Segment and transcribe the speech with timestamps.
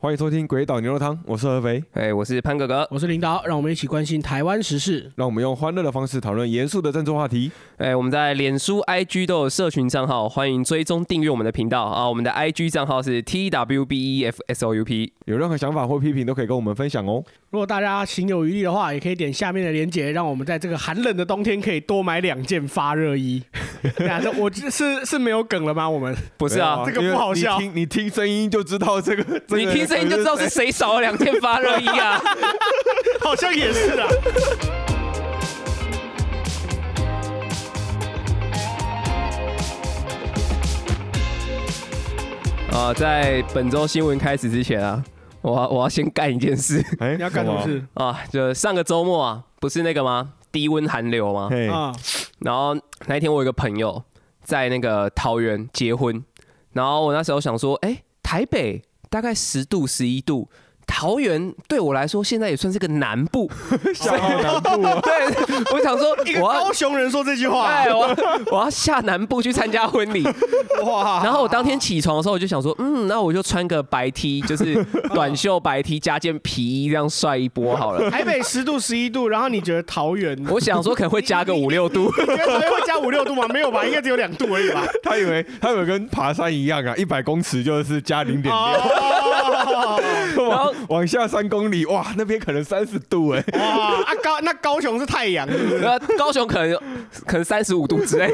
[0.00, 7.50] 欢迎收听《鬼岛牛肉汤》，我是合肥，哎，我是潘哥哥，我是领导，让我们一起关心台湾时事，让我们用欢乐的方式讨论严肃的政治话题。
[7.78, 12.08] 哎，我们在脸书、IG 都有社群账号，欢迎追踪订阅我们的频道啊。
[12.08, 17.24] 我们的 IG 账号是 T W B E F S O U P，有任何想法或批评都可以跟我们分享哦。
[17.50, 23.42] 如果大家心有余力的话，也可以点下面的链接，让我们在这个寒冷的冬天可以多买两件发热衣。
[24.22, 25.88] 这我是是没有梗了吗？
[25.88, 27.58] 我们不是啊，这个不好笑。
[27.58, 32.20] 你听你听声音就知道这个，你听声音就知道是谁少了两件发热衣啊？
[33.22, 34.08] 好像也是啊。
[42.72, 45.02] 啊，在本周新闻开始之前啊，
[45.42, 46.84] 我我要先干一件事。
[47.00, 48.20] 哎， 你要干什么事啊？
[48.30, 50.32] 就上个周末啊，不是那个吗？
[50.50, 51.48] 低温寒流吗？
[51.72, 51.94] 啊。
[52.40, 54.02] 然后那一天我有个朋友
[54.42, 56.24] 在那个桃园结婚，
[56.72, 60.48] 然后我那时候想说，哎，台北大概十度十一度。
[60.90, 63.48] 桃园对我来说现在也算是个南部，
[63.94, 64.82] 小南部。
[65.02, 65.12] 对，
[65.72, 68.08] 我想说， 我高雄人说这句话，哎，我
[68.50, 70.26] 我要下南部去参加婚礼。
[70.82, 71.20] 哇！
[71.22, 74.82] 然后我当天起床的时候，我就想说，嗯，那我就穿个白 T，就是
[75.14, 78.10] 短袖白 T 加件皮衣，这样帅一波好了。
[78.10, 80.36] 台北十度十一度，然后你觉得桃园？
[80.48, 82.12] 我想说可能会加个五六度。
[82.18, 83.46] 你觉得桃园会加五六度吗？
[83.48, 84.82] 没有吧，应该只有两度而已吧。
[85.02, 88.64] 他以为他以为跟爬山一样啊，一百公尺就是加零点六。
[90.48, 90.72] 然后。
[90.88, 95.46] 往下三公里，哇，那边可能三十度哎，哇啊高那高雄是太阳，
[95.82, 96.78] 那高雄可能
[97.26, 98.30] 可能三十五度之类，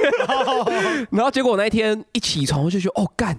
[1.10, 3.38] 然后结果那一天一起床我就觉得哦干，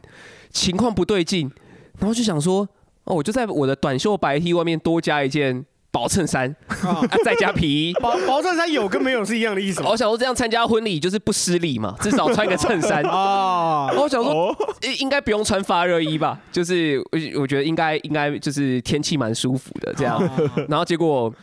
[0.51, 1.51] 情况不对劲，
[1.99, 2.67] 然后就想说
[3.05, 5.65] 哦，我就在我的短袖白 T 外面多加一件。
[5.95, 7.93] 薄衬衫，啊再加皮衣。
[7.93, 9.81] 薄薄衬衫有跟没有是一样的意思。
[9.81, 13.89] 我想说这样参加婚礼就是不失礼嘛，至少穿个衬衫 啊。
[13.93, 14.53] 我想说
[14.99, 20.21] 应该不用穿发热衣吧，就是我我觉得应该应该就是天气蛮舒服的这样。
[20.67, 21.33] 然后结果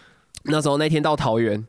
[0.44, 1.66] 那时候那天到桃园，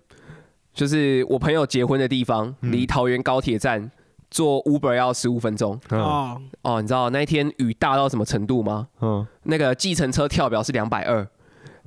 [0.74, 3.90] 就是我朋友结婚的地方，离桃园高铁站
[4.30, 5.80] 坐 Uber 要十五分钟。
[5.90, 8.90] 哦哦，你知道那一天雨大到什么程度吗？
[9.00, 11.26] 嗯，那个计程车跳表是两百二。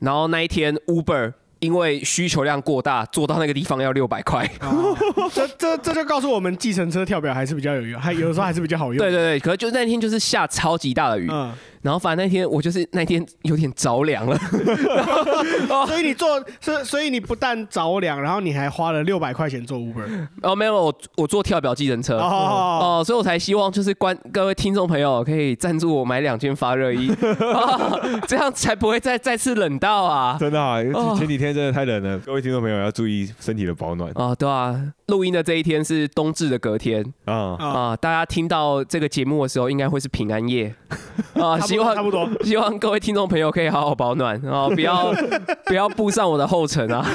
[0.01, 4.47] 然后那一天，Uber 因为需求量过大，坐到那个地方要六百块。
[5.33, 8.99] 这这这就告诉我们，计程车跳表还是比较有用，还有的时候还是比较好用。
[8.99, 11.31] 对对对，可是就那天就是下超级大的雨。
[11.87, 14.37] 然后反正那天我就是那天有点着凉了，
[15.87, 20.27] 所以你做，所所以你不但着凉，然后你还花了六百块钱坐 Uber。
[20.43, 22.19] 哦，没有，我我坐跳表计程车。
[22.19, 27.09] 哦，所以我才希望就是关各位听众朋友可以赞助我买两件发热衣，
[28.27, 30.37] 这样才不会再再次冷到啊！
[30.41, 30.83] 真的啊，
[31.17, 34.35] 前几天真的太冷了，各位听众朋友要注意身体的保暖啊！
[34.35, 34.75] 对啊，
[35.07, 37.97] 录音的这一天是冬至的隔天啊啊！
[37.97, 40.75] 大家听到这个节目的时候，应该会是平安夜
[41.35, 41.61] 啊。
[41.76, 45.13] 希望差不多，希望各位听众朋友可以好好保暖啊，不要
[45.67, 47.05] 不要步上我的后尘啊。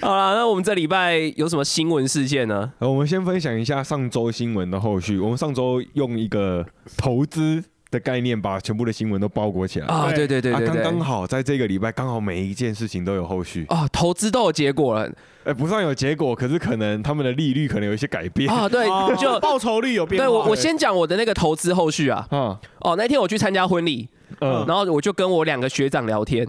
[0.00, 2.72] 好了，那我们这礼拜有什么新闻事件呢？
[2.78, 5.18] 我们先分享一下上周新闻的后续。
[5.18, 6.64] 我们上周用一个
[6.96, 7.64] 投资。
[7.90, 10.12] 的概念把全部的新闻都包裹起来啊！
[10.12, 15.10] 对对对对，刚刚好在这个礼拜，刚好每一件事情都有后续啊，投资都有结果了。
[15.44, 18.68] 哎，不算有结果，可是可能他们的利率可能有一些改变啊。
[18.68, 20.20] 对，就报酬率有变。
[20.20, 22.26] 对我，我先讲我的那个投资后续啊。
[22.30, 22.54] 嗯。
[22.80, 24.08] 哦，那天我去参加婚礼，
[24.40, 26.46] 嗯，然后我就跟我两个学长聊天，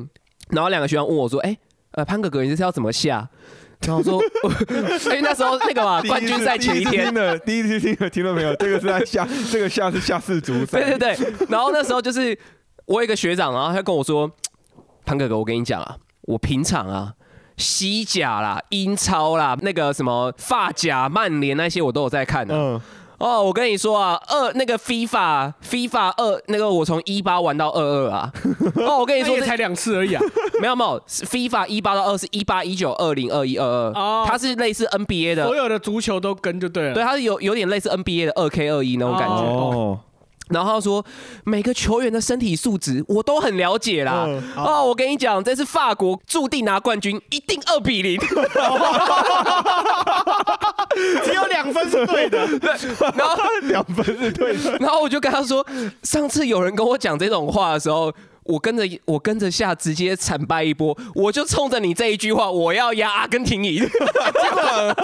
[0.50, 1.58] 然后两个学长问我说：“哎，
[1.92, 3.30] 呃，潘哥哥，你这是要怎么下？”
[3.88, 4.22] 然后说，
[5.10, 8.54] 哎，那时候那个嘛， 冠军赛前一天的第一次听的听到没有？
[8.56, 10.82] 这个是在下，这个下是下四足赛。
[10.82, 11.34] 对对对。
[11.48, 12.38] 然后那时候就是
[12.86, 14.30] 我有一个学长，然后他跟我说
[15.06, 17.14] ：“潘哥哥，我跟你讲啊，我平常啊，
[17.58, 22.82] 西甲啦、英超啦、那个什么发甲、曼联那些，我都有在看的。”嗯。
[23.20, 28.32] 哦，我跟你说啊，二那个 FIFA FIFA 二那个我从一八玩到二二啊。
[28.76, 30.22] 哦，我跟你说才两次而已啊，
[30.62, 39.36] 没有没有，FIFA 一八到二是一八一九二零二一二二，哦，它是类似 NBA 的，所有的足球都跟就对了，对，它是有有点类似 NBA 的二 K 二一那种感觉。
[39.44, 40.00] 哦。
[40.50, 41.06] 然后他说
[41.44, 44.28] 每个球员的身体素质我都很了解啦。
[44.56, 48.20] 哦，我跟你讲，这次法国注定拿冠军，一定二比零。
[51.24, 52.72] 只有两分是对的，对，
[53.16, 54.78] 然后 两分是对的。
[54.80, 55.66] 然后我就跟他说，
[56.04, 58.14] 上次有人跟我讲这种话的时候。
[58.50, 60.98] 我跟着我跟着下，直接惨败一波。
[61.14, 63.86] 我就冲着你这一句话，我要压阿根廷赢。
[63.86, 64.96] 结果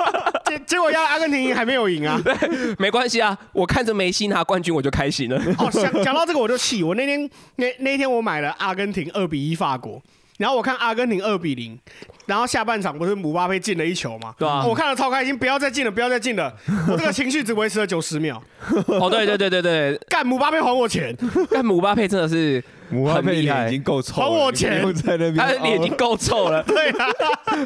[0.46, 2.20] 结结果压阿根廷赢还没有赢啊？
[2.80, 5.40] 没关系啊，我看着梅西拿冠军我就开心了。
[5.60, 6.82] 哦，讲讲到这个我就气。
[6.82, 10.02] 我那天那那天我买了阿根廷二比一法国，
[10.40, 11.78] 然后我看阿根廷二比零，
[12.26, 14.34] 然后下半场不是姆巴佩进了一球嘛？
[14.40, 16.52] 对啊我看了超开心，不要再进了，不要再进了，
[16.90, 18.42] 我这个情绪只维持了九十秒。
[18.88, 21.16] 哦，对对对对对，干姆巴佩还我钱，
[21.52, 24.94] 干姆巴佩真的是姆巴佩很厉害脸已经够臭了，还我钱？
[24.94, 26.64] 在那边，他的脸已经够臭了。
[26.68, 27.08] 对啊，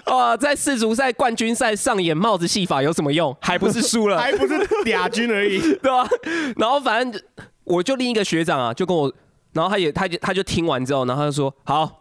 [0.16, 3.36] 哇，在世足赛冠军赛上演帽子戏法有什么用？
[3.42, 5.60] 还不是输了， 还不是俩军而已。
[5.60, 6.08] 对吧？
[6.58, 7.22] 然后反正
[7.64, 9.12] 我就另一个学长啊，就跟我，
[9.54, 12.00] 然后他也他就他就听完之后，然后他就说好，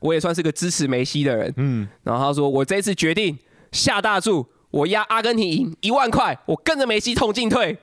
[0.00, 3.38] 我也算是个支持梅西的人，嗯，然后他说我这次决定
[3.72, 7.76] 下大注，我压阿根廷赢一万块，我跟着梅西同进退，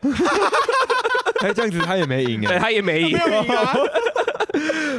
[1.42, 3.12] 哎，这样子他也没赢对哎，他也没赢。
[3.12, 3.48] 没有赢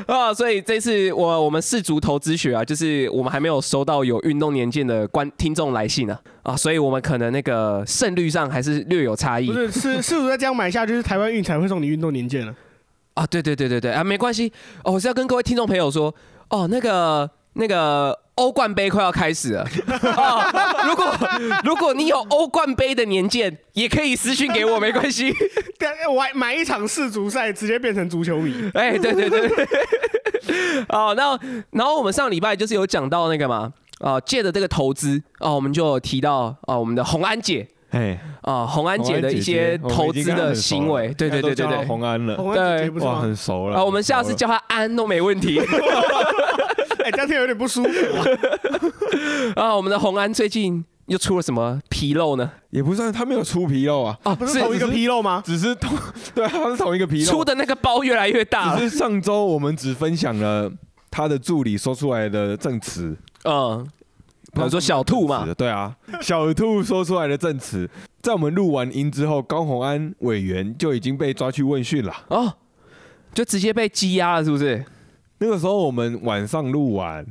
[0.07, 0.17] 啊！
[0.31, 12.55] 啊，所以这次我我们世足投资学啊，就是我们还没有收到有运动年鉴的观听众来信啊啊，所以我们可能那个胜率上还是略有差异不是，是是不是这样买下，就是台湾运才会送你运动年鉴了？
[13.15, 14.53] 啊，对对对对对啊，没关系
[14.85, 16.15] 哦，我是要跟各位听众朋友说
[16.51, 19.63] 哦，那个那个欧冠杯快要开始了
[20.15, 20.53] 啊，
[20.87, 21.07] 如果
[21.65, 25.33] 如果你有欧冠杯的年鉴，也可以私信给我，没关系。
[25.79, 28.71] 对，我买一场世足赛，直接变成足球迷。
[28.75, 29.51] 哎，对对对，
[30.91, 31.39] 哦，那
[31.71, 41.85] 然后我们上礼拜就是有讲到那个嘛，啊，借的这个投资哦，我们就提到啊，我们的红安姐哎，啊，红安姐的一些投资的行为，对对对对对。
[41.87, 45.59] 红安了，红安姐姐不是哇，很熟了啊，我们下次叫她安都没问题。
[47.07, 48.25] 哎，这样听有点不舒服啊。
[49.63, 52.51] 啊，我们的红安最近又出了什么纰漏呢？
[52.71, 55.41] 也不算他没有出纰漏啊，啊，不是同一个纰漏吗？
[55.47, 55.97] 只是同
[56.35, 58.81] 对啊，他是同一个纰漏，出的那个包越来越大了。
[58.81, 60.69] 只是上周我们只分享了
[61.09, 63.87] 他的助理说出来的证词，嗯，
[64.53, 67.89] 比如说小兔嘛，对啊，小兔说出来的证词，
[68.21, 72.13] 在我们录完音之后，高鸿安委员就已经被抓去问讯了。
[72.31, 72.53] 哦，
[73.33, 74.85] 就直接被羁押了，是不是？
[75.39, 77.25] 那个时候我们晚上录完，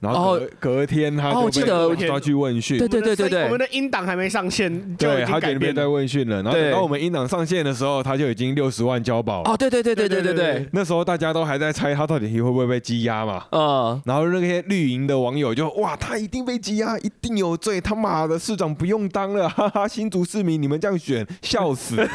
[0.00, 2.78] 然后隔,、哦隔天他哦我记得就被抓去问讯。
[2.78, 5.88] 对对对对对我们的音档还没上线，就对，已经他就已经在。
[5.88, 9.50] 问讯了，然后对等到我们音档上线的时候，他就已经六十万交保了。
[9.50, 21.96] 哦，对对对对对对对对对，那时候大家都还在猜他到底会不会被羁押嘛，嗯，然后那些绿营的网友就哇，他一定被羁押，一定有罪，他妈的市长不用当了，哈哈，新竹市民你们这样选，笑死。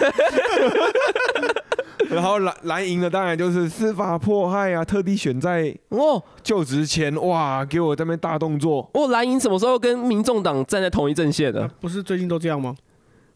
[2.11, 8.89] 然后蓝蓝营的当然就是司法迫害啊，特地选在哦就职前，哇，给我这边大动作。
[8.93, 11.67] 哦，蓝营什么时候跟民众党站在同一阵线的？
[11.79, 12.75] 不是最近都这样吗？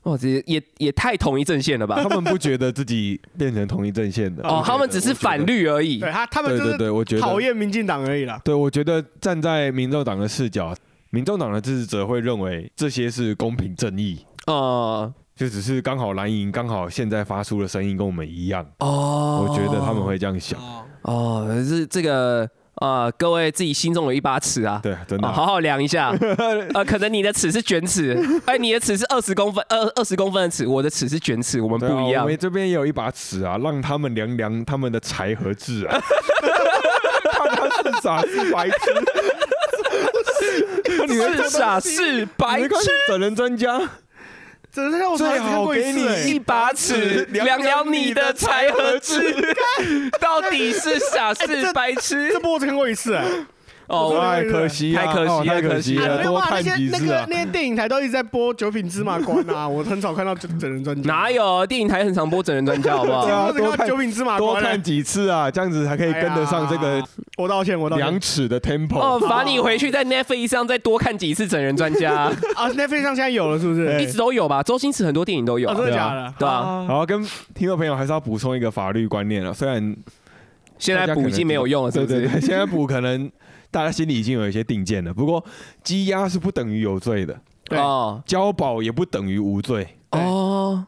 [0.03, 1.99] 哦，这也也也太同一阵线了吧？
[2.03, 5.43] 他们不觉得自己变成同一阵线的哦，他们只是反。
[5.45, 6.09] 绿而已对。
[6.11, 8.39] 他，他们就是对，我觉得讨厌民进党而已啦。
[8.45, 10.73] 对，我觉得站在民众党的视角，
[11.09, 20.59] 民众党的支持者会认为这些是公平正义，呃，就只是刚好蓝营刚好现在发出的声音跟我们一样，哦，我觉得他们会这样想。
[20.59, 22.49] 哦，哦，是这个
[22.81, 24.79] 呃，各位自己心中有一把尺啊。
[24.81, 26.09] 对，真的啊，好好量一下，
[26.73, 32.29] 呃，可能你的尺是卷尺，哎，你的尺是二十公分，二二十公分的尺，我的尺是卷尺，我们不一样我。
[32.29, 36.01] 们这边也有一把尺啊，让他们量量他们的才和智啊。
[37.31, 38.75] 看他是傻是白痴，
[41.07, 42.69] 你是傻是白痴，
[43.07, 43.79] 整人专家，
[44.83, 49.55] 真的让我最好给你一一把尺量量你的才和智，
[50.21, 52.39] 到底是傻是白痴这？
[52.39, 53.25] 波我只看过一次哎。
[53.87, 57.25] 哦，太可惜啊，太可惜哦太可惜惜了，多看些那个几次啊。
[57.29, 61.07] 那些电影台都一直在播《九品芝麻官》啊， 我很少看到整整人专家。
[61.11, 63.51] 哪有电影台很常播整人专家，好不好？
[63.53, 64.61] 多看九品芝麻官欸。
[64.61, 67.01] 多看几次啊，这样子才可以跟得上这个
[67.37, 68.19] 我道歉，我道歉两。
[68.19, 68.99] 尺的 tempo。
[68.99, 72.13] 哦，罚你回去在 Netflix 上再多看几次整人专家，
[72.55, 74.01] 啊，Netflix 上现在有了，是不是？
[74.01, 74.61] 一直都有吧？
[74.61, 75.73] 周星驰很多电影都有。
[75.73, 76.33] 真的假的？
[76.39, 77.23] 对啊然后跟
[77.55, 79.95] 听众朋友还是要补充一个法律观念了，虽然
[80.77, 82.13] 现在补已经没有用了，是不是？
[82.19, 83.29] 对对对，现在补可能
[83.77, 85.13] 大家心里已经有一些定见了。
[85.13, 85.43] 不过
[85.83, 89.87] 羁押是不等于有罪的，对哦交保也不等于无罪。
[90.09, 90.83] 对哦，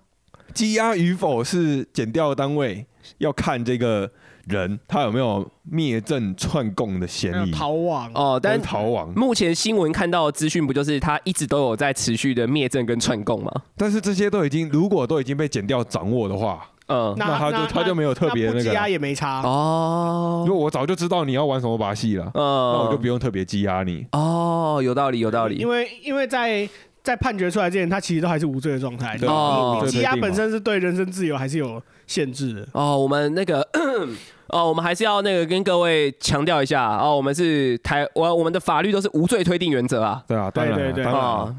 [0.56, 2.84] 羁押与否是检调单位
[3.20, 4.10] 要看这个
[4.48, 8.10] 人他有没有灭证串供的嫌疑，逃亡。
[8.16, 9.14] 哦，但跟逃亡。
[9.16, 13.52] 目前新闻看到的资讯不就是他一直都有在持续的灭证跟串供吗？
[13.78, 19.42] 但是这些都已经如果都已经被检调掌握的话，嗯，那他就他就没有特别那个那不羁押也没差。
[19.44, 24.06] 哦因为我早就知道你要玩什么把戏了，嗯，那我就不用特别积压你。
[24.12, 25.68] 哦，有道理，有道理因。
[25.68, 26.68] 为因为在
[27.04, 29.18] 在判决出来之前，他其实都还是无罪的状态。
[29.18, 32.68] 对哦你羁押这个一定嘛本身是对人身自由还是有限制的。
[32.74, 33.62] 哦，我们那个
[34.50, 40.24] 哦，我们还是要那个跟各位强调一下哦，我们是台我我们的法律都是无罪推定原则啊。
[40.28, 41.56] 对啊，当然了对对对当然了哦，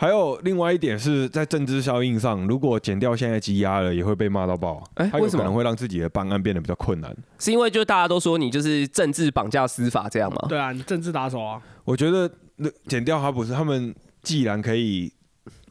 [0.00, 4.80] 还有另外一点是在政治效应上，如果减掉现在积压了，也会被骂到爆。
[4.94, 7.12] 哎为什么可能会让自己的办案变得比较困难。
[7.40, 10.46] 是因为就大家都说你就是政治绑架司法这样吗？
[10.48, 15.12] 对啊，你政治打手啊，我觉得那减掉他不是他们，既然可以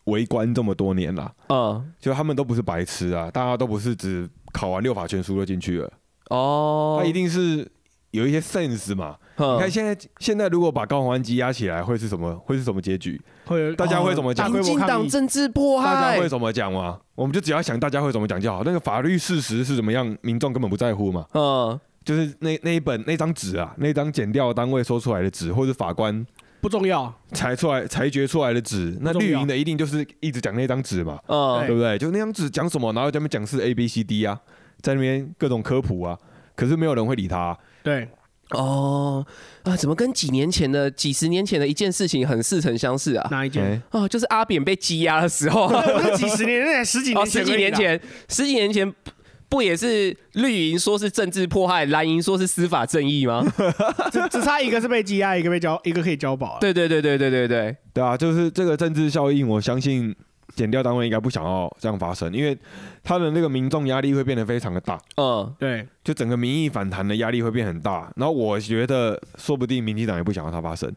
[0.03, 5.89] 围观这么多年了，嗯，就他们都不是白痴啊，大家都不是只考完六法全书就进去了，
[6.31, 7.65] 哦，他一定是
[8.12, 9.16] 有一些 sense 嘛。
[9.38, 12.34] 你嗯看现在现在如果把高宏安积压起来，会是什么？
[12.46, 13.22] 会是什么结局？
[13.46, 14.80] 会大家会怎么讲大规民进？
[14.88, 17.00] 党政治迫害大家会，怎么讲吗？
[17.14, 18.64] 我们就只要想大家会怎么讲就好。
[18.64, 21.26] 那个法律事实是怎么样，民众根本不在乎嘛。
[21.34, 26.26] 嗯，就是那那一本那张纸啊，那张检调单位说出来的纸，或者法官
[26.60, 31.96] 不重要，裁出来裁决出来的纸，那绿营的一定就是一直讲那张纸嘛，嗯对不对？
[32.00, 34.40] 就那张纸讲什么，然后在那边讲是 A B C D 啊，
[34.82, 36.18] 在那边各种科普啊，
[36.56, 38.08] 可是没有人会理他啊、对，
[38.51, 39.25] 哦
[39.63, 43.27] 啊，怎么跟几年前的、几十年前的一件事情很似曾相识啊？
[43.32, 43.63] 哪一件？
[43.63, 49.12] 哎哦，就是阿扁被羁押的时候， 不是几十年，那才十几哦，年前，十几年，前，十几年前不
[49.50, 53.41] 不也是绿营说是政治迫害，蓝营说是司法正义吗？
[54.12, 56.58] 只只差一个是被羁押，一个被交，一个可以交保啊。
[56.60, 60.13] 对对对对对对对，对啊，就是这个政治效应，我相信
[60.56, 62.58] 检调单位应该不想要这样发生，因为
[63.04, 68.12] 他的那个民众压力会变得非常的大，嗯，对，就整个民意反弹的压力会变很大。
[68.16, 70.92] 然后我觉得，说不定民进党也不想要它发生。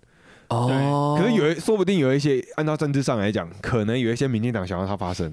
[0.49, 5.33] 哦，可是有一，说不定有一些按照政治上来讲，可能有一些民进党想要它发生，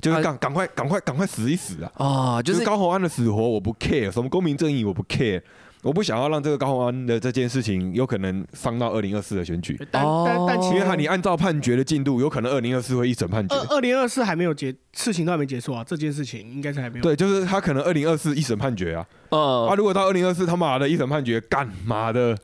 [0.00, 1.90] 就是啊赶赶快赶快赶快死一死啊！
[1.96, 5.42] 啊，就就是是高虹安的死活我不 care，什么公平正义我不 care，
[5.82, 13.54] 我不想要让这个高虹安的这件事情有可能伤到二零二四的选举，但但但其因为实他你按照判决的进度，有可能二零二四会一审判决。
[13.56, 13.76] 二。
[13.76, 17.02] 二零二四还没有结，事情都还没结束啊，这件事情应该是还没有。
[17.02, 22.36] 对，就是他可能二零二四一审判决啊，啊，嗯，如果到二零二四他妈的一审判决，干嘛的，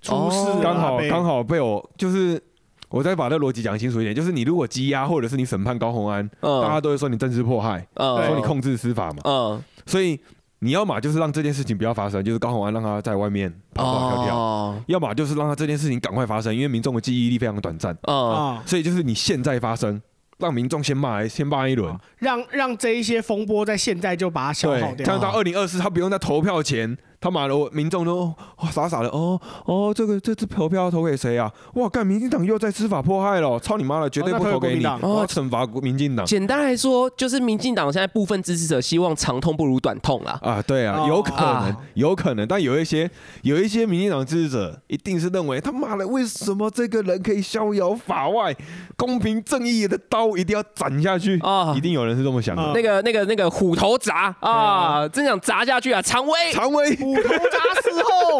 [0.00, 1.08] 出事刚好被。
[1.08, 2.42] 刚好被我就是
[2.88, 8.26] 我再把这逻辑讲清楚一点，就是你如果羁押或者是你审判高虹安，大家嗯都会说你政治迫害，嗯。
[8.26, 10.18] 说你控制司法嘛，嗯，所以
[10.64, 20.00] 你要么就是让这件事情不要发生，就是高洪安让他在外面跑跑跳跳，哦，要么就是让他这件事情赶快发生，因为民众的记忆力非常短暂，嗯，啊，所以就是你现在发生，
[20.38, 25.20] 让民众先骂先骂一轮，让让这一些风波在现在就把它消耗对，这掉样。
[25.20, 26.96] 到二零二四他不用在投票前。
[27.22, 31.50] 他妈的，我民众都哇傻傻的哦哦，这个这次投票要投给谁啊？
[31.74, 40.36] 哇，干民进党又在司法迫害了，操你妈的，绝对不投给你，要惩罚民进党简单来说，就是民进党现在部分支持者希望长痛不如短痛啦。
[40.42, 40.60] 啊！
[40.66, 43.08] 对啊，哦有可能啊，有可能，但有一些
[43.42, 48.52] 有一些民进党支持者一定是认为他妈的，为什么这个人可以逍遥法外，
[48.96, 52.72] 公平正义的刀一定要斩下去啊一定有人是这么想啊的。
[52.72, 56.02] 那个、那个、那个虎头铡啊，真想砸下去啊！
[56.02, 58.38] 常威常威，虎头铡死后，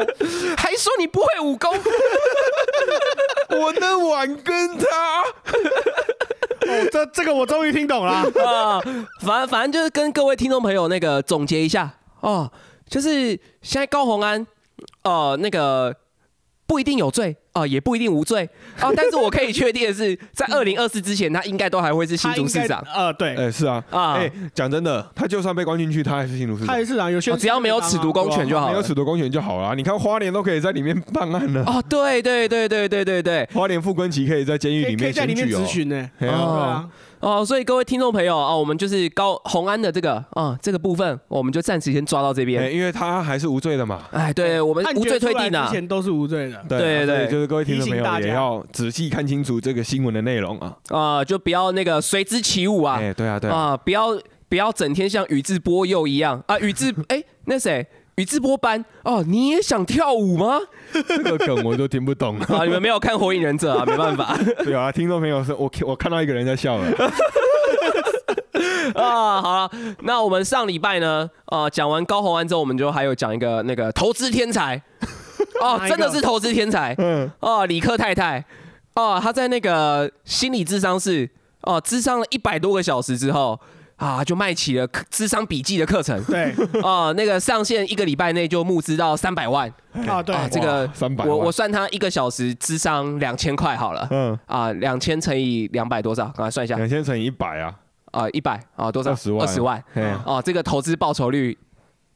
[0.57, 1.73] 还说你不会武功，
[3.61, 5.23] 我的碗跟他，
[6.67, 8.13] 哦，这这个我终于听懂了。
[8.45, 8.81] 啊，
[9.21, 11.91] 反反正就是跟各位听众朋友那个总结一下。
[12.21, 12.51] 哦，
[12.89, 13.31] 就是
[13.63, 14.47] 现在高洪安，
[15.03, 15.95] 呃，那个
[16.67, 18.49] 不一定有罪啊、也不一定无罪
[18.81, 26.85] 啊、但是我可以确定的是，在二零二四之前，他应该都还会是新竹市长呃，对，哎，是啊，啊哎，讲真的，他就算被关进去，他还是新竹市长他也。
[26.85, 29.75] 是啊，有些哦只要没有褫夺公权就好了没有褫夺公权就好了。
[29.75, 35.49] 你看花莲都可以在里面办案了，哦，对对对对对对对，花莲傅昆萁可以在监狱里可以可以在里面。
[35.49, 36.11] 咨询呢。
[36.21, 36.89] 啊，
[37.23, 42.75] 哦，所以各位听众朋友啊、我们就是高红安的这个啊、这个部分，我们就暂时先抓到这哎边。
[42.75, 44.03] 因为他还是无罪的嘛。
[44.11, 45.73] 哎，对我们无罪推定啊之。
[45.73, 46.65] 前都是无罪的。
[46.69, 50.77] 对对对就是各位听众朋友也要仔细看清楚这个新闻的内容啊。
[50.89, 57.87] 啊、就不要那个随之起舞啊，哎，对啊，对啊、啊，不要不要整天像宇智波鼬一样啊，宇智 哎、那谁
[58.23, 60.61] 宇智波斑哦，你也想跳舞吗？
[60.93, 62.39] 这个梗我都听不懂。
[62.39, 66.87] 啊，你们没有看火影忍者啊，没办法 对啊，听众朋友是我我看到一个人在笑了。
[68.95, 69.43] 啊。
[69.43, 69.71] 好了，
[70.03, 74.81] 那我们上礼拜呢，啊，讲完高红安之后，我们就还有讲一个那个投资天才
[75.61, 78.45] 哦，真的是投资天才嗯，哦，理科太太
[78.95, 81.29] 哦，他在那个心理智商室
[81.63, 83.59] 哦，智商了一百多个小时之后
[84.03, 86.23] 啊，就卖起了课智商笔记的课程。
[86.25, 86.53] 对。
[86.83, 89.73] 哦， 那个上线一个礼拜内就募资到三百万。
[90.09, 90.35] 啊，对。
[90.35, 94.09] 啊，这个三百，我我算他一个小时智商两千块好了。
[94.11, 96.25] 嗯，啊，两千乘以两百多少？
[96.25, 96.77] 赶快算一下。
[96.77, 97.75] 两千乘以一百啊，
[98.11, 99.11] 啊，一百啊多少？
[99.11, 99.47] 二十万。
[99.47, 99.85] 二十万。
[99.95, 100.03] 嘿。
[100.27, 101.57] 哦，这个投资报酬率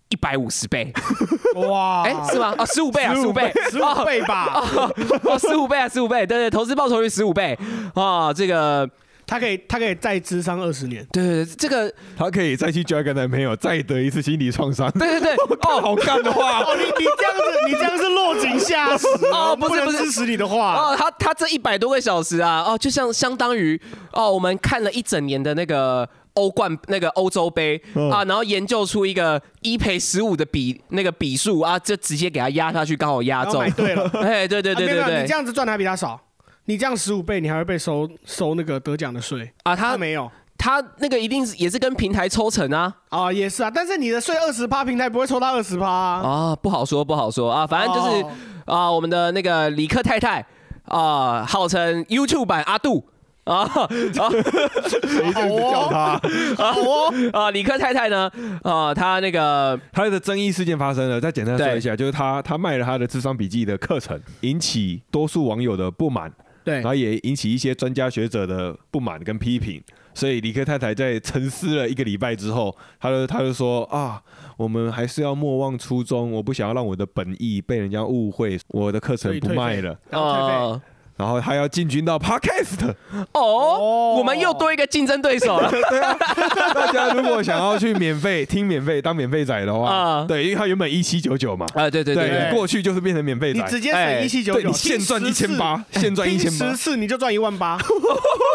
[0.08, 0.92] 一百五十倍，
[1.54, 2.52] 哇，哎，是吗？
[2.58, 4.60] 啊，十五倍啊，十五倍，十五倍吧？
[5.24, 7.56] 哦，十五倍啊，十五倍，对对，投资报酬率十五倍。
[7.94, 8.88] 啊，这个
[9.26, 11.04] 他可以他可以再智商二十年。
[11.12, 14.90] 对对对，这个他可以再去交一个男朋友，再得一次心理创伤。
[14.92, 15.35] 对对对，
[15.68, 20.75] 哦，好干的话，哦，你你这样子，你这样是落井下石 哦不是不是能支持你的话。
[20.76, 23.80] 哦，他他这一百多个小时啊，哦，就像相当于
[24.12, 33.68] 哦，我们看了一整年的那个欧冠那个欧洲杯、嗯啊，然后研究出一个一赔十五的比那个比数啊，就直接给他压下去，刚好压中。
[33.73, 36.21] 对了， 哎，对对对对啊没有没有你对这样子赚的还比他少。
[36.66, 39.50] 你这样十五倍，你还会被收收那个得奖的税。
[39.64, 43.70] 啊，他他没有他那个一定是也是跟平台抽成啊啊，也是啊。
[43.73, 46.20] 但是你的税二十趴，平台不会抽到二十趴啊。
[46.20, 48.23] 啊，不好说不好说啊，反正就是
[48.66, 50.44] 哦啊，我们的那个李克太太
[50.85, 53.04] 啊，号称 YouTube 版阿杜。
[53.46, 56.20] 啊啊谁这样子叫他？
[56.56, 57.49] 好哦，啊！
[57.52, 58.28] 李克太太呢？
[58.64, 66.28] 啊，他那个他的争议事件发生了，再简单说一下，就是他他卖了他的智商笔记的课程，引起多数网友的不满，
[66.66, 69.80] 对然后也引起一些专家学者的不满跟批评。
[70.12, 74.20] 所以李克太太在沉思了一个礼拜之后，他就他就说啊，
[74.56, 79.92] 我们还是要莫忘初衷，我不想要让我的本意被人家误会，我的课程不卖了。
[80.11, 80.82] 啊
[81.16, 82.94] 然后还要进军到 Podcast，
[83.32, 85.70] 哦，我们又多一个竞争对手了。
[85.88, 86.14] 对啊，
[86.75, 90.25] 大家如果想要去免费听免费当免费仔的话，啊。
[90.28, 94.16] 对，因为他原本一七九九嘛，啊，对对对对你过去就是变成免费仔，你直接哎。
[94.16, 96.66] 省一七九九，你现赚一千八，现赚一千八。
[96.70, 97.78] 十，次你就赚一万八。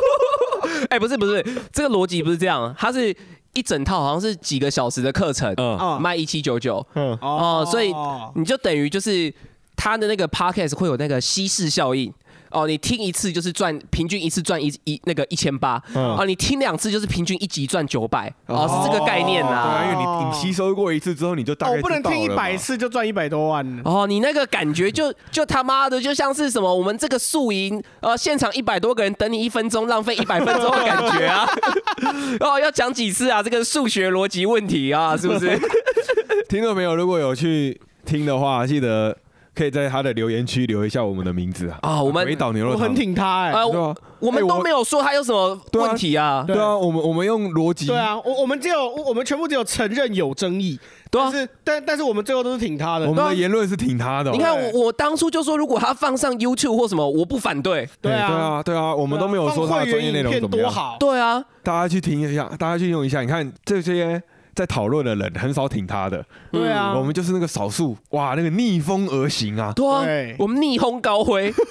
[0.89, 3.15] 哎，不是不是，这个逻辑不是这样，它是
[3.53, 5.77] 一整套，好像是几个小时的课程，嗯。
[5.77, 7.91] 啊卖一七九九，嗯，哦所以
[8.35, 9.33] 你就等于就是
[9.75, 12.13] 它的那个 podcast 会有那个稀释效应。
[12.51, 23.81] 哦，你听一次就是赚，平均一次赚一一那个一千八，嗯哦，你听两次就是平均一集赚九百，哦，是这个概念对啊，因为你你吸收过一次之后，你就大哦，概我不能听一百次，就赚一百多万呢。
[23.85, 31.47] 哦，你那个感觉就就他妈的就像是什么，我们这个宿营，呃，现场一百多个人等你一分钟，浪费一百分钟的感觉啊！
[32.41, 33.41] 哦，要讲几次啊？
[33.41, 35.57] 这个数学逻辑问题啊，是不是？
[36.49, 39.15] 听众朋友如果有去听的话，记得
[39.53, 41.79] 可以在他的留言区留一下我们的名字啊。
[41.81, 43.51] 啊我们鬼岛牛肉我很，挺他哎。
[43.51, 46.43] 啊，对啊我我们都没有说他有什么对啊问题啊。
[46.47, 50.79] 对啊，我们我们用逻辑，对啊，我我们只有我们全部只有承认有争议，
[51.09, 53.07] 对啊但是但但是我们最后都是挺他的。
[53.07, 54.33] 我们的言论是挺他的哦。
[54.33, 57.87] 你看我我当初就说，如果他放上 YouTube 或什么，我不反对。
[57.99, 60.65] 对啊对啊，对啊，我们都没有说他的专业内容怎么样。
[60.65, 60.97] 多好。
[60.99, 63.21] 对啊，大家去听一下，大家去用一下。
[63.21, 64.21] 你看这些
[64.53, 69.71] 在讨论的人很少挺他的，对啊，我们就是那个少数，哇，那个逆风而行啊！
[69.73, 71.53] 对啊对，我们逆风高飞。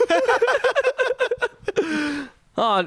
[2.55, 2.83] 啊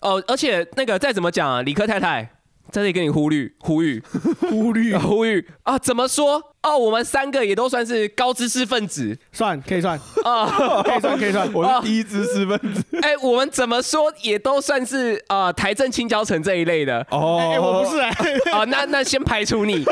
[0.00, 2.22] 哦，而且那个再怎么讲啊，理科太太
[2.70, 4.02] 在这里跟你呼吁呼吁。
[4.50, 4.96] 呼吁。
[4.96, 5.48] 呼吁。
[5.62, 6.54] 啊，怎么说？
[6.66, 10.82] 哦，我们三个也都算是高知识分子算可以算，啊。
[10.82, 11.48] 可以算可以算。
[11.52, 18.10] 我是第一知识分子哎、我们怎么说也都算是啊、台政青交城这一类的哦哎，我不是哎，
[18.52, 18.64] 啊。
[18.64, 19.84] 那那先排除你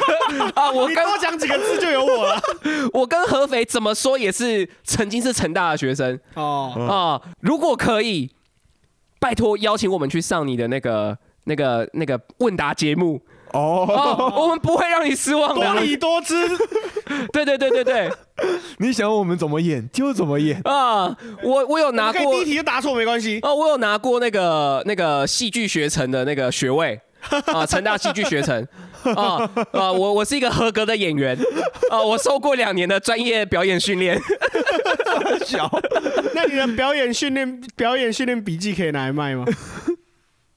[0.54, 2.40] 啊，我跟你多讲几个字就有我了。
[2.94, 7.30] 我跟合肥怎么说也是曾经是成大的学生哦，啊。
[7.40, 8.30] 如果可以，
[9.20, 13.20] 拜托邀请我们去上你的那个那个那个问答节目
[13.52, 15.80] 哦，哦，我们不会让你失望的多的。
[15.80, 16.48] 礼多姿，
[17.32, 18.10] 对对对对对
[18.78, 20.60] 你想我们怎么演就怎么演。
[20.64, 23.38] 啊，我我有拿过第一题就答错没关系。
[23.42, 27.00] 哦，我有拿过那个那个戏剧学程的那个学位
[27.46, 28.66] 啊，成大戏剧学程
[29.14, 31.38] 啊啊，我我是一个合格的演员
[31.90, 34.20] 啊，我受过两年的专业表演训练。
[35.44, 35.70] 小
[36.34, 39.44] 那你的表演训练表演训练笔记可以拿来卖吗？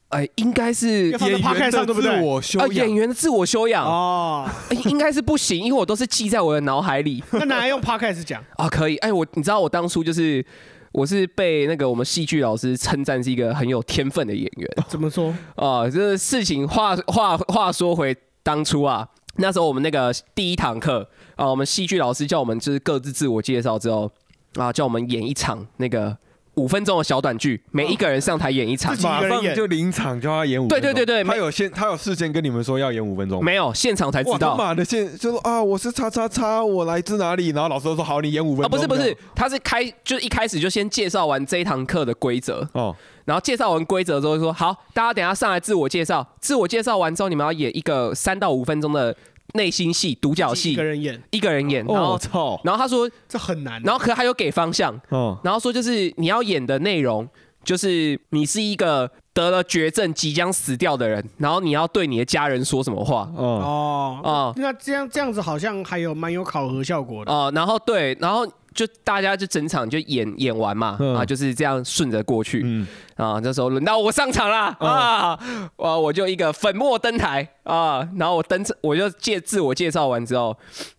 [0.10, 8.42] 哎，应该是演员的上对不对自我修啊，养演员的自我修养、哦，哎应该是不行，因为我都是记在我的脑海里 那拿来用 podcast 讲。
[8.56, 8.70] 啊。
[8.70, 10.46] 可以，哎，我你知道我当初就是
[10.92, 15.36] 我是被那个我们戏剧老师称赞是一个很有天分的演员怎么说？
[15.56, 15.90] 啊。
[15.90, 19.06] 这个事情话话话说回当初啊，
[19.38, 24.10] 那时候我们那个第一堂课啊，我们戏剧老师叫我们就是各自自我介绍之后
[24.56, 26.16] 啊，叫我们演一场那个
[26.56, 29.02] 五分钟的小短剧，每一个人上台演一场自。
[29.02, 30.94] 己一马个人演上就临场就要演五对分钟。
[30.94, 33.46] 对对对没他有先他有事先跟你们说要演五分钟吗。
[33.46, 34.56] 没有，现场才知哇，他道。
[34.56, 37.50] 妈的，现就说啊，我是叉叉叉，我来自哪里？
[37.50, 38.78] 然后老师都说好，你演五分啊，钟。
[38.78, 49.16] 不是不是样，他是开就一开始就先介绍完这一堂课的规则，哦，然后介绍完规则之后就说好，大家等一下上来自我介绍，自我介绍完之后你们要演一个三到五分钟的
[49.54, 53.82] 内心戏、独角戏一个，人演，一个人演，然哦后操，然后他说，这很难。
[53.84, 55.40] 然后可他有给方向，哦。
[55.44, 57.28] 然后说就是你要演的内容
[57.64, 63.32] 就是你是一个得了绝症即将死掉的人，然后你要对你的家人说什么话。
[63.36, 63.44] 哦。
[63.64, 64.20] 哦。
[64.24, 67.32] 啊那这样这样子好像还有蛮有考核效果的。
[67.32, 72.62] 哦、然后对，然后就大家就整场就演演完嘛，嗯啊，就是这样顺着过去。
[72.66, 72.86] 嗯，
[73.16, 74.76] 啊，这时候轮到我上场啦！
[74.82, 75.40] 嗯啊，
[75.78, 80.56] 哇，我就一个粉墨登台啊，然后我登我就介自我介绍完之后，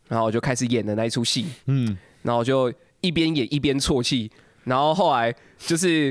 [0.08, 4.30] 然后我就开始演的那一出戏，嗯，然后我就一边演一边啜泣，
[4.64, 6.10] 然后后来就是，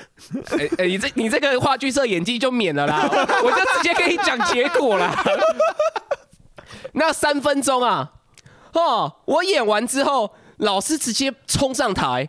[0.52, 3.08] 哎、哎、你这你这个话剧社演技就免了啦，
[3.42, 5.24] 我就直接跟你讲结果啦。
[6.92, 8.12] 那三分钟啊，
[8.72, 12.28] 哦，我演完之后，老师直接冲上台。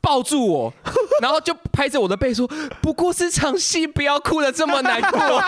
[0.00, 0.72] 抱住我，
[1.20, 2.48] 然后就拍着我的背说
[2.80, 5.20] ：“不过是场戏，不要哭的这么难过。”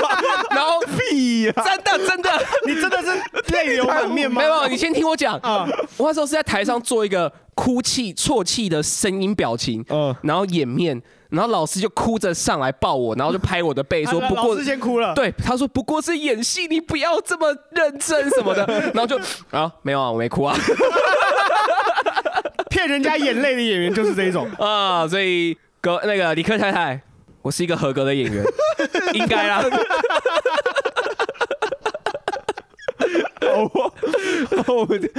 [0.50, 2.30] 然后屁呀，真的真的，
[2.66, 4.42] 你真的是泪流满面吗？
[4.42, 5.64] 没有，你先听我讲啊
[5.96, 15.14] 我那时候是在台上做一个哭泣、啜泣的声音表情，嗯然后掩面，然后老师就哭着上来抱我，然后就拍我的背说：“不过啊老师先哭了。
[15.14, 19.16] 对，他说不过是演戏，你不要这么认真什么的。”然后就
[19.56, 20.56] 啊，没有啊，我没哭啊
[22.70, 24.48] 骗人家眼泪的演员就是这一种。
[24.58, 26.98] 啊，所以哥那个李克太太，
[27.42, 28.42] 我是一个合格的演员，
[29.12, 29.62] 应该啦。
[34.66, 35.10] 我们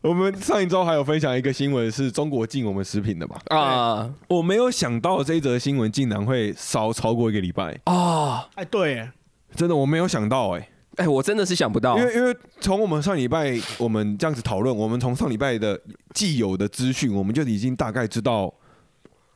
[0.00, 3.36] 我们上一周还有分享一个新闻，是中国禁我们食品的嘛？
[3.48, 8.48] 啊我没有想到这一则新闻竟然会烧超过一个礼拜，啊！
[8.54, 9.10] 哎，对，
[9.56, 15.80] 真的我没有想到哎、哎，我真的是想不到因，为因为从我们上礼拜我们这样子讨论，我们从上礼拜的
[16.14, 18.52] 既有的资讯，我们就已经大概知道，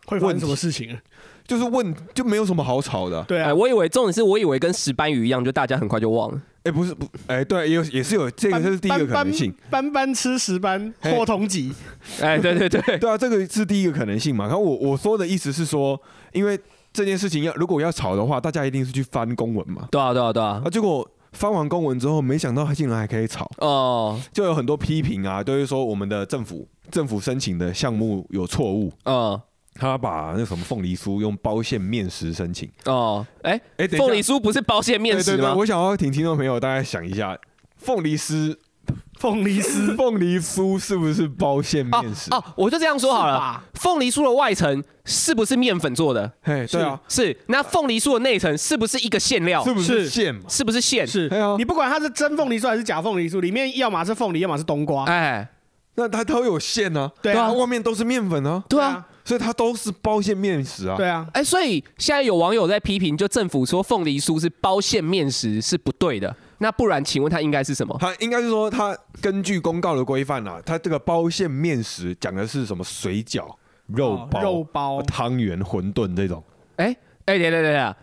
[0.06, 0.98] 会发生什么事情？
[1.46, 3.22] 就是问就没有什么好吵的啊。
[3.22, 6.42] 哎，对啊，我以为重点是我以为跟石斑鱼一样，就大家很快就忘了。
[6.64, 9.54] 哎、不是不，哎、对，也有也是有这个，这是第一个可能性。
[9.70, 11.72] 斑斑斑吃石斑，嘿霍同级。
[12.20, 14.46] 哎，对对对， 对啊，这个是第一个可能性嘛。
[14.46, 15.98] 然后我我说的意思是说，
[16.32, 16.58] 因为
[16.92, 19.86] 这件事情要如果要吵的话，大家一定是去翻公文嘛。
[19.92, 24.18] 对啊对啊对啊啊，，结果翻完公文之后，没想到他竟然还可以炒，哦。
[24.32, 29.40] 就有很多批评啊，都是说我们的政府政府申请的项目有错误，啊
[29.78, 32.66] 他把那什么凤梨酥用包馅面食申请。
[32.86, 33.60] 哦，哎，
[33.98, 35.54] 凤梨酥不是包馅面食吗？
[35.54, 37.38] 我想要请听众朋友大家想一下，
[37.76, 38.58] 凤梨丝、
[39.18, 42.30] 凤梨酥凤梨酥是不是包馅面食？
[42.30, 43.64] 哦，我就这样说好了吧。
[43.74, 46.30] 凤梨酥的外层是不是面粉做的？
[46.42, 47.34] 嘿，对啊，是。
[47.46, 49.64] 那凤梨酥的内层是不是一个馅料？
[49.64, 50.42] 是不是是馅嘛？
[50.48, 51.06] 是不是馅？
[51.06, 55.04] 是你不管它是真凤梨酥还是假凤梨酥，里面要么是凤梨，要么是冬瓜。
[55.06, 55.48] 哎，
[55.94, 60.96] 那它都有馅呢、对啊外面都是面粉啊，对啊。，所以它都是包馅面食啊。
[60.96, 66.36] 对啊，哎，所以现在有网友在批评，就政府说凤梨酥是包馅面食是不对的。
[66.58, 67.96] 那不然，请问它应该是什么？
[68.00, 73.54] 它应该是说，它根据公告的规范啊，它这个包馅面食讲的是什么水饺、
[73.86, 76.42] 肉哦包、肉包汤圆、馄饨这种。
[76.76, 77.94] 哎哎，等等等等，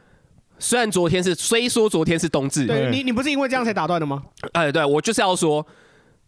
[0.59, 4.23] 虽然昨天是，虽说昨天是冬至，对你，你不是因为这样才打断的吗？
[4.51, 5.65] 哎，对我就是要说，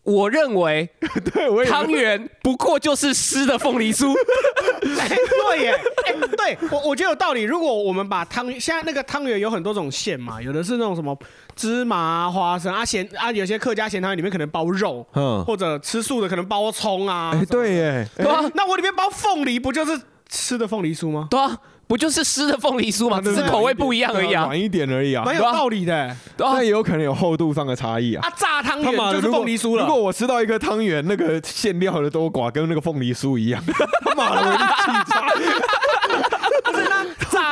[0.05, 0.87] 我认为
[1.33, 4.13] 对，我汤圆不过就是湿的凤梨酥。
[4.99, 7.41] 哎对耶，哎，对我我觉得有道理。
[7.41, 11.17] 如果我们把汤现在那个汤圆有很多种馅嘛，有的是那种什么
[11.55, 17.31] 芝麻啊、花生啊、咸啊，有些客家咸汤圆里面可能包肉，嗯，或者吃素的可能包葱啊。
[17.33, 21.27] 哎，对耶，对啊，那我里面包凤梨，不就是吃的凤梨酥吗？
[21.31, 23.17] 对啊，不就是湿的凤梨酥吗？
[23.17, 24.45] 它就是只是口味不一样而已啊。
[24.45, 25.23] 软一点而已啊。
[25.23, 26.15] 蛮有道理的。
[26.35, 28.27] 对啊那也有可能有厚度上的差异啊。
[28.27, 29.85] 啊，炸汤圆就是凤梨酥了。
[29.85, 33.63] 如果我吃到一个汤圆，那个馅料的多寡跟那个凤梨酥一样，
[34.03, 35.21] 他妈的我气炸。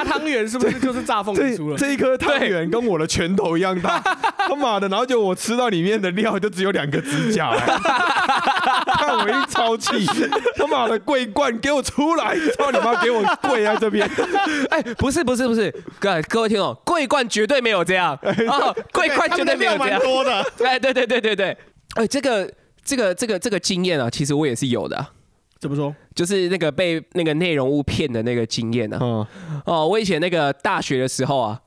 [0.04, 1.78] 炸汤圆是不是就是炸凤梨酥了？
[1.78, 4.00] 这这一颗汤圆跟我的拳头一样大，
[4.38, 7.58] 他妈的，然后就我吃到里面的料就只有两个指甲、哎
[9.00, 10.06] 看我一超气，
[10.56, 14.10] 他妈的桂冠给我出来，操你妈，给我跪在这边，
[14.70, 18.18] 哎，不是不是不是，各各位听众，桂冠绝对没有这样。
[18.48, 20.00] 哦，桂冠绝对没有这样。
[20.02, 20.46] 多的。
[20.64, 21.58] 哎，对对对对对，
[21.96, 22.50] 哎，这个
[22.84, 25.10] 这个这个这个经验啊，其实我也是有的啊，
[25.64, 25.96] 怎么说？
[26.14, 29.00] 就是那个被那个内容物骗的那个经验啊。
[29.02, 29.26] 嗯，
[29.66, 31.58] 哦，我以前那个大学的时候啊，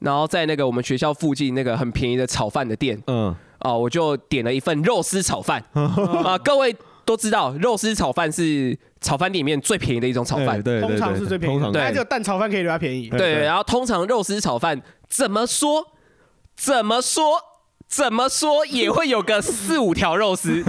[0.00, 6.36] 然后在那个我们学校附近那个很便宜的炒饭的店嗯，哦，我就点了一份肉丝炒饭 啊。
[6.36, 10.62] 各位都知道，肉丝炒饭是炒饭店里面最便宜的一种炒饭哎。
[10.62, 13.08] 对对对通常是最便宜的，通常对但只有蛋炒饭可以比它便宜。
[13.08, 15.86] 对对，然后通常肉丝炒饭怎么说
[16.54, 17.40] 怎么说
[17.88, 20.62] 怎么说也会有个 四五条肉丝。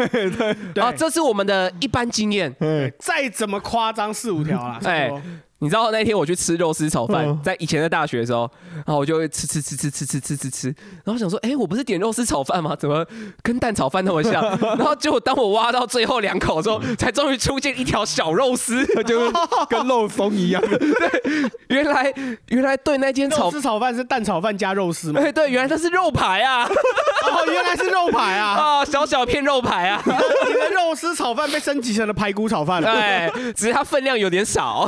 [0.73, 2.55] 对啊，这是我们的一般经验。
[2.59, 5.11] 哎，再怎么夸张四五条啦，哎
[5.59, 8.49] 你知道那天我去吃肉丝炒饭，嗯在以前的大学的时候，
[8.85, 10.67] 然后我就会吃吃吃吃吃吃吃吃吃，
[11.03, 12.75] 然后想说，哎、我不是点肉丝炒饭吗？
[12.75, 13.05] 怎么
[13.41, 14.41] 跟蛋炒饭那么像？
[14.77, 18.85] 然后结果当我挖到最后两口之后，才终于出现一条小肉丝。
[19.07, 19.31] 就
[19.69, 20.61] 跟肉松一样。
[20.67, 22.13] 对原来
[22.49, 25.21] 原来对那间炒肉，丝炒饭是蛋炒饭加肉丝吗？
[25.23, 28.47] 哎、对，原来它是肉排啊哦，原来是肉排啊！
[28.55, 32.93] 啊，小小片肉排啊，你的肉丝炒饭被升级成了排骨炒饭了。
[32.93, 34.87] 对，只是它分量有点少。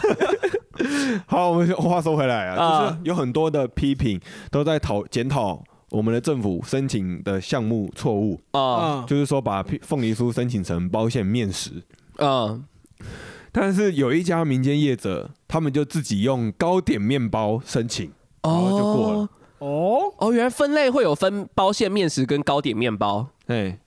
[1.28, 4.20] 好，我们话说回来啊，啊就是有很多的批评
[4.52, 11.84] 都在讨检讨我们的政府申请的项目错误，啊嗯，就是说把凤梨酥申请成包馅面食。
[12.18, 12.60] 啊
[13.52, 18.12] 但是有一家民间业者，他们就自己用糕点面包申请，
[18.44, 19.30] 然后就过了。
[19.58, 23.28] 哦，哦，原来分类会有分包馅面食跟糕点面包。
[23.48, 23.80] 哎，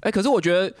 [0.00, 0.74] 哎、可是我觉得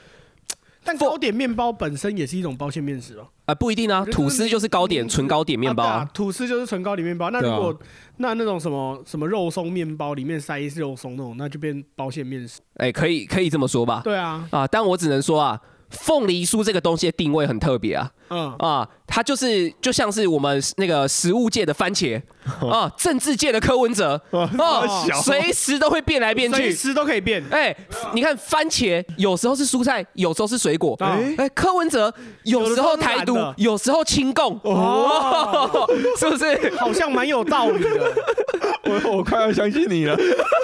[0.88, 3.28] 但糕点面包本身也是一种包馅面食哦。
[3.44, 6.08] 啊、不一定啊，吐司就是糕点，纯糕点面包啊。
[6.14, 7.30] 吐司就是纯糕点面包。
[7.30, 7.78] 那如果
[8.16, 12.60] 那那种什么什么肉松面包里面塞肉松那种，那就变包馅面食。
[12.76, 14.00] 哎、可以可以这么说吧。
[14.02, 22.20] 对啊，啊，但我只能说啊，凤梨酥这个东西的定位很特别啊嗯，啊，它就是就像是我们那个食物界的番茄
[22.60, 26.56] 啊，政治界的柯文哲啊，小随时都会变来变去。
[26.56, 27.42] 随时都可以变。
[27.50, 27.74] 哎、
[28.12, 30.94] 你看番茄有时候是蔬菜，有时候是水果。
[31.00, 36.76] 哎、哎柯文哲有时候台独有时候亲共，哦， 是不是？
[36.76, 38.12] 好像蛮有道理的，
[38.84, 40.14] 我我快要相信你了。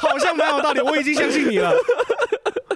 [0.03, 1.73] 好像蛮有道理，我已经相信你了。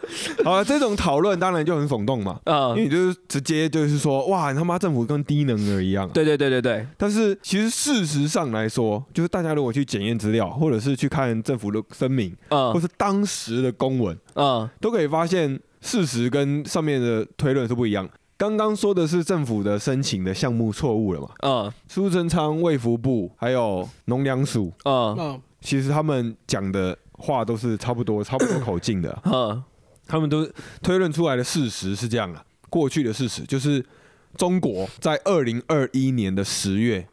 [0.45, 2.71] 好了，这种讨论当然就很耸动嘛，嗯。
[2.71, 6.11] 因为你就是直接就是说，哇，你他妈政府跟低能儿一样啊。
[6.13, 14.69] 对对对对对，但是其实事实上来说，就是大家如果去检验资料，或者是去看政府的声明，或嗯是当时的公文，嗯。
[14.81, 18.09] 都可以发现事实跟上面的推论是不一样。
[18.37, 21.29] 刚刚说的是政府的申请的项目错误了嘛？
[21.43, 21.73] 嗯。
[21.89, 25.17] 苏贞昌、卫福部还有农粮署，嗯。
[25.19, 29.19] 嗯，其实他们讲的话都是差不多、差不多口径的
[30.09, 30.49] 他们都
[30.83, 33.85] 推论出来的事实是这样啊，过去的事实就是
[34.37, 37.07] 中国在二零二一年的十月，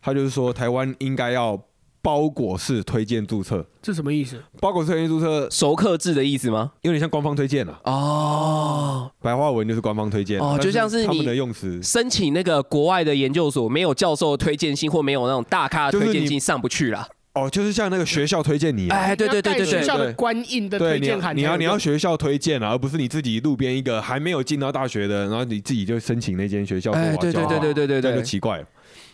[0.00, 1.62] 他就是说台湾应该要
[2.00, 4.42] 包裹式推荐注册，这什么意思？
[4.60, 6.72] 包裹式推荐注册熟客制的意思吗？
[6.82, 11.82] 有点像官方推荐啊，哦，白话文就是官方推荐啊哦就像是他们你的用词。
[11.82, 17.06] 申请那个国外的研究所没有教授推荐信或没有那种大咖的就是推荐信上不去啦。
[17.44, 21.78] 哦，就是像那个学校推荐你、啊，哎，对对对对学校的官印的对，你要推荐函，你要你要。
[21.78, 28.66] 学校推荐啊，而不是你自己路边一个还没有进到大学的，然后你自己就申请那间学校哎，要对对对对对对对，这就奇怪了。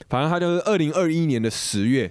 [0.09, 2.11] 反正他就是二零二一年的十月，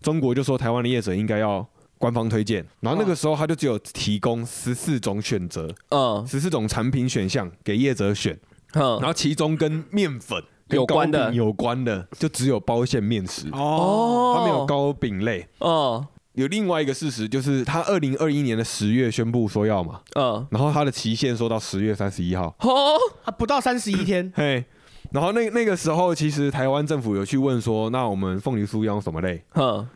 [0.00, 1.64] 中国就说台湾的业者应该要
[1.98, 8.32] 官方推荐，然后那个时候他就只有提供十四种选择，嗯十四种产品选项给业者选，
[8.72, 10.44] 然嗯，后其中跟面粉跟
[10.76, 11.32] 有关的。
[11.32, 15.46] 有关的就只有包馅面食，哦，哦，它没有，糕饼类。
[15.58, 24.64] 哦，有另外一个事实就是，他二零二一年的十月宣布说要嘛，嗯，然后他的期限说到十月三十一号，哦，啊，不到三十一天，嘿，
[25.12, 29.42] 然后那那个时候其实台湾政府有去问说，那我们凤梨酥要用什么类？
[29.50, 29.86] 哼，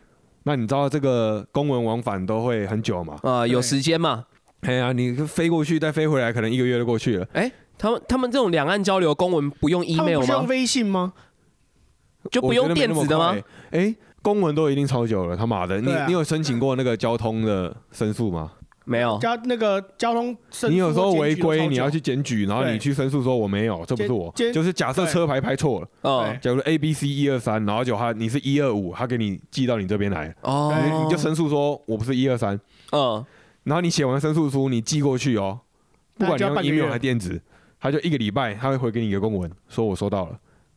[0.43, 3.17] 那你知道这个公文往返都会很久嘛？
[3.23, 4.25] 啊，有时间嘛？
[4.61, 7.27] 哎呀，你飞过去再飞回来，可能一个月就过去了。
[7.33, 10.47] 哎，他们他们这种两岸交流公文不用他们 email 不是用？
[10.47, 11.13] 微信吗？
[12.31, 13.35] 就不用电子的吗？？
[13.71, 15.79] 哎，公文都已经超久了，他妈的！
[15.79, 18.51] 你啊你有申请过那个交通的申诉吗？
[18.85, 19.17] 没有。
[19.19, 32.59] 交那个交通申诉你有时候违规，你要去检举，然后你去申诉说我没有，这不是我，就是假设车牌拍错了，哦，假如 A B C 一二三，然后就他你是一二五，他给你寄到你这边来，哦，你你就申诉说我不是一二三，
[32.91, 33.23] 嗯，
[33.63, 35.59] 然后你写完申诉书，你寄过去哦，
[36.17, 37.41] 不管你用 email 月还电子，
[37.85, 40.35] 他就一个礼拜，他会回给你一个公文，说我收到了，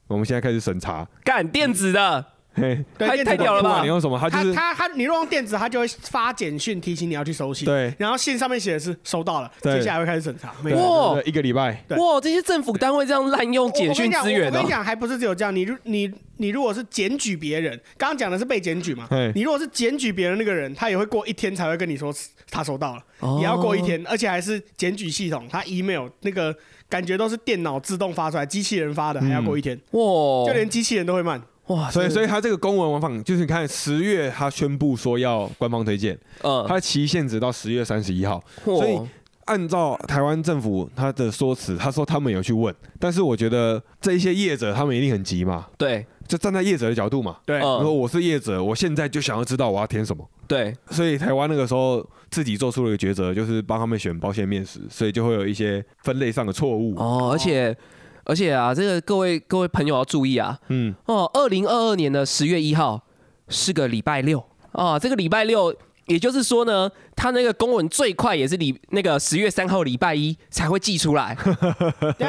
[0.09, 1.09] 我们现在开始审查。
[1.25, 7.65] 干电子的，嘿，太对电子太屌了吧管你用什么，他就是他他他，你如果用电子，他就会发简讯提醒你要去收信。
[7.65, 10.53] 对然后信上面写的是收到了，对接下来会开始审查。
[10.63, 10.81] 没错。
[10.83, 14.69] 哇对对一个礼拜，对哇，这些政府单位这样滥用简讯资源哦我跟你。
[14.69, 15.57] 讲，还不是只有这样。
[15.57, 19.33] 你如你你如果是检举别人，刚刚讲的是被检举嘛嘿？
[19.35, 22.15] 你如果是检举别人那个人，他也会过一天才会跟你说
[22.51, 26.55] 他收到了，哦也要过一天，而且还是检举系统，他 email 那个
[26.89, 31.41] 感觉都是电脑自动发出来，机器人发的，还要过一天，哇，就连机器人都会慢。
[31.67, 38.43] 哇，所以所以他这个公文往返，就是你看十月他宣布说要官方推荐，嗯，他的期限只到十月三十一号。
[38.65, 38.99] 所以
[39.45, 47.37] 按照台湾政府他的说辞，他说他们有去问，但是我觉得这一些业者他们一定很急嘛，对，就站在业者的角度嘛。
[47.45, 47.61] 对。
[47.61, 56.95] 嗯如果我是业者，我现在就想要知道我要填什么，对，所以台湾那个时候自己做出了一个抉择，就是帮他们选保险面食，所以就会有一些分类上的错误。
[56.97, 57.77] 哦，而且
[58.25, 63.03] 而且啊，这个各位各位朋友要注意啊，嗯，哦，二零二二年的十月一号
[63.49, 65.75] 是个礼拜六啊，这个礼拜六，
[66.07, 71.37] 也就是说呢，他那个公文最快也是礼那个十月三号礼拜一才会寄出来，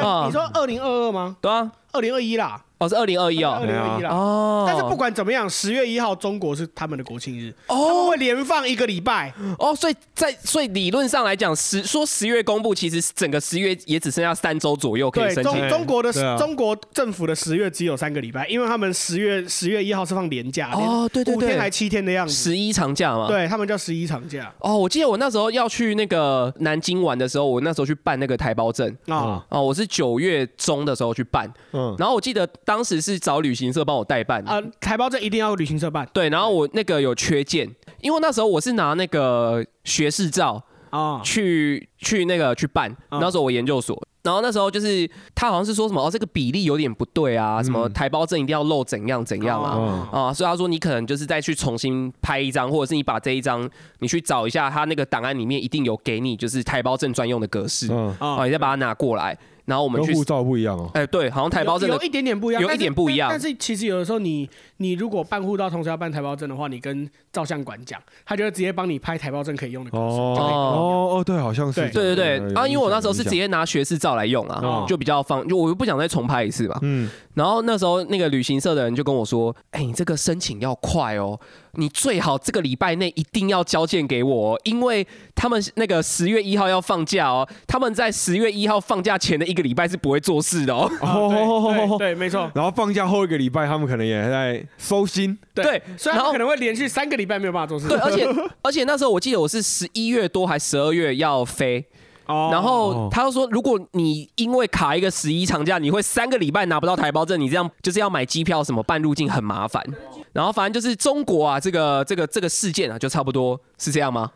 [0.02, 1.36] 啊 你说二零二二吗？
[1.40, 3.50] 对啊，二零二一啦，哦是二零二一哦。
[3.50, 4.10] 二哦，零二一啦。
[4.10, 9.32] 哦，但是不管怎么样，十月一号中国是他们的国庆日，他们哦会连放一个礼拜。
[9.58, 15.52] 哦，所以在所以理论上来讲，十说十月公布，其实整个十月也只剩下三周左右可以，申请。
[15.52, 15.68] 中。
[15.68, 16.36] 中国的啊。
[16.36, 21.36] 中国政府的十月只有三个礼拜，因为他们十月十月一号是放年假，哦对对对。
[21.36, 22.32] 五天还七天的样子。
[22.32, 24.52] 十一长假嘛，对他们叫十一长假。
[24.60, 28.88] 哦，我记得我那时候要去那个南京玩的时候，我那时候去办那个台胞证。
[29.06, 36.08] 啊，哦，我是九月中的时候去办，嗯，然后我记得当时是找旅行社帮我代办，啊，台胞证一定要旅行社办。
[36.12, 37.68] 对，然后我那个有缺件，
[38.00, 41.20] 因为那时候我是拿那个学士照啊。
[41.22, 43.20] 去去那个去办，嗯。
[43.20, 49.76] 那时候我研究所，然后那时候就是他好像是说什么哦这个比例有点不对啊，什么台胞证一定要漏怎样怎样啊。
[49.76, 50.08] 哦。
[50.12, 53.68] 啊，所以他说你可能就是再去重新拍一张，或者是你把这一张
[54.00, 60.90] 你去找一下，他那个档案里面一定有给你就是台胞证专用的格式，嗯，啊，你再把它拿过来，然后我们去，跟护照不一样哦。
[60.94, 70.02] 哎，对，好像台胞证的有有一点点不一样，有一但是点不一样但但是其实有的时候你你如果办护照同时要办台胞证的话，你跟照相馆讲，他就会直接帮你拍台胞证可以用的格式。
[70.02, 72.16] 哦就可以哦哦，对，好像是对这样。
[72.16, 76.78] 对对对，有啊，因为我那时候是直接拿学士照来用啊哦，就比较方，就我又不想再重拍一次嘛。
[76.82, 81.38] 嗯，然后那时候那个旅行社的人就跟我说：“哎，你这个申请要快哦，
[81.72, 90.90] 你最好这个礼拜内一定要交件给我哦，因为他们那个十月一号要放假哦，他们在十月一号放假前的一个礼拜是不会做事的哦。
[91.00, 92.50] 哦对 没错。
[92.54, 95.38] 然后放假后一个礼拜，他们可能也在收心。
[95.54, 97.88] 对所以他然后们可能会连续三个礼拜没有办法做事。
[97.88, 98.26] 对，而且
[98.62, 101.84] 而且那时候我记得我是十一月多还十二月要飞，
[102.26, 109.84] 哦然后他又说，如果你因为卡一个十一长假，你会三个礼拜拿不到台胞证，你这样就是要买机票什么办入境很麻烦。
[110.32, 114.30] 然后反正就是中国啊，这个这个这个事件啊，就差不多是这样吗？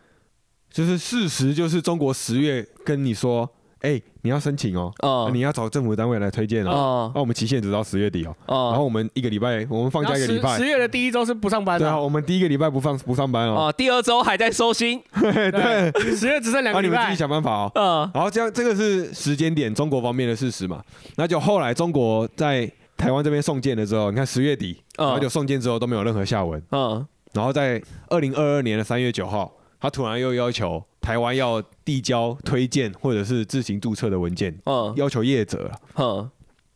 [0.71, 6.71] 就是事实，就是中国十月跟你说，哎，你要申请哦，嗯你要找政府单位来推荐哦。
[6.71, 8.35] 哦那我们期限只到十月底哦。
[8.49, 10.65] 然后哦我们一个礼拜，我们放假一个礼拜十。
[10.65, 13.69] 月的第一周是不上班对啊，的，我们第一个礼拜不放不上班哦。
[13.69, 17.17] 哦，第二周还在收心， 对，十月只剩两个礼拜然后你们自己。
[17.17, 17.73] 想办法哦。
[17.77, 20.83] 嗯然后这样，这个是时间点，中国方面的事实嘛。
[21.15, 26.63] 那就后来中国在台湾这边送件的时候，你看十月底，嗯然后就送件之后都没有任何下文。
[26.71, 35.69] 嗯然后在二零二二年的三月九号，他突然又要求台湾要递交推荐或者是自行注册的文件，嗯要求业者。
[35.97, 36.31] 嗯，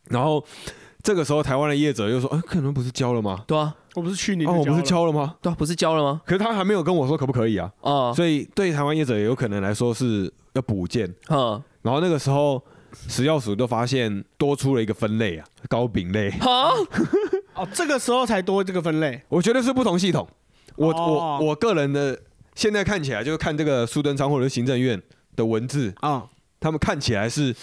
[0.09, 0.43] 然后
[1.01, 3.41] 这个时候台湾的业者又说：“哎，可能不是交了吗？
[3.47, 5.35] 对啊我不是去年哦，我不是交了吗？
[5.41, 6.21] 对啊，不是交了吗？
[6.25, 7.71] 可是他还没有跟我说可不可以啊。
[7.81, 11.07] 嗯所以对台湾业者也有可能来说是要补件。
[11.29, 12.61] 嗯然后那个时候
[13.07, 16.29] 食药署都发现多出了一个分类啊，高丙类。
[17.59, 19.21] 好哦，这个时候才多这个分类。
[19.27, 20.25] 我觉得是不同系统。
[20.75, 22.17] 我、哦我我个人的
[22.55, 25.01] 现在看起来，就是看这个苏登昌或者行政院
[25.35, 26.23] 的文字，啊，
[26.59, 27.53] 他们看起来是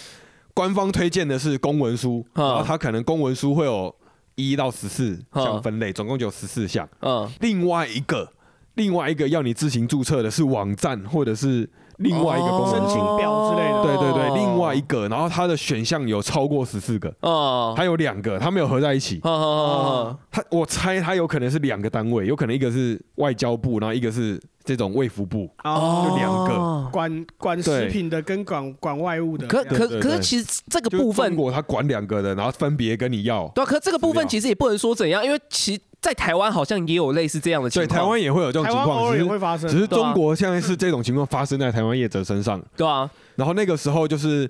[0.53, 3.95] 官方推荐的是公文书，嗯然后它可能公文书会有
[4.35, 6.87] 一到十四嗯项分类，总共就有十四项。
[7.01, 8.31] 嗯另外一个
[8.75, 12.57] 另外一个要你自行注册的是网站或者是另外一个。
[12.67, 19.21] 申请表之类的对对对，另外一个，然后它的选项有超过十四个，哦，它有两个，它没有合在一起。
[19.23, 26.53] 好好好好它我猜它有可能是两个单位，有可能一个是外交部，然后一个是这种卫福部，哦，就两个。
[26.53, 29.45] 哦管管食品的跟管管外务的。
[29.47, 33.47] 可可可是其实这个部分中国他管两个的，然后分别跟你要。
[33.53, 37.99] 对啊，可这个部分其实也不能说怎样，因为其实在台湾好像也有类似这样的情对，况。
[37.99, 39.69] 台湾也会有这种台情况，湾偶尔也只是会发生。
[39.69, 42.61] 只是中国现在是这种情况发生在台湾业者身上。
[42.75, 44.49] 对啊，然后那个时候就是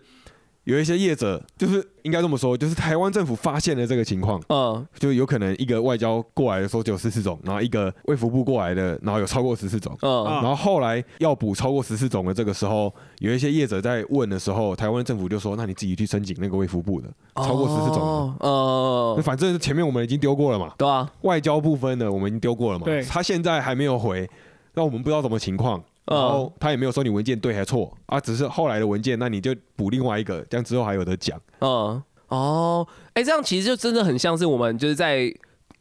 [0.68, 9.98] 有一些业者，就是应该这么说，就是台湾政府发现了这个情况，嗯就有可能一个外交过来的说只有十四种，然后一个卫福部过来的，然后有超过十四种。
[10.02, 18.48] 嗯啊然后后来要补超过十四种的这个时候，有一些业者在问的时候，台湾政府就说：“那你自己去申请那个卫福部的，超过十四种的。
[18.50, 22.84] 哦，反正前面我们已经丢过了嘛，对啊，外交部分的我们已经丢过了嘛。
[22.84, 24.30] 对他现在还没有回，
[24.74, 25.82] 那我们不知道什么情况。
[26.08, 31.40] 然嗯后他也没有说你文件对还错啊，只是后来的文件，那你就补另外一个，这样之后还有的讲。
[31.60, 35.34] 嗯，哦，哎，这样其实就真的很像是我们就是在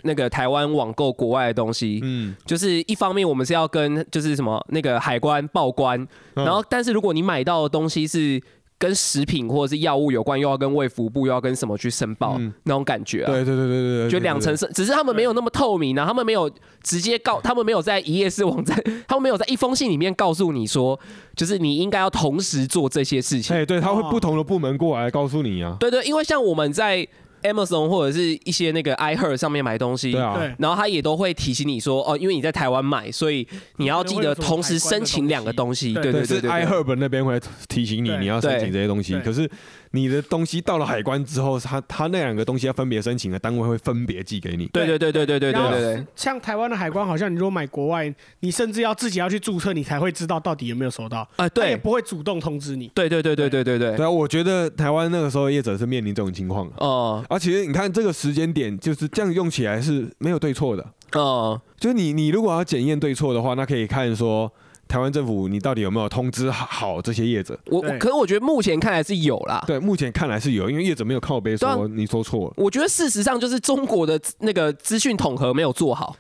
[0.03, 6.01] 那个台湾网购国外的东西，嗯，就是一方面我们是要跟就是什么那个海关报关，
[6.35, 6.45] 嗯。
[6.45, 8.41] 然后但是如果你买到的东西是
[8.79, 13.27] 跟食品或者是药物有关，又要跟卫福部，又要跟什么去申报嗯那种感觉啊。
[13.27, 16.51] 对对对对对对，就两层是是，只是他们没有那么透明啊，他们没有
[16.83, 20.99] 直接告，他们没有在一页式网站，他们没有在一封信里面告诉你说，
[21.35, 23.57] 就是你应该要同时做这些事情。
[23.57, 27.07] 哎，对，他会哦不同的部门过来告诉你啊，对对，因为像我们在
[27.49, 35.95] Amazon 或者是一些那个 iHer 上面买东西，对啊，对，然后他也都会提醒你说，哦，因为你在台湾买，所以你要记得同时申请两个东西。
[35.95, 39.49] 对对，是对对是对 iHerb 那边会提醒你对你要申请这些东西，对可是
[39.93, 44.67] 你的东西到了海关之后，他他那两个东西要分别申请的单位会分别寄给你。
[44.67, 46.07] 对对对对对对对对对。
[46.15, 52.91] 像台湾的海关，好像你如果买国外，你甚至要自己要去注册，你才会知道到底有没有收到，啊，对也对不会主动通知你。
[52.95, 53.97] 对对对对对对对。
[53.97, 56.75] 对啊，我觉得台湾那个时候业者是面临这种情况的。
[56.79, 60.87] 哦而其实你看这个时间点，就是这样用起来是没有对错的。
[61.13, 64.53] 哦，就是你你如果要检验对错的话，那可以看说
[64.89, 67.59] 台湾政府你到底有没有通知好这些业者。
[67.67, 69.63] 我我可是我觉得目前看来是有啦。
[69.67, 72.55] 对，目前看来是有，因为业者没有靠背说你说错了。
[72.57, 76.17] 我觉得事实上就是中国的那个资讯统合没有做好，对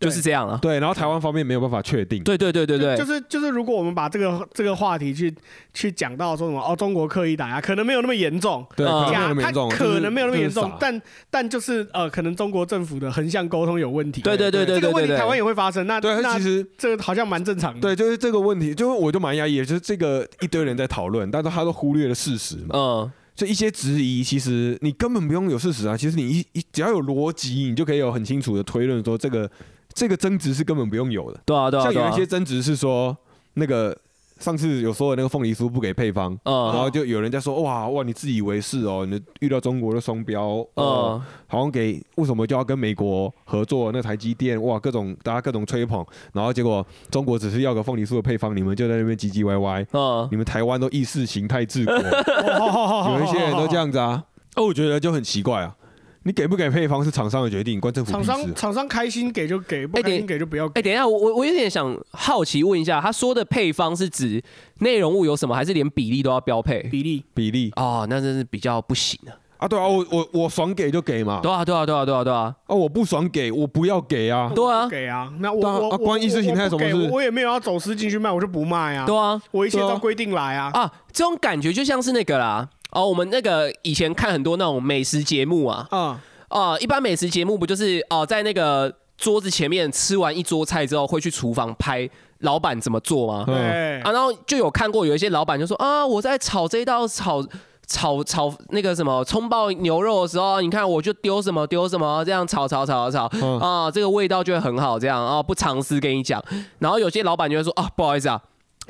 [0.00, 0.58] 就是这样啊。
[0.60, 2.22] 对，然后台湾方面没有办法确定。
[2.24, 5.32] 对对对对对，就是就是，如果我们把这个这个话题去
[5.72, 14.22] 去讲到说什么哦，中国刻意打压，可能没有那么严重，对，呃可能没有那么严重，可能没有那么严就是傻，重但但就是呃，可能中国政府的横向沟通有问题。
[14.22, 15.86] 对对对对这个对对对，问题台湾也会发生。
[15.86, 17.80] 那对，那其实这个好像蛮正常的。
[17.80, 22.70] 对，就是这个问题，就是我就蛮压抑的，就是这个一堆人在讨论，但是他都忽略了事实嘛。
[22.72, 29.50] 嗯，就一些质疑，其实你根本不用有事实啊，其实你一一只要有逻辑，你就可以有很清楚的推论说这个
[29.92, 31.40] 这个争执是根本不用有的。
[31.44, 33.16] 对啊对啊像有一，些争执是说
[33.54, 33.96] 那个
[34.38, 36.30] 上次有说的那个凤梨酥不给配方。
[36.44, 43.90] 然嗯后就有人在说哇哇，你自以为是哦，你遇到中国的双标，呃，嗯，好像给为什么就要跟美国合作？
[43.92, 53.76] 那台积电哇，各种大家各种吹捧，然后结果中国只是要个凤梨酥的配方，你们就在那边唧唧歪歪，嗯，你们台湾都意识形态治国，哦 有一些人都这。
[53.76, 54.22] 样子啊，
[54.56, 55.74] 哦，我觉得就很奇怪啊，
[56.22, 58.54] 你给不给配方是厂商的决定，关政府厂商。
[58.54, 60.78] 厂商开心给就给，不哎开心给就不要给。
[60.78, 64.42] 哎，等一下，我我我有点想好奇问一下，他说的配方是指
[64.80, 66.82] 内容物有什么，还是连比例都要标配？
[66.84, 69.32] 比例比例哦，那真是比较不行啊。
[69.56, 79.06] 啊，对啊，我我我爽给就给嘛，对啊对啊对啊对啊对啊啊，我不爽给我不要给啊，对啊给啊，那我啊我关意识形态什么事我我也没有要走私进去卖，我就不卖啊。
[79.06, 80.70] 对啊我一切照规定来啊。
[80.72, 82.68] 啊，这种感觉就像是那个啦。
[82.92, 86.18] 哦，我们那个以前看很多那种美食节目啊，嗯，
[86.48, 92.08] 啊，一般美食节目不就是哦，在那个桌子前面吃完一桌菜之后，会去厨房拍
[92.40, 93.44] 老板怎么做吗？
[93.46, 97.44] 嗯对啊，然后就有看过有一些老板就说啊，我在炒这道炒
[97.86, 106.42] 炒炒那个什么葱爆牛肉的时候，你看我就丢什么丢什么，这样炒炒炒炒炒嗯啊，这个味道就会很好，这样啊不藏私跟你讲。
[106.78, 108.40] 然后有些老板就会说啊，不好意思啊。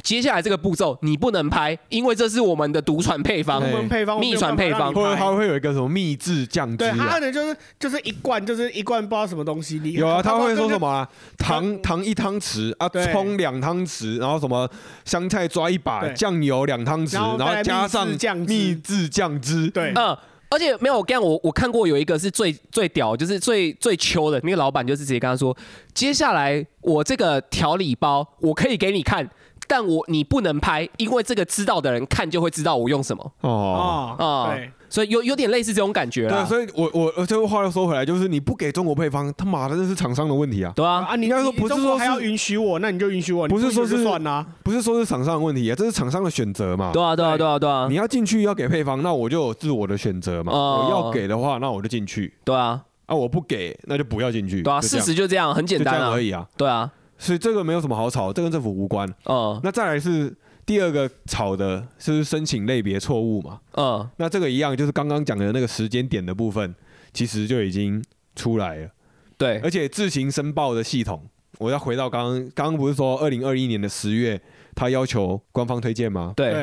[0.02, 3.62] 接下来这个步骤你不能拍，因为这是我们的独传配方我。
[3.62, 7.20] 对们配方秘传配方或者它会有一个什么秘制酱汁对，它啊可。
[7.20, 11.08] 能就是就是一罐就是一罐不知道什么东西，你有啊，他会说什么啊？
[11.36, 14.68] 糖糖一汤匙啊，对葱两汤匙，然后什么
[15.04, 19.70] 香菜抓一把，对酱油两汤匙，然然后来加上秘制酱汁秘制酱汁。
[19.70, 20.16] 对，嗯，
[20.48, 25.54] 而且没有，我跟你讲，我我看过有一个是最最屌，就是最最秋的那个老板，就是直接跟他说，
[25.92, 29.28] 接下来我这个调理包我可以给你看，
[29.70, 33.22] 但我你不能拍，因为这个知道的人看就会知道我用什么。
[33.42, 44.44] 哦，哦啊，对，所以有有点类似这种感觉对所以我我我这个话又说回来，就是你不给中国配方，他妈的这是厂商的问题啊，对啊，啊，你应该说不是说是还要允许我，那你就允许我，不是说是算啦。
[44.64, 46.90] 不是说是厂商的问题啊，这是厂商的选择嘛。
[46.92, 47.86] 对啊，对啊，对啊，对啊。
[47.88, 50.52] 你，要进去要给配方，那我就有自我的选择嘛。
[50.52, 50.84] 哦。
[50.84, 52.34] 我要给的话，那我就进去。
[52.44, 54.62] 对啊，啊；我不给，那就不要进去。
[54.62, 56.10] 对啊，事实就这样，很简单啊。
[56.10, 56.44] 而，已啊。
[56.56, 56.90] 对啊，
[57.20, 59.06] 所以这个没有什么好吵，这跟政府无关。
[59.26, 63.60] 嗯那再来是第二个吵的，就是申请类别错误嘛。
[63.72, 66.74] 嗯，那这个一样，就是刚刚讲的那个时间点的部分，
[67.12, 68.02] 其实就已经
[68.34, 68.88] 出来了。
[69.36, 71.22] 对，而且自行申报的系统，
[71.58, 74.40] 我要回到刚刚刚刚不是说二零二一年的十月，
[74.74, 76.32] 他要求官方推荐吗？
[76.34, 76.62] 对，对，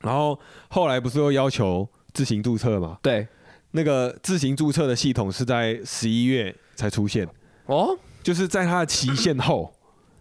[0.00, 0.38] 然后
[0.68, 2.98] 后来不是又要求自行注册吗？
[3.02, 3.26] 对，
[3.72, 7.26] 那个自行注册的系统是在十一月才出现，
[7.66, 9.72] 哦，就是在它的期限后，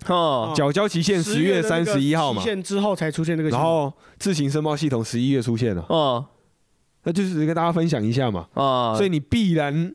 [0.07, 6.25] 哦，缴交期限十月三十一号嘛期，限之后才出现这个然后自行申报系统十一月出现了，哦，
[7.03, 8.47] 那就是跟大家分享一下嘛。
[8.53, 9.93] 哦，所以你必然，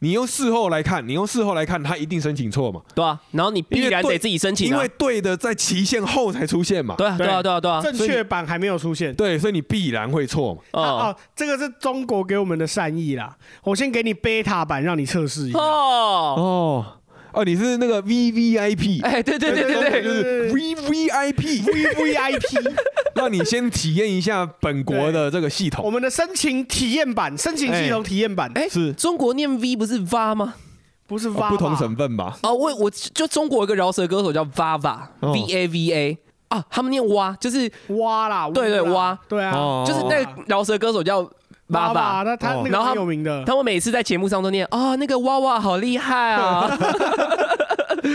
[0.00, 6.94] 你用事后来看，你用事后来看，他一定申请错嘛，对啊，然后你必然得自己申请啊因为，对的在期限后才出现嘛。
[6.96, 9.14] 对啊，对啊，对啊，对啊，正确版还没有出现。
[9.14, 10.60] 对，所以你必然会错嘛。
[10.72, 13.36] 哦哦，这个是中国给我们的善意啦。
[13.64, 15.58] 我先给你 beta 版让你测试一下。
[15.58, 16.86] 哦，哦，
[17.32, 22.56] 哦，你是那个 V V I P，哎，对对对对对，就是 V V I P V V I P，
[23.14, 25.84] 让你先体验一下本国的这个系统。
[25.84, 25.92] 我统。
[25.92, 28.92] 们的申请体验版，申请系统体验版，哎，是。
[28.94, 30.54] 中国念 V 不是 Va 吗？
[31.06, 32.38] 不是哦 VA 不同吧省份吧？
[32.42, 35.32] 哦，我我就中国有一个饶舌歌手叫 Vava 哦。
[35.32, 36.18] V A V A
[36.48, 38.92] 啊，他们念蛙，就是挖啦，对对乌啦。
[38.92, 41.22] 挖对啊，哦就是那个饶舌歌手叫
[41.68, 46.68] 挖吧，Vava，那他那个然后他很有名的，他们每次在节目上都念啊，那个娃娃好厉害啊，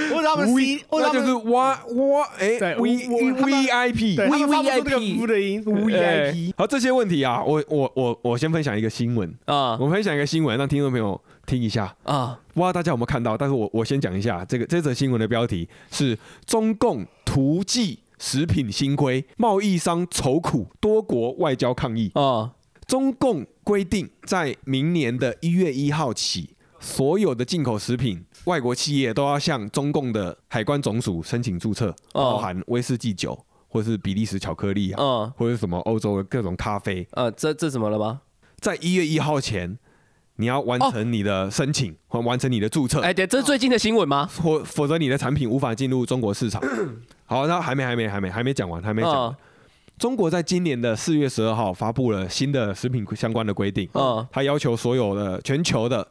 [0.09, 4.15] 或者他们 C，或者他们那就是哇哇哎对 V V I P。
[4.15, 9.77] 对，他们发不出那个 VVIP 呜的音，VIP， 好，这些问题啊，我我我我先分享一个新闻，啊。
[9.79, 11.93] 我分享一个新闻，让听众朋友听一下。
[12.03, 12.39] 啊。
[12.53, 22.11] 不知道大家有没有看到，但是我我先讲一下，这个这则新闻的标题是中共图记食品新规，贸易商愁苦，多国外交抗议。
[22.15, 22.51] 啊
[22.87, 38.21] 中共规定，在明年的一月一号起，所有的进口食品，外国企业都要向中共的海关总署申请注册，哦包含威士忌酒，或是比利时巧克力啊，嗯或者什么欧洲的各种咖啡，呃，这这怎么了吗？
[38.59, 39.77] 在一月一号前，
[40.35, 43.01] 你要完成你的申请或完成你的注册。
[43.01, 44.27] 哎，对，这是最近的新闻吗？
[44.29, 46.61] 否否则你的产品无法进入中国市场。
[47.25, 49.29] 好，那还没还没还没还没讲完，还没讲完。
[49.29, 49.35] 嗯
[49.97, 54.25] 中国在今年的四月十二号发布了新的食品相关的规定，嗯。
[54.31, 56.05] 它要求所有的全球的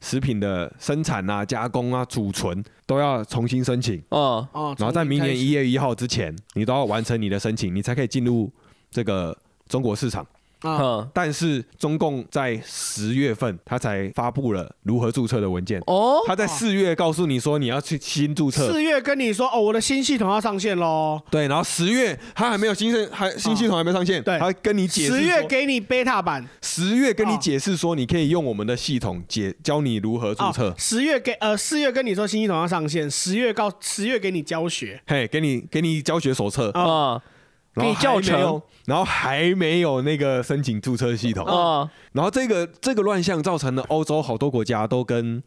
[0.00, 4.20] 食品的生产啊、加工啊、储存都要重新申请，嗯。
[4.52, 8.50] 哦，然后在明年一月，月一号之前，你都要完成你的申请，你才可以进入
[8.90, 9.36] 这个
[9.68, 10.26] 中国市场。
[10.64, 11.10] 啊，嗯。
[11.14, 15.80] 但是中共在十月份，他才发布了如何注册的文件。
[15.86, 16.18] 哦。
[16.26, 24.38] 他在四月告诉你说你要去新注册，四月跟你说哦，我的新系统要上线喽，对，然后十月他还没有新线，还新系统还没上线，对。
[24.38, 30.70] 他跟你解释十月给你 beta 版，十月跟你哦解释说你可以用我们的系统解教你如何注册。
[30.70, 37.20] 哦，十月给呃四月跟你说新系统要上线，十月告十月给你教学，嘿，给你给你教学手册，啊。
[37.76, 45.42] 给你教程，然后还没有那个申请注册系统，啊然后这个这个乱象造成了欧洲好多国家都跟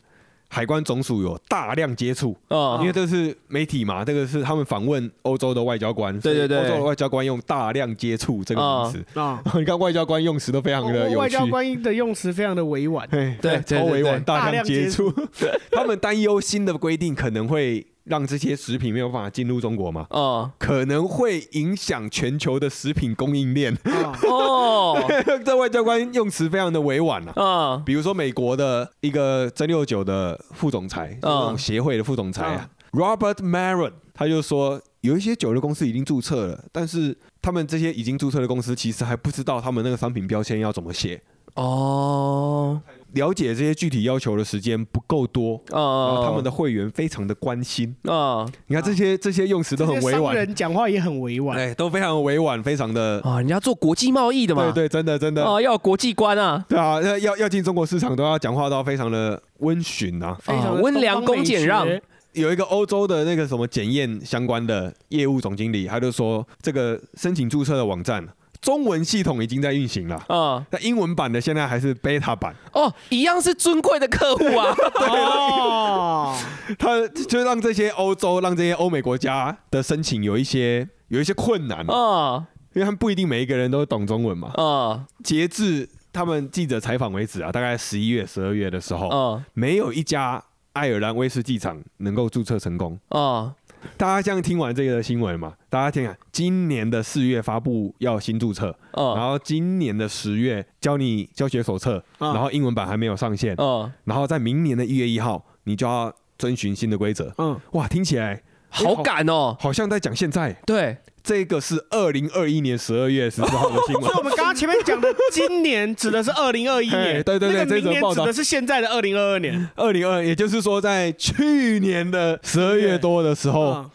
[0.50, 6.58] 海关总署有大量接触，啊因为这是媒体嘛，这个是他们访问欧洲的外交官，对对对。
[6.58, 9.20] 欧洲的外交官用大量接触这个名词。
[9.20, 13.80] 啊，你看外交官用词都非常的有趣，外交官的用词非常的委婉，嘿 对对对对。
[13.80, 15.14] 超委婉，大量接接触。
[15.72, 23.74] 他们担忧新的规定可能会让这些食品没有办法进入中国嘛，啊可能会影响全球的食品供应链。
[23.84, 24.98] 啊，哦。
[25.46, 27.44] 这外交官用词非常的委婉啊。
[27.44, 41.22] 啊比如说美国的一个蒸馏酒的副总裁，嗯这种协会的副总裁啊，Robert Maron，他就说有一些酒的公司已经注册了，但是他们这些已经注册的公司其实还不知道他们那个商品标签要怎么写，
[41.56, 42.82] 哦
[43.14, 45.62] 了解这些具体要求的时间不够多。
[45.72, 60.38] 然后啊他们的会员非常的关心，啊你看这些这些用词都很这些商委婉，人讲话也很委婉，哎，都非常委婉，非常的，啊，人家做国际贸易的嘛，对对，真的真的，哦，要有国际观啊，对啊，要要要进中国市场都要讲话到非常的温驯啊。
[60.42, 61.88] 非常的温良恭俭让。
[62.34, 68.24] 有一个欧洲的那个什么检验相关的业务总经理，他就说这个申请注册的网站
[68.62, 70.66] 中文系统已经在运行了，啊。
[70.72, 74.76] 那英文版的现在还是 beta 版，哦，一样是尊贵的客户啊，
[75.10, 76.38] 哦，
[76.78, 82.48] 他就让这些欧洲让这些欧美国家的申请有一些有一些困难，啊。
[82.74, 84.52] 因为他们不一定每一个人都懂中文嘛。
[84.54, 85.06] 啊。
[85.24, 89.44] 截至他们记者采访为止啊，大概十一月、十二月的时候，啊。
[89.54, 90.44] 没有一家
[90.74, 93.00] 爱尔兰威士忌厂能够注册成功。
[93.10, 93.54] 啊
[93.96, 107.34] 大家这样听完这个新闻嘛，大家听啊，今年的四月发布要新注册，然啊后今年的十月教你教学手册，啊然后英文版还没有上线，嗯，然后在明年的一月一号你就要遵循新的规则。
[107.38, 110.98] 嗯，哇，听起来好赶哦，好像在讲现在，对，
[111.28, 114.18] 这个是二零二一年十二月十四号的新闻 所以。
[114.18, 119.70] 我们刚刚前面讲的今年指的是二零二一年，对对对那个明年这则报道指的是现在的二零二二年。
[119.76, 123.92] 二零二，也就是说，在去年的十二月多的时候，嗯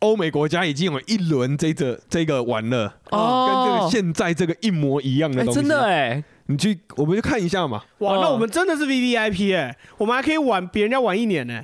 [0.00, 5.60] 欧美国家已经有一轮这个这个玩了，哦跟这个现在这个一模一样的哎，东西。
[5.60, 7.82] 真的哎，你去，我们就看一下嘛。
[7.98, 11.62] 哇，哦那我们真的是 V V I P 哎，我们还可以晚比人家晚一年呢。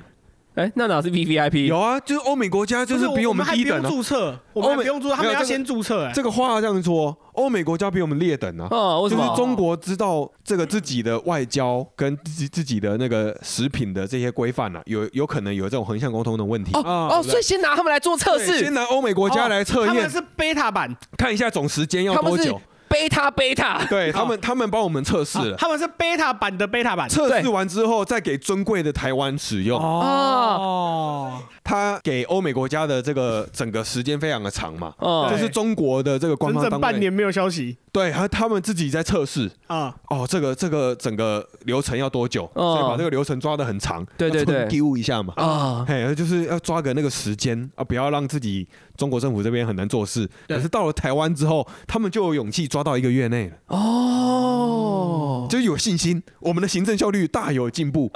[0.57, 1.67] 哎，那哪是 V V I P？
[1.67, 3.87] 有啊，就是欧美国家就是比我们还不用低等啊。
[3.87, 6.11] 注册，我们不用注册，他们要先注册哎。
[6.15, 8.67] 这个话这样说，欧美国家比我们劣等啊。
[8.71, 9.23] 哦，为什么？
[9.23, 16.71] 就是中国知道这个自己的外交跟自己自己的那个食品的这些规范啊，有有可能有这种横向沟通的问题。
[16.73, 22.61] 哦啊哦，所以先拿他们来做测试先，拿欧美国家来测验他们，是 beta 版，看一下总时间要他们是多久。
[22.89, 27.07] 贝塔贝塔，对他们，他们帮我们测试了，他们是 beta 版的 beta 版。
[27.07, 29.79] 测试完之后再给尊贵的台湾使用。
[29.79, 35.27] 哦，他给欧美国家的这个整个时间非常的长嘛，哦。
[35.29, 39.49] 这是中国的这个官整整方，半年没有消息对，他他们自己在测试。
[39.65, 39.95] 啊。
[40.09, 42.43] 哦，这个这个整个流程要多久？
[42.53, 45.33] 哦所以把这个流程抓得很长，对对对丢一下嘛。
[45.35, 50.29] 啊，嘿，就是要抓个那个时间啊，不要让自己中国政府这边很难做事。
[50.47, 58.11] 可是到了台湾之后，他们就有勇气抓到一个月内了，哦，就有信心，我们的行政效率大有进步，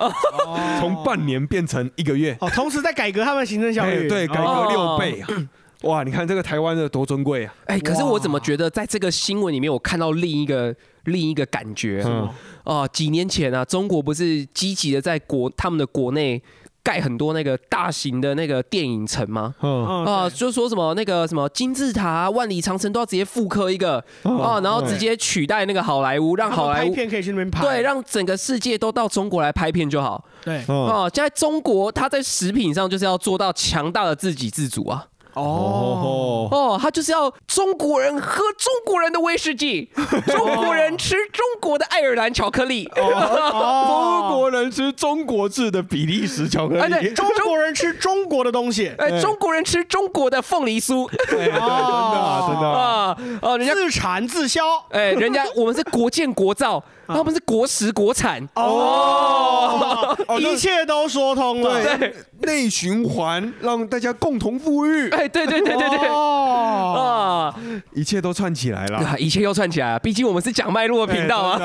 [0.79, 5.27] 从半年变成一个月，哦，同时在改革他们行政效率，嘿对，改哦革六倍啊！
[5.81, 7.53] 哇，你看这个台湾的多尊贵啊！
[7.65, 10.75] 哎，可是我怎么觉得在这个新闻里面，我看到另一个
[11.05, 12.29] 另一个感觉嗯
[12.63, 16.41] 哦，几年前啊，中国不是积极的在国他们的国内
[16.83, 19.55] 盖很多那个大型的那个电影城吗？
[19.61, 30.23] 嗯，嗯啊，就说什么那个什么金字塔啊、万里长城都要直接复刻一个啊，然后直接取代那个好莱坞，让好莱坞片可以去那边拍，对，让整个世界都到中国来拍片就好。
[30.43, 35.07] 对嗯哦，现在中国它在食品上就是要做到强大的自给自足啊。
[35.33, 39.89] 哦，哦，他就是要中国人喝中国人的威士忌，
[40.27, 42.89] 中国人吃中国的爱尔兰巧克力。
[42.95, 51.07] 中国人吃中国制的比利时巧克哎对力，中国人吃中国的东西，哎，中国人吃中国的凤梨酥。
[51.31, 52.81] 哎真的啊真的啊。
[52.81, 54.61] 啊哦，人家自产自销。
[54.89, 58.47] 哎，人家我们是国建国造，他们是国食国产。
[58.55, 61.97] 哦，哦一切都说通了。
[61.97, 66.07] 对，内循环让大家共同富裕，哎，对对对对对。
[66.09, 67.59] 哦，啊，
[67.93, 68.97] 一切都串起来了。
[68.99, 69.99] 啊一切又串起来了。
[69.99, 71.59] 毕竟我们是讲脉络的频道啊。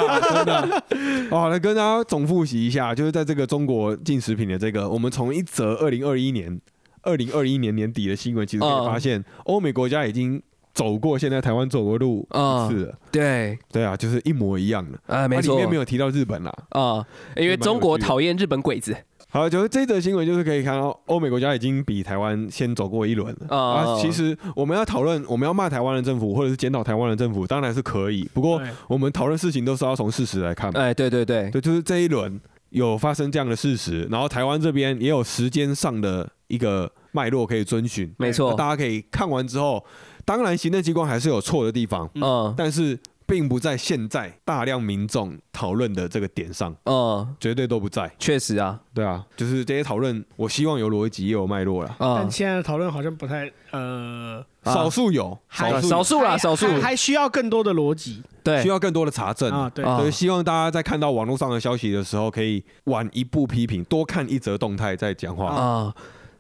[1.31, 6.61] 好， 来跟大家总复习一下，就是在这个中国进食品的这个，我们从一则二零二一年、
[7.03, 10.43] 二零二一年年底的新闻，其实可以发现，欧美国家已经
[10.77, 12.95] 走过现在台湾走过路一次了。
[13.11, 14.99] 对，对啊，就是一模一样的。
[15.07, 15.57] 啊，没它里错。
[15.57, 16.55] 面没有提到日本啦。
[16.69, 17.03] 啊，
[17.35, 18.95] 因为中国讨厌日本鬼子。
[19.29, 23.47] 好，就是这则新闻，就是可以看到欧美国家已经比台湾先走过一轮了。
[23.49, 28.29] 哦啊，其实我们要讨论，我们要骂台湾的政府，或者是检讨台湾的政府，当然是可以。
[28.35, 30.79] 不过我们讨论事情都是要从事实来看嘛。
[30.79, 38.11] 哎，对对对，对，就是这一轮有发生这样的事实，然后台湾这边也有时间上的一个脉络可以遵循。
[38.19, 39.85] 没错大家可以看完之后，
[40.27, 48.09] 当然行政机关还是有错的地方，嗯但是并不在现在大量民众讨论的这个点上，嗯，绝对都不在。
[48.19, 51.97] 确实啊，对啊，就是这些讨论，我希望有逻辑，也有脉络了。
[51.99, 59.51] 嗯但，现在的讨论好像不太呃，啊少数有，还少数少数啦，少数，还还需要更多的逻辑对需，要更多的查证。
[59.51, 59.69] 啊。
[59.75, 65.49] 对，啊所以希望大家在看到网络上的消息的时候，可以晚一步批评，多看一则动态再讲话。
[65.49, 65.95] 啊，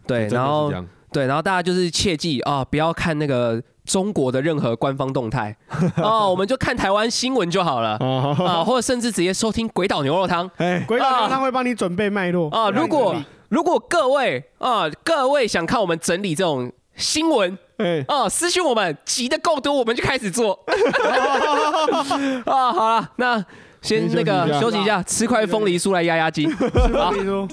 [0.07, 0.89] 对，真的然后是这样。
[1.17, 5.57] 对，然后大家就是切记啊，不要看那个中国的任何官方动态
[5.97, 12.69] 哦，我们就看台湾新闻就好了啊，啊，或者甚至直接收听鬼岛牛肉汤哎，鬼岛牛汤会帮你准备脉络啊。
[12.69, 13.17] 如果
[13.49, 20.63] 如果各位啊，各位想看我们整理这种新闻哎，哦，私信我们，急的够多，我们就开始做
[22.45, 22.73] 啊。
[22.75, 23.43] 好了，那
[23.81, 26.55] 先那个休休息一下，吃块凤梨酥来压压惊。
[26.93, 27.49] 好比如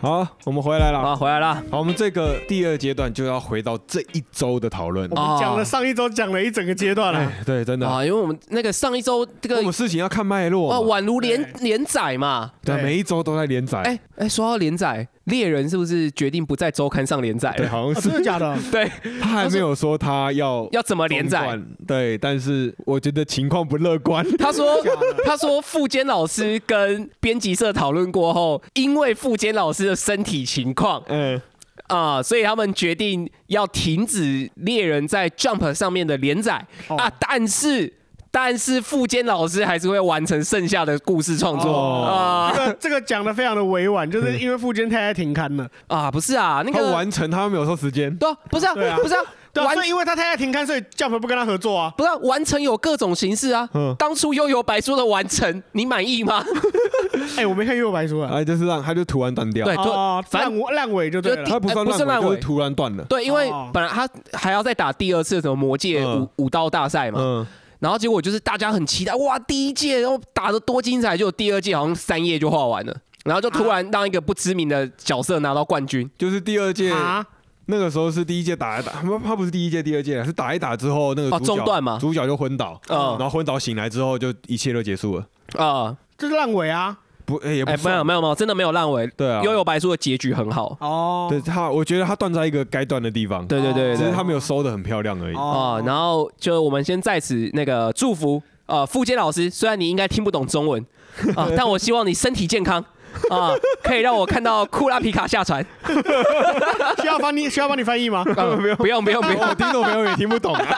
[0.00, 1.02] 好，我们回来了。
[1.02, 1.62] 好，回来了。
[1.70, 5.14] 好，我们这个第二阶段就要回到这一周的讨论我。
[5.14, 12.50] 们讲了上一周讲了一整个阶段了哎，，对，真的，啊，因为我们那个上一周这个我们事情要看脉络啊，宛如连连载嘛。
[12.64, 13.82] 对，对每一周都在连载。
[13.82, 17.70] 哎哎，说到连载，猎人是不是决定不在周刊上连载对，了？
[17.72, 18.58] 好哦像是真的假的？
[18.70, 18.90] 对，
[19.22, 21.38] 他还没有说他要要怎么连载？
[21.38, 21.66] 中断。
[21.86, 24.26] 对，但是我觉得情况不乐观。
[24.36, 24.76] 他说
[25.24, 31.40] 他说富坚老师跟编辑社讨论过后，因为富坚老师的身体情况嗯，
[31.86, 37.99] 啊、所以他们决定要停止猎人在 Jump 上面的连载、哦啊，但是。
[38.30, 46.10] 但是傅坚老师还是会完成剩下的故事创作哦啊、这个这个讲的非常的委婉，就是因为富坚太太停刊了，啊！
[46.10, 48.14] 不是啊，那他个完成他没有说时间。
[48.16, 49.22] 对啊，不是啊，啊不是啊，
[49.52, 51.92] 对啊，完所以因为他太太停刊，所以 Jump 不跟他合作啊。
[51.96, 53.68] 不是啊、完成有各种形式啊。
[53.74, 56.44] 嗯当初悠悠白说的完成，你满意吗？
[57.36, 58.30] 哎，我没看《悠游白书》啊。
[58.32, 59.64] 哎，就是让他就突然断掉。
[59.64, 61.44] 对哦，反烂尾烂尾就对了。
[61.44, 63.04] 他不算哎不是烂烂尾，就是尾突然断了。
[63.04, 67.46] 对，因为哦本来他还要再打第二次什么魔界嗯武武道大赛嘛，嗯，
[67.80, 76.08] 然后结果就是大家很期待，哇，第一届然后打得多精彩，就第二届好像三页就画完了，然后就突然让一个不知名的角色拿到冠军。
[76.16, 77.26] 就是第二届啊，
[77.66, 85.26] 那个时候是第一届打一打，他他不是第一届、第二届，是打一打之后那个哦主角中断嘛主角就昏倒，嗯然后昏倒醒来之后就一切都结束了。
[85.56, 86.98] 啊、这是烂尾啊。
[87.30, 89.06] 不，哎也不哎，没有没有没有，真的没有烂尾。
[89.16, 90.76] 对啊悠悠白书的结局很好。
[90.80, 93.96] 哦，对他，我觉得他断在一个该断的地方，对对对。
[93.96, 95.36] 只是他没有收的很漂亮而已。
[95.36, 100.84] 哦，然后就我们先在此那个祝福呃付坚老师，虽然你应该听不懂中文
[101.36, 102.84] 啊，但我希望你身体健康
[103.30, 103.52] 啊，
[103.82, 105.64] 可以让我看到库拉皮卡下船。
[107.00, 108.24] 需要帮你需要帮你翻译吗？
[108.24, 110.66] 不用不用不用不我，听众朋友也听不懂啊。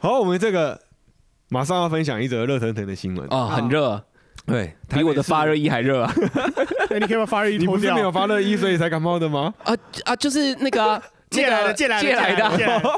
[0.00, 0.78] 好，我们这个
[1.54, 3.24] 马上要分享一则热腾腾的新闻。
[3.30, 4.02] 哦，很热，
[4.44, 6.12] 对，比我的发热衣还热啊！
[6.90, 8.00] 哎你可以把发热衣脱掉你不是没。
[8.00, 9.54] 有发热衣，所以才感冒的吗？
[9.62, 9.72] 啊
[10.04, 11.00] 啊，就是那个啊
[11.30, 12.88] 借来的，借来的，借来的啊， 借来的。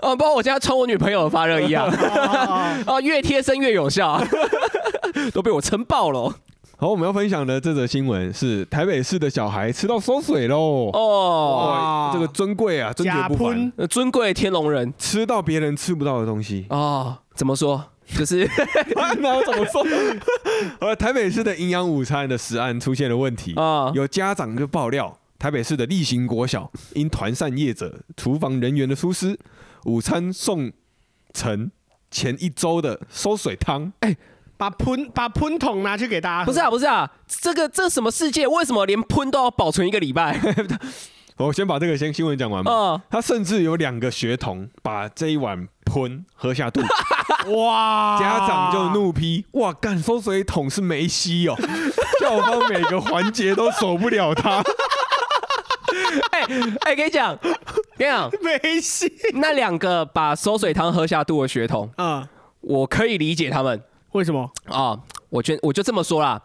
[0.00, 1.84] 哦，不然我现在穿我女朋友的发热衣啊，
[2.86, 4.18] 哦啊，越贴身越有效，
[5.34, 6.34] 都被我撑爆了哦
[6.80, 10.90] 好，我们要分享的这则新闻是台北市的小孩吃到馊水喽。
[10.94, 11.66] 哦。
[11.68, 16.66] 哇这个尊贵啊，尊爵假不凡，呃尊贵天龙人吃到别人吃不到的东西。
[16.70, 17.84] 哦，怎么说？
[18.16, 18.48] 就是
[19.20, 19.84] 那我怎么说？
[20.80, 29.38] 呃，台北市的营养午餐的食案出现了问题，啊，有家长就爆料，台北市的例行国小因团膳业者厨房人员的疏失，
[29.84, 30.72] 午餐送
[31.32, 31.70] 成
[32.10, 33.92] 前一周的收水汤。
[34.00, 34.16] 哎
[34.56, 36.44] 把喷把喷桶拿去给大家。
[36.44, 38.44] 不是啊，不是啊，这个这什么世界？
[38.44, 40.36] 为什么连喷都要保存一个礼拜？
[41.38, 42.72] 我先把这个先新闻讲完嘛。
[42.72, 46.80] 哦，他甚至有两个学童把这一碗喷喝下肚，
[47.56, 51.56] 哇，家长就怒批：哇，干收水桶是梅西哦，
[52.20, 54.62] 校方每个环节都守不了他。
[56.30, 56.46] 哎
[56.82, 57.36] 哎，跟你讲，
[57.96, 59.10] 跟你讲，梅西。
[59.34, 62.26] 那两个把收水汤喝下肚的学童，嗯，
[62.60, 63.82] 我可以理解他们
[64.12, 64.50] 为什么？
[64.66, 64.98] 啊。
[65.30, 66.40] 我觉我就这么说啦，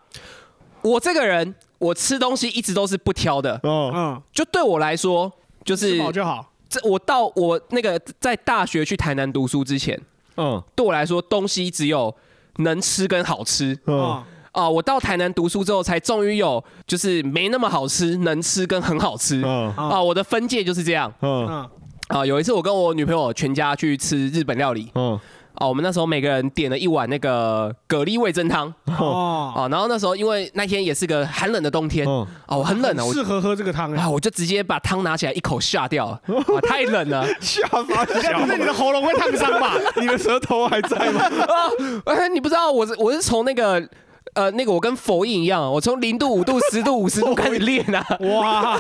[0.82, 5.32] 我这个人，我吃东西一直都是不挑的，嗯，嗯，就对我来说，
[5.64, 6.46] 就是吃饱就好。
[6.74, 10.00] 这我到我那个在大学去台南读书之前，
[10.38, 12.14] 嗯对我来说，东西只有
[12.58, 14.68] 能吃跟好吃嗯嗯，啊。
[14.68, 20.02] 我到台南读书之后，才终于有就是没那么好吃，能吃跟很好吃嗯嗯啊。
[20.02, 21.70] 我的分界就是这样嗯嗯，
[22.08, 22.26] 啊。
[22.26, 25.20] 有一次我跟我女朋友全家去吃日本料理嗯
[25.56, 29.68] 啊，我们那时候每个人点了一碗那个蛤蜊味增汤哦，啊。
[29.70, 34.02] 然后那时候因为那天也是个寒冷的冬天嗯，啊，我很冷啊，我适合喝这个汤哎。
[34.02, 37.26] 啊我就直接把汤拿起来一口下掉了啊，太冷了。
[37.40, 39.76] 下巴不小，是你的喉咙会烫伤吧？
[40.02, 41.22] 你的舌头还在吗？
[41.46, 41.70] 啊，
[42.06, 43.88] 哎，你不知道我是我是从那个
[44.34, 48.06] 呃那个我跟佛印一样，我从零度、五度、十度、五十度开始练啊。
[48.22, 48.78] 哇，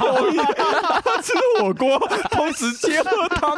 [1.22, 2.00] 吃火锅，
[2.32, 3.56] 同时接喝汤，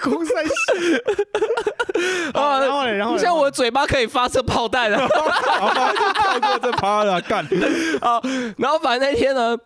[0.00, 0.52] 空山系。
[2.32, 5.06] 啊，然后嘞，然后嘞像我的嘴巴可以发射炮弹啊！
[5.58, 7.44] 好吧，就跳过这趴了，干。
[8.00, 8.20] 啊，
[8.58, 9.56] 然后反正那天呢，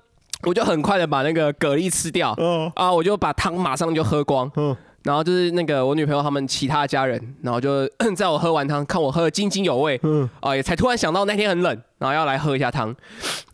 [0.45, 4.51] 我就很快的把那个蛤蜊吃掉嗯啊，我就把汤马上就喝光。
[4.57, 12.95] 嗯然后就是那个我女朋友他们其他家人，然后就 在我喝完汤，看我喝的津津有味，嗯啊，也才突然想到那天很冷，然后要来喝一下汤。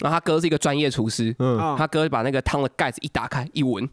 [0.00, 3.88] 然后他哥是一个专业厨师，嗯，啊他哥把那个汤的盖子一打开一闻，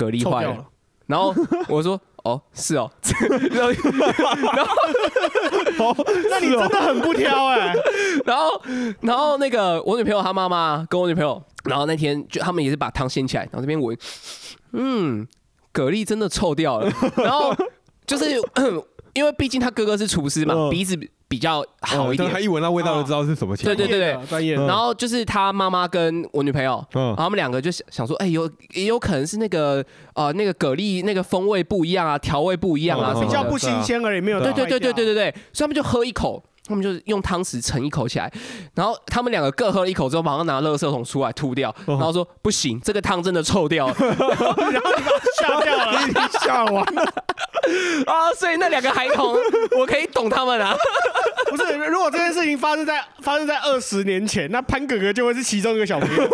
[0.00, 0.66] 蛤蜊坏了。
[1.06, 1.34] 然后
[1.68, 2.88] 我说：“哦，是哦。
[3.50, 4.70] 然后”
[5.90, 5.96] 哦
[6.30, 7.74] 那你真的很不挑哎。
[8.24, 8.62] 然后，
[9.00, 13.96] 然后那个我女朋友她妈妈跟我女朋友，然后那天就他们也是把汤掀起来，然后这边闻，
[14.72, 15.26] 嗯，
[15.72, 16.88] 蛤蜊真的臭掉了。
[17.16, 17.52] 然后
[18.06, 18.40] 就是
[19.14, 20.96] 因为毕竟他哥哥是厨师嘛，嗯鼻子
[21.30, 22.40] 比较好一点哦他。
[22.40, 23.76] 一闻到味道就知道是什么情况。
[23.76, 24.54] 对对对。
[24.66, 38.32] 然后就是他妈妈跟我女朋友，嗯然后他们两个就想想说，哎，有也有可能是那个呃那个蛤蜊那个风味不一样啊，调味不一样啊比较不新鲜而已，没有对对对对对对，所以他们就喝一口，他们就是用汤匙盛一口起来，
[38.74, 44.98] 然后他们两个各喝了一口之后，马上拿垃圾桶出来吐掉，然后说不行，这个汤真的臭掉了 然后你把它
[45.38, 46.00] 下掉了。
[46.06, 47.02] 你吓完了，
[48.06, 48.32] 啊！
[48.36, 49.36] 所以那两个孩童，
[49.78, 50.74] 我可以懂他们啊。
[51.50, 56.28] 不是，如果这件事情发生在发生在二十年前，那潘哥哥就会是其中一个小朋友。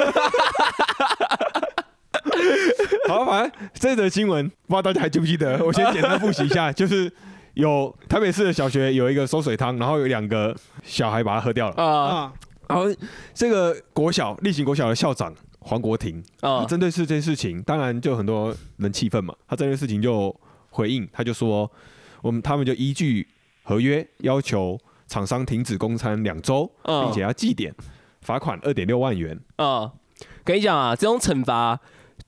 [3.08, 5.58] 好，反正这则新闻不知道大家还记不记得？
[5.64, 7.10] 我先简单复习一下，就是
[7.56, 10.54] 有台北市的小学有一个收水汤，然后有两个
[10.84, 11.82] 小孩把它喝掉了。
[11.82, 12.32] 啊啊，
[12.68, 12.84] 然后
[13.32, 19.34] 这个国小例行国小的校长黄国庭，啊针对是这件事情，当然就很多人气愤嘛。
[19.48, 20.34] 他针对事情就
[20.68, 21.70] 回应，他就说，
[22.20, 23.26] 我们他们就依据
[23.62, 24.78] 合约要求
[25.08, 27.74] 厂商停止供餐两周，嗯并且要记点，
[28.20, 29.40] 罚款二点六万元。
[29.56, 29.90] 啊！
[30.44, 31.80] 跟你讲啊，这种惩罚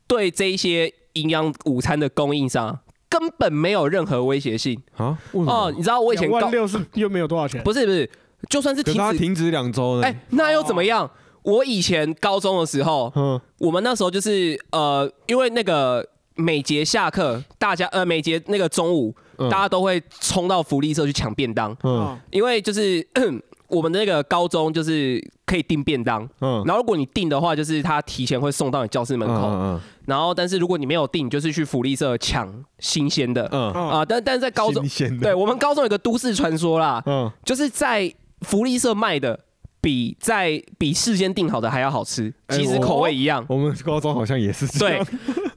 [0.07, 5.18] 对这一些营养午餐的供应商根本没有任何威胁性啊？
[5.32, 5.72] 哦。
[5.76, 7.62] 你知道我以前高六是又没有多少钱。
[7.62, 8.11] 不是不是，
[8.48, 10.06] 就算是停止，是停止两周呢？
[10.06, 11.11] 哎，那又怎么样？
[11.42, 23.06] 我以前高中的时候，嗯我们那时候就是呃，因为那个每节下课，大家呃每节那个中午嗯大家都会冲到福利社去抢便当，嗯哦因为就是
[23.69, 33.47] 我们那个高中就是可以订便当，嗯，然后如果你订的话，就是他提前会送到你教室门口，嗯然后但是如果你没有订，你就是去福利社抢新鲜的。
[33.53, 33.71] 嗯。
[33.75, 34.05] 嗯，啊。
[34.05, 38.11] 但但是在高中新，鲜的，对我们高中有个都市传说啦，嗯，就是在
[38.41, 39.39] 福利社卖的
[39.83, 43.45] 比在比事先订好的还要好吃，哎其实口味一样。
[43.49, 45.03] 我们高中好像也是这对，，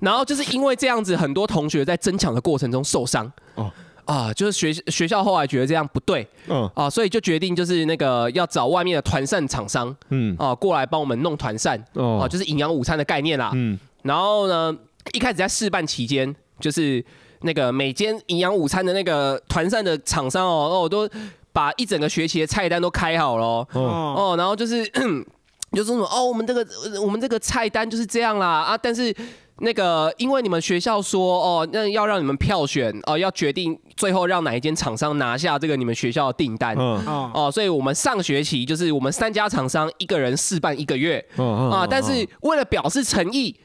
[0.02, 3.32] 然后就是因为这样子，很多同学在争抢的过程中受伤。
[3.56, 3.72] 哦
[4.12, 6.70] 啊，就是学学校后来觉得这样不对嗯。
[6.76, 10.36] 啊，所以就决定就是那个要找外面的团膳厂商嗯。
[10.38, 13.52] 啊过来帮我们弄团膳啊，哦，就是营养午餐的概念啦。
[13.54, 13.80] 嗯。
[14.04, 14.76] 然后呢，
[15.14, 17.04] 一开始在试办期间，就是
[17.42, 21.08] 那个每间营养午餐的那个团膳的厂商哦，哦，我都
[21.54, 24.36] 把一整个学期的菜单都开好了哦，哦。
[24.38, 24.86] 然后就是
[25.72, 29.16] 就说什么哦，我们这个呃我们这个菜单就是这样啦啊，但是
[29.62, 36.76] 那个因为你们学校说哦，那要让你们票选哦，要决定最后让哪一间厂商拿下这个你们学校的订单。
[36.78, 37.06] 嗯。
[37.06, 37.32] 哦。
[37.34, 43.56] 哦，所以我们上学期就是我们三家厂商一个人试办一个月，嗯啊，但是为了表示诚意，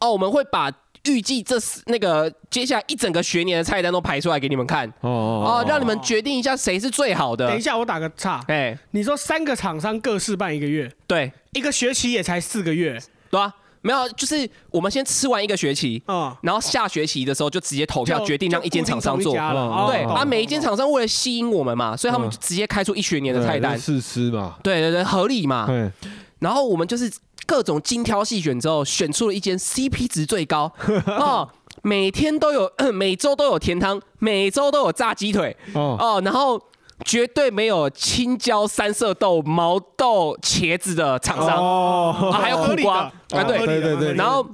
[0.00, 0.72] 哦，我们会把
[1.04, 7.48] 预计这四那个接下来一整个学年的菜单都排出来给你们看，哦哦，让你们决定一下谁是最好的。
[7.48, 8.40] 等一下，我打个岔。
[8.48, 11.32] 哎，你说三个厂商各试办一个月，对。
[11.52, 12.98] 一个学期也才四个月，
[13.30, 19.32] 对啊，没有，就是我们先吃完一个学期，嗯，然后下学期的时候就直接投票就决定让一间厂商做。
[19.32, 19.76] 嗯就固定同一家了哦。
[19.76, 23.78] 懂对啊，每一间厂商为了吸引我们嘛，所以他们就直接开出一学年的菜单。
[23.78, 25.66] 试吃嘛，对对对，合理嘛。
[25.66, 25.90] 对，
[26.38, 27.12] 然后我们就是
[27.46, 30.72] 各种精挑细选之后，选出了一间 CP 值最高。
[31.06, 31.48] 哦，
[31.82, 35.56] 每天都有， 每周都有甜汤，每周都有炸鸡腿。
[35.74, 35.96] 哦。
[35.98, 36.60] 哦，然后
[37.04, 42.30] 绝对没有青椒、三色豆、毛豆、茄子的厂商，哦。
[42.32, 43.00] 啊还有苦瓜。
[43.00, 43.12] 啊，
[43.44, 43.58] 对。
[43.66, 44.46] 对对对然后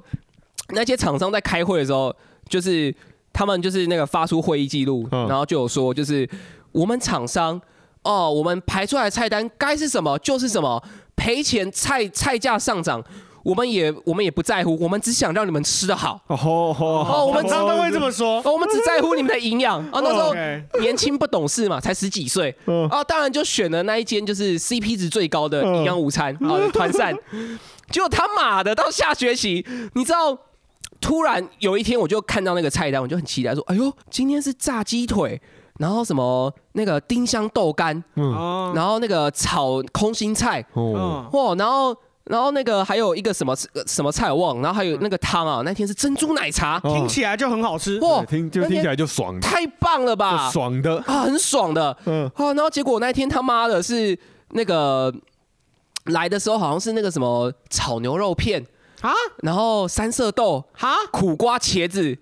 [0.70, 2.14] 那些厂商在开会的时候，
[2.48, 2.94] 就是
[3.32, 5.26] 他们就是那个发出会议记录，嗯。
[5.28, 6.28] 然后就有说，就是
[6.72, 7.60] 我们厂商
[8.02, 10.82] 哦，我们排出来的菜单该是什么就是什么，
[11.16, 13.02] 赔钱菜菜价上涨。
[13.42, 16.20] 我们也我们也不在乎，我们只想让你们吃的好。
[16.26, 18.42] 哦我们厂商都会这么说。
[18.44, 20.00] 哦，我们只在乎你们的营养啊。
[20.02, 20.34] 那时候
[20.80, 27.16] 年轻不懂事嘛，才十几岁嗯啊，当然就选了那一间就是 CP 值最高的嗯营养午餐啊团膳。
[27.90, 29.64] 结果他妈的到下学期，
[29.94, 30.36] 你知道，
[31.00, 35.40] 突然有一天我就看到那个菜单，我就很期待说，哎呦，今天是炸鸡腿。
[35.78, 41.96] 然后什么那个丁香豆干，嗯，然后那个炒空心菜，哦，然后
[42.28, 43.56] 然后那个还有一个什么
[43.86, 47.98] 什么菜我忘了，然后还有那个汤啊，那天是珍珠奶茶，哦听起来就很好吃。
[48.00, 50.52] 哇，听就那天听起来就爽，太棒了吧就！
[50.52, 51.96] 爽的，啊，很爽的。
[52.04, 54.18] 嗯啊，然后结果那天他妈的是
[54.50, 55.12] 那个
[56.04, 58.64] 来的时候好像是那个什么炒牛肉片，
[59.00, 59.12] 啊
[59.42, 62.16] 然后三色豆、哈，苦瓜茄子，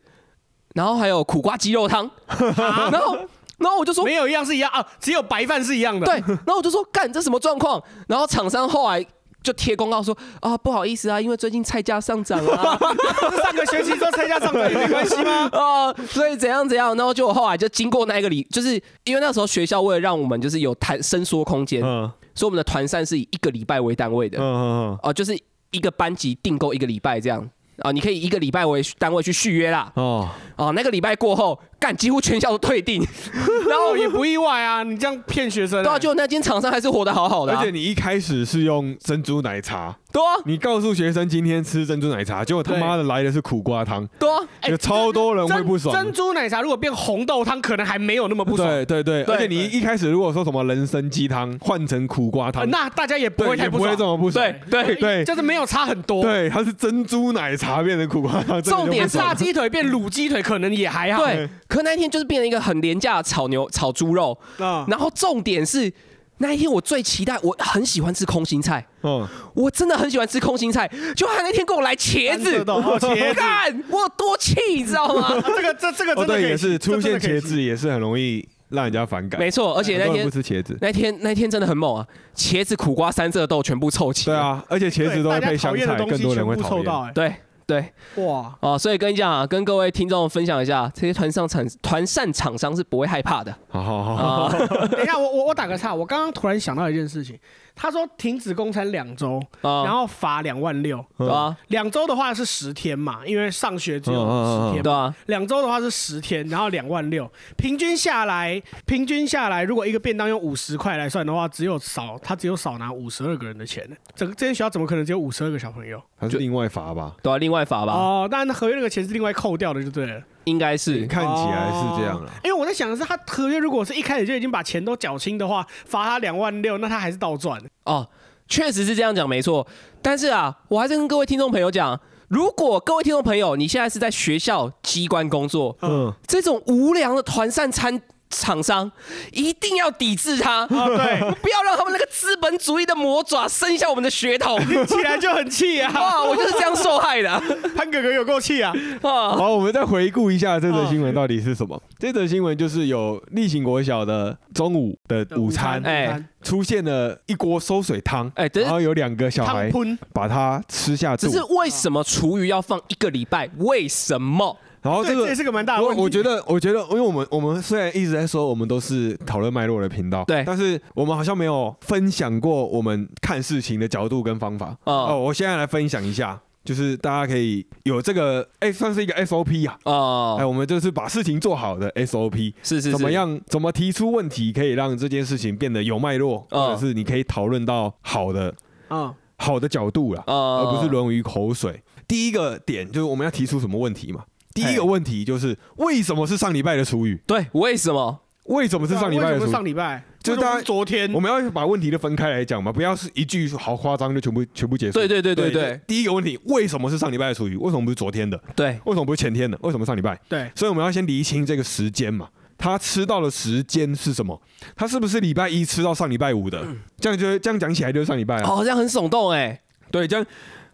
[0.75, 2.09] 然后还有苦瓜鸡肉汤，
[2.57, 3.17] 然后
[3.59, 6.07] 然后我就说没有一样是一样啊，只有白饭是一样的。
[6.07, 7.83] 对，然后我就说干这什么状况？
[8.07, 9.05] 然后厂商后来
[9.43, 12.77] 就贴公告说啊不好意思啊，因为最近菜价上涨啊。
[13.45, 15.49] 上个学期说菜价上涨也没关系吗？
[15.53, 25.39] 啊， 所以怎样怎样，然后就后来就经过那一个礼，就是因为那时候学校为了让我们就是有弹伸缩空间，嗯所以我们的团扇是以一个礼拜为单位的，嗯哦、嗯就是
[25.71, 27.49] 一个班级订购一个礼拜这样。
[27.81, 29.93] 啊、你可以一个礼拜为单位去续约啦。
[29.97, 33.03] 嗯，哦，哦，那个礼拜过后，干几乎全校都退订，
[33.69, 35.85] 然后也不意外啊，你这样骗学生欸。
[35.85, 46.13] 对啊，就那间厂商还是活得好好的、啊而且，你一开始是用珍珠奶茶，对啊，你告诉学生今天吃珍珠奶茶，结果他妈的来的是苦瓜汤，对啊，哎有超多人会不爽珍。
[46.13, 48.67] 珠奶茶如果变红豆汤，可能还没有那么不爽。
[48.69, 54.05] 对对对，对而且你一开始如果说什么人参鸡汤换成苦瓜呃汤，那大家也不会太爽不会这。
[54.05, 54.45] 么不爽。
[54.71, 61.25] 对对对就是没有差很多。，对，它是珍珠奶茶变成苦瓜汤，重点是不爽炸鸡腿变卤鸡腿可能也还好。
[61.25, 61.49] 对。
[61.77, 65.93] 可那一天就是变成一个很廉价的炒牛炒猪肉，啊，然后重点是
[66.39, 68.87] 那一天我最期待，我很喜欢吃空心菜。
[69.03, 75.29] 嗯，我真的很喜欢吃空心菜，就他那天给我来茄子三色，豆哦茄子干，我有多气，你知道吗？
[75.29, 79.39] 啊 这个这这个哦真的可以，也是出现茄子也是很容易让人家反感。
[79.41, 80.77] 没错，而且那很多人天不吃茄子。
[80.81, 84.27] 那天那天真的很猛啊，茄子、苦瓜、三色豆全部凑齐。
[84.27, 86.85] 对，啊，而且茄子都会配香菜，更多人会讨厌。
[86.85, 87.13] 厌。
[87.15, 87.35] 对
[87.67, 87.93] 对。
[88.17, 93.55] 哇，哦，所以跟你讲啊，跟各位听众分享一下，这些团上厂团扇厂商是不会害怕的。
[93.69, 94.49] 好好好。
[94.89, 97.39] 等一下，我我我打个岔，我刚刚突然想到一件事情，
[97.77, 101.05] 他说停止公餐两周，然啊，后罚两万六。
[101.19, 104.83] 对啊，两周的话是十天嘛，因为上学只有十天嘛。
[104.83, 113.97] 对啊，两周的话是十天，然后两万六，平均下来，平均下来，如果一个便当用五十块来算的话，只有少他只有少拿五十二个人的钱呢。
[114.15, 116.03] 整个这间学校怎么可能只有五十二个小朋友？
[116.17, 117.15] 还是另外罚吧。
[117.23, 117.93] 对啊，另外罚吧。
[117.93, 120.23] 哦，但合约那个钱是另外扣掉的，就对了。
[120.47, 122.31] 应该是看起来是这样了。
[122.43, 127.61] 因为我在想的是，他合约如果是一开始就已经把钱都缴清的话，罚他两万六，那他还是倒赚。
[127.85, 128.09] 哦，
[128.49, 129.67] 确实是这样讲没错。
[130.01, 138.01] 但是啊，我还是跟各位听众朋友讲，如果各位听众朋友你现在是在学校机关工作，嗯，这种无良的团扇餐
[138.31, 138.91] 厂商
[139.33, 144.59] 一定要抵制他，啊，对，不要让他们那个资本主义的魔爪伸向我们的血统。
[144.87, 145.93] 起来就很气啊！
[145.95, 147.41] 哇，我就是这样受害的
[147.77, 148.73] 潘哥哥有够气啊！
[149.03, 149.31] 啊！
[149.37, 151.81] 好，我们再回顾一下这则新闻到底是什么。
[151.99, 159.71] 这则新闻就是有例行国小的中午的午餐哎出现了一锅馊水汤，哎对然后有两个小孩
[160.13, 163.49] 把它吃下肚只，是为什么厨余要放一个礼拜？
[163.59, 164.57] 为什么？
[164.87, 165.99] 然后这个这也是个蛮大的问题。
[165.99, 174.77] 我我觉得，我觉得，因为我们我们虽然一直在说我们都是讨论脉络的频道，对但是我们好像没有分享过我们看事情的角度跟方法。
[174.85, 179.77] 哦哦，我现在来分享一下，就是大家可以有这个，哎、算是一个 SOP 啊。
[179.85, 183.11] 哎、哦，我们就是把事情做好的 SOP，是是是怎么？
[183.11, 183.41] 样？
[183.47, 188.55] 怎么提出问题，可以让这件事情变得有脉络，嗯或者是你可以讨论到好的
[188.91, 191.83] 嗯，好的角度啦，哦而不是沦于口水。
[192.07, 194.23] 第一个点就是我们要提出什么问题嘛？
[194.63, 197.17] 第一个问题就是为什么是上礼拜的厨余？
[197.27, 198.21] 对，为什么？
[198.47, 199.53] 为什么是上礼拜为什么的厨余？
[199.53, 200.03] 上礼拜？
[200.23, 204.99] 就是大家为什么不昨天我们要把问题都分开来讲嘛，不要是一句好夸张就全部全部结束。
[204.99, 207.57] 对对对对对就第一个问题，为什么是上礼拜的厨余？
[207.57, 208.41] 为什么不是昨天的？
[208.57, 209.57] 对，为什么不是前天的？
[209.63, 210.19] 为什么上礼拜？
[210.29, 212.29] 对所以我们要先厘清这个时间嘛。
[212.59, 214.41] 他吃到的时间是什么？
[214.75, 216.67] 他是不是礼拜一吃到上礼拜五的？
[216.99, 218.49] 这样就这样讲起来就是上礼拜啊。
[218.49, 220.25] 哦，这样很耸动哎，对，这样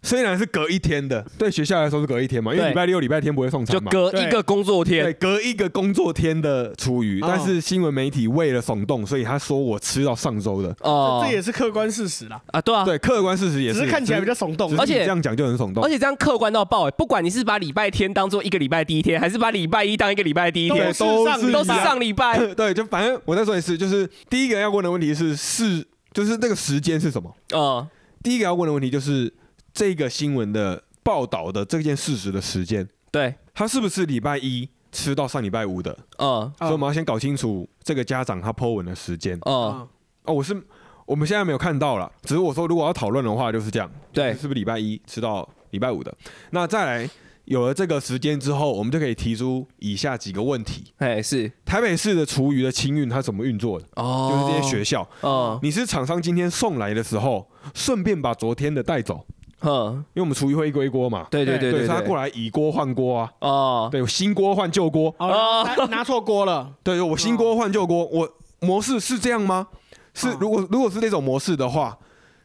[0.02, 3.90] 虽然是隔一天的，对学校来说是隔一天嘛，因为对礼拜六、礼拜天不会送就餐嘛。
[3.90, 5.16] 隔一个工作对，天。
[5.20, 10.74] 隔一个工作天的厨余，哦但是新闻媒体为了耸动，所以他说我吃到上周的。
[10.80, 15.88] 哦这也是客观事实啦，啊，对啊，对，客观事实也是，只是看起来比较耸动只是而且你这样讲就很耸动而。
[15.88, 16.90] 且这样客观到爆哎！
[16.92, 22.38] 不管你是把礼拜天当做一个礼拜第一天，还是把礼拜一当一个礼拜第一天，都是都上礼都是上礼拜。
[22.54, 27.32] 对，就反正我再说一次，就是第一个要问的问题是是，就是那个时间是什么？
[27.54, 27.86] 嗯，
[28.22, 29.32] 第一个要问的问题就是
[29.72, 35.96] 这个新闻的报道的这件事实的时间，对，他是不是礼拜一吃到上礼拜五的？
[36.18, 39.36] 嗯所以我们要先搞清楚这个家长他 Po 文的时间。
[39.46, 39.88] 嗯，嗯
[40.24, 40.62] 哦，我是
[41.06, 44.32] 我们现在没有看到了，只是我说如果要讨论的话就是这样，对。
[44.34, 46.14] 是不是礼拜一吃到礼拜五的？
[46.50, 47.10] 那再来
[47.46, 51.50] 有了这个时间之后，我们就可以提出以下几个问题：哎是。
[51.64, 53.86] 台北市的厨余的清运它怎么运作的？
[53.96, 59.26] 哦，就是这些学校，嗯你是厂商今天送来的时候，顺便把昨天的带走，
[59.62, 68.28] 嗯，因为我们厨余会一锅一锅嘛，对，对对对对，所以他过来以锅换锅啊，哦，对，新锅换旧锅，哦，拿 拿错锅了，对，我新锅换旧锅，我
[68.60, 69.68] 模式是这样吗？
[70.14, 71.96] 是哦，如果如果是那种模式的话，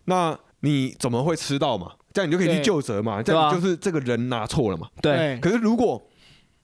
[0.05, 1.91] 那你怎么会吃到嘛？
[2.13, 2.63] 这样你就可以去对。
[2.63, 4.88] 就责嘛，这样就是这个人拿错了嘛。
[5.01, 6.01] 对，可是如果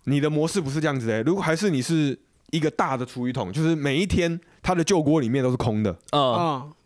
[0.05, 2.17] 你的模式不是这样子的，如果还是你是
[2.51, 5.95] 一个大的厨余桶，就是每一天它的旧锅里面都是空的，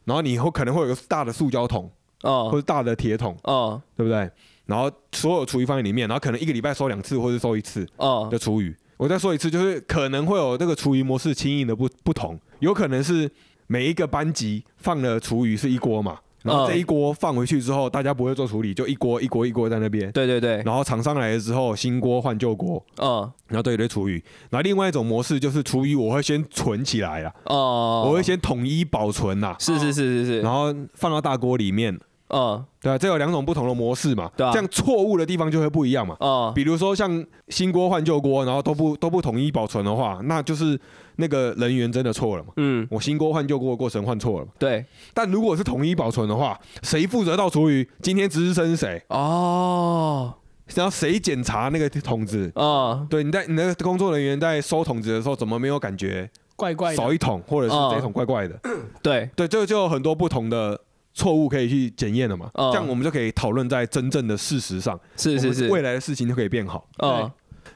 [0.05, 1.91] 然后你以后可能会有个大的塑胶桶
[2.21, 4.29] 或嗯者大的铁桶，哦对不对？
[4.65, 8.75] 然后所有厨余放在里面，然后可能一个礼拜收两次或者收一次哦的厨余。
[8.97, 13.29] 我再说一次，就是可能会有这个厨余模式轻易的不不同，有可能是
[13.67, 20.11] 每一个班级放的厨余是一锅嘛，然后嗯这一锅放回去之后，大家不会做处理，就一锅一锅一锅在那边。
[20.11, 24.13] 对对对，然后厂商来了之后，新锅换旧锅，嗯然后对一堆厨余。
[24.49, 31.97] 然后另外一种模式就是厨余我会先存起来啊，哦，我会先统一保存呐、是是是是是，然后放到大锅里面。
[32.29, 36.15] 嗯对啊，这有两种不同的模式嘛，对啊这样错误的地方就会不一样嘛。
[36.19, 40.79] 嗯比如说像新锅换旧锅，然后都不都不统一保存的话，那就是
[41.17, 42.49] 那个人员真的错了嘛。
[42.57, 44.51] 嗯，我新锅换旧锅的过程换错了嘛。
[44.59, 47.87] 对，但如果是统一保存的话，谁负责到厨余？
[48.01, 49.01] 今天值日生是谁？
[49.09, 50.33] 哦，
[50.75, 52.51] 然后谁检查那个桶子？
[52.55, 58.59] 嗯对，你在你那个工作人员在收桶子的时候，怎么没有感觉怪怪的，少一桶，或者是嗯这一桶怪怪的？
[59.01, 60.79] 对，对，这个就有很多不同的
[61.17, 62.47] 错误可以去检验了嘛。
[62.53, 66.87] 嗯这样我们就可以讨论在真正的事实上，是是是，未来的事情就可以变好。
[66.99, 67.29] 嗯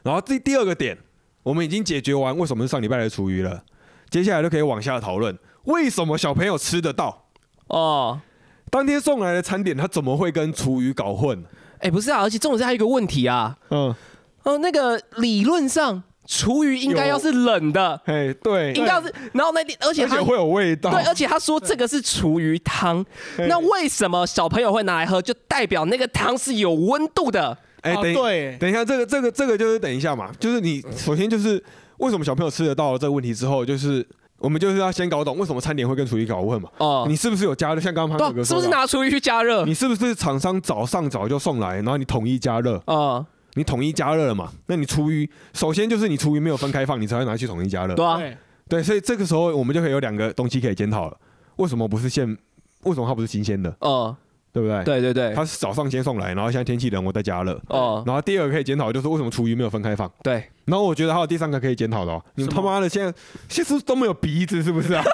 [0.03, 0.95] 然后第第二个点，
[1.41, 3.63] 我们已经解决完为什么是上礼拜的厨余了，
[4.11, 7.25] 接下来就可以往下讨论为什么小朋友吃得到。
[7.67, 8.21] 哦。
[8.69, 11.43] 当天送来的餐点，他怎么会跟厨余搞混？
[11.79, 13.93] 哎、不是啊，而且重点是还有一个问题啊，嗯，
[14.43, 20.89] 哦，那个理论上厨余应该要是冷的，哎，对，应该要是，然后那天，而且他而且会有味道。
[20.89, 23.05] 对，而且他说这个是厨余汤，
[23.49, 27.57] 那为什么小朋友会拿来喝，就代表那个汤是有温度的？
[27.81, 31.61] 哎，哦等一对等一下，这个这个这个就是等一下嘛，就是你首先就是
[31.97, 34.07] 为什么小朋友吃得到这个问题之后，就是
[34.37, 36.69] 我们就是要先搞懂为什么餐点会跟厨余搞混嘛。
[36.77, 37.81] 哦，你是不是有加热？
[37.81, 39.65] 像刚刚潘哥是不是拿厨余去加热？
[39.65, 42.81] 你是不是厂商早上早就送来，然后你统一加热？
[42.87, 43.25] 哦，
[43.55, 44.51] 你统一加热了嘛？
[44.67, 47.95] 那你厨余首先就是你厨余没有分开放，你才会拿去统一加热。
[47.95, 48.19] 对啊，
[48.69, 51.17] 对，所以这个时候我们就可以有两个东西可以检讨了。
[51.57, 52.37] 为什么不是现？
[52.83, 53.69] 为什么它不是新鲜的？
[53.81, 54.15] 嗯，
[54.51, 57.61] 对不对？，对对对，它是早上先送来，然后现在天气冷，我再加热。
[57.67, 60.11] 哦，然后第二个可以检讨就是为什么厨余没有分开放。
[60.23, 63.13] 对，然后我觉得还有第三个可以检讨的哦，你们他妈的现在
[63.49, 65.03] 现在都没有鼻子是不是啊？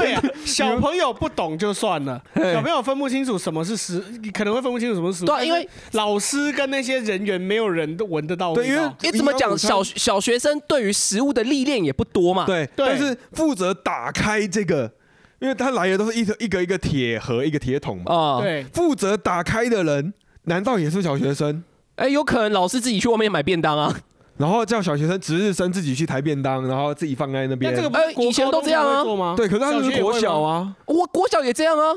[0.00, 5.26] 哎对啊，小朋友不懂就算了，小朋友分不清楚什么是食，可能会分不清楚什么是食物。
[5.26, 8.62] 对啊因为老师跟那些人员没有人都闻得到味道。
[8.62, 14.90] 对因为因为怎么讲，小小学生对于食物的历练也不多嘛。，对，对但是负责打开这个，
[15.38, 20.12] 因为他来的都是一个一个一个铁盒一个铁桶嘛，啊，对，负责打开的人
[20.44, 21.62] 难道也是小学生？
[21.96, 24.00] 哎，有可能老师自己去外面买便当啊。
[24.40, 27.90] 然后叫小学生值日生自己去抬便当，然后自己放在那边那这。
[27.90, 29.36] 个以前都这样啊？
[29.36, 30.74] 对，可是他是国小啊。
[30.86, 31.94] 我国小也这样啊。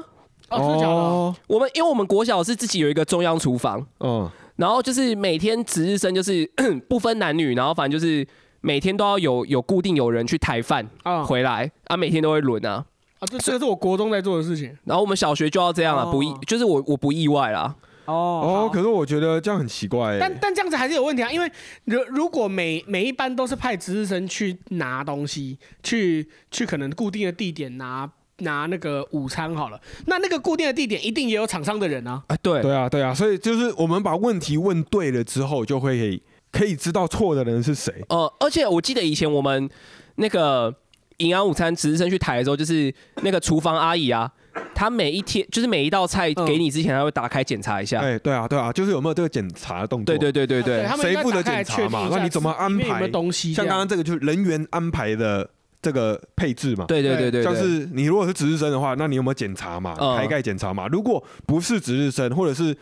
[0.50, 6.46] 哦，我们因为我们国小是自己有一个中央厨房，嗯，然后就是每天值日生就是
[6.89, 8.28] 不分男女，然后反正就是
[8.60, 12.84] 每天都要有有固定有人去抬饭啊回来啊，每天都会轮啊。
[13.20, 14.78] 啊，这这个是我国中在做的事情。
[14.84, 17.74] 然后我们小学就要这样啊，哦不意就是我我不意外啦。
[18.06, 20.20] 哦哦，可是我觉得这样很奇怪欸。
[20.20, 21.51] 但但这样子还是有问题啊，因为
[21.86, 32.22] 如如果每每一班都是派值日生去拿东西，去去可能固定的地点拿拿那个午餐好了，那那个固定的地点一定也有厂商的人啊。
[32.28, 37.93] 哎，对，对啊，对啊，所以就是我们把问题问对了之后，就会可以知道错的人是谁。
[38.10, 39.70] 呃，而且我记得以前我们
[40.16, 40.74] 那个
[41.18, 44.30] 营养午餐值日生去台的时候，就是那个厨房阿姨啊，
[44.76, 47.99] 她每一天就是每一道菜嗯给你之前，他会打开检查一下。
[47.99, 50.16] 哎，对啊，对啊，就是有没有这个检查的动作？
[50.16, 53.10] 对对对对对他们谁负责检查嘛那你怎么安排？
[53.54, 55.49] 像刚刚这个就是人员安排的
[55.82, 56.86] 这个配置嘛。
[56.86, 59.95] 对对对对，像是你如果是值日生的话，那你有没有检查嘛？
[59.99, 60.88] 嗯开盖检查嘛？
[60.88, 62.76] 如果不是值日生，或者是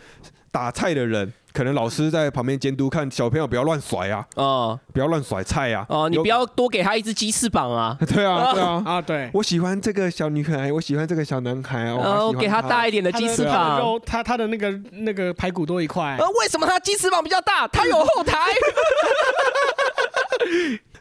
[0.51, 5.85] 打菜的人，可能老师在旁边监督，看小朋友不要乱甩啊，哦不要乱甩菜啊。
[5.89, 8.83] 哦，你有不要多给他一只鸡翅膀啊， 对啊，对啊。
[8.85, 13.79] 啊，对，我喜欢这个小女孩，我喜欢这个小男孩啊，我然后好喜欢给他大一点的鸡翅膀。
[13.79, 17.67] 肉，他他的那个那个排骨多一块呃，，为什么他鸡翅膀比较大？
[17.67, 18.37] 他有后台。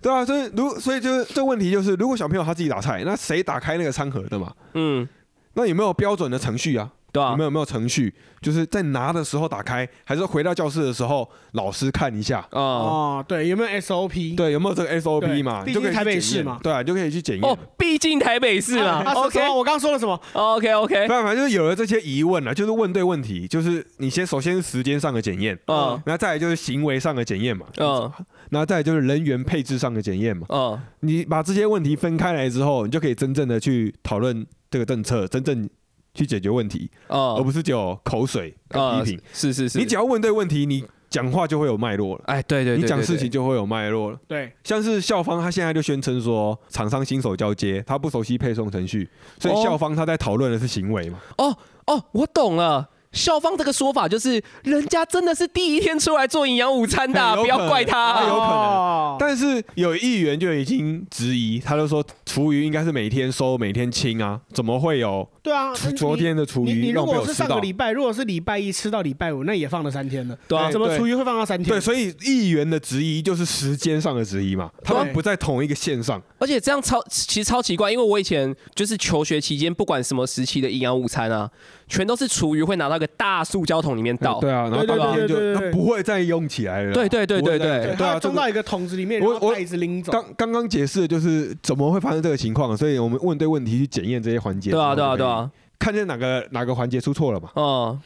[0.03, 4.53] 对啊，所以如所以就是这问题就是，如果小朋友他自己打菜，那谁打开那个餐盒的嘛？
[4.75, 5.07] 嗯，
[5.55, 6.91] 那有没有标准的程序啊？
[7.13, 8.15] 对啊有没，有有没有程序？
[8.41, 12.39] 就是在拿的时候打开，还是回到教室的时候老师看一下？
[12.51, 14.35] 啊哦，对，有没有 SOP？
[14.35, 15.63] 对，有没有这个 SOP 对嘛？
[15.63, 17.45] 毕你就可以台北检验市嘛对啊，你就可以去检验。
[17.45, 19.15] 哦，毕竟台北市嘛啊。
[19.15, 28.11] 什，OK 么我刚刚说了什么？OK OK，反正就是有了这些疑问了，就是问对问题，就是你先首先是时间上的检验，嗯那再来就是行为上的检验嘛，嗯
[28.49, 30.47] 那再来就是人员配置上的检验嘛。
[30.49, 35.69] 嗯你把这些问题分开来之后，你就可以真正的去讨论这个政策，真正
[36.15, 39.21] 去解决问题，而哦，不是只有口水批评。
[39.33, 44.19] 是是是，你只要问对问题，你讲话就会有脉络了，哎，对对对，你讲事情就会有脉络了。
[44.29, 49.09] 对，像是校方，他现在就宣称说，厂商新手交接，他不熟悉配送程序，
[49.39, 51.19] 所以哦校方他在讨论的是行为嘛。
[51.39, 51.57] 哦
[51.87, 52.89] 哦，我懂了。
[53.13, 58.23] 校方这个说法就是，人家真的是第一天出来做营养午餐的啊，不要怪他啊。
[58.23, 67.49] 有可能哦但是有议员就已经质疑，他就说厨余应该是每天收、每天清啊，怎么会有对啊，昨昨天的厨你你余让被如果是我吃到？
[67.49, 70.39] 上个礼拜，如果是礼拜一吃到礼拜五，那也放了三天了。
[70.47, 71.69] 对啊怎么厨余会放到三天？
[71.69, 76.23] 对，所以议员的质疑就是时间上的质疑嘛，他们不在同一个线上。
[76.39, 81.51] 而且这样超其实超奇怪，因为我以前就是求学期间，不管什么时期的营养午餐啊，
[81.91, 84.39] 全都是厨余会拿到一个大塑胶桶里面倒。
[84.41, 86.95] 对啊，然后对对当天就不会再用起来了。
[86.95, 90.13] 对对对对对对，啊，装到一个桶子里面，然后袋子拎走。
[90.13, 94.71] 刚刚刚解释的就是怎么会发生这个情况，所以我们问对问题去检验这些环节。
[94.71, 97.51] 对啊对啊对啊，看见哪个哪个环节出错了嘛？
[97.57, 98.01] 嗯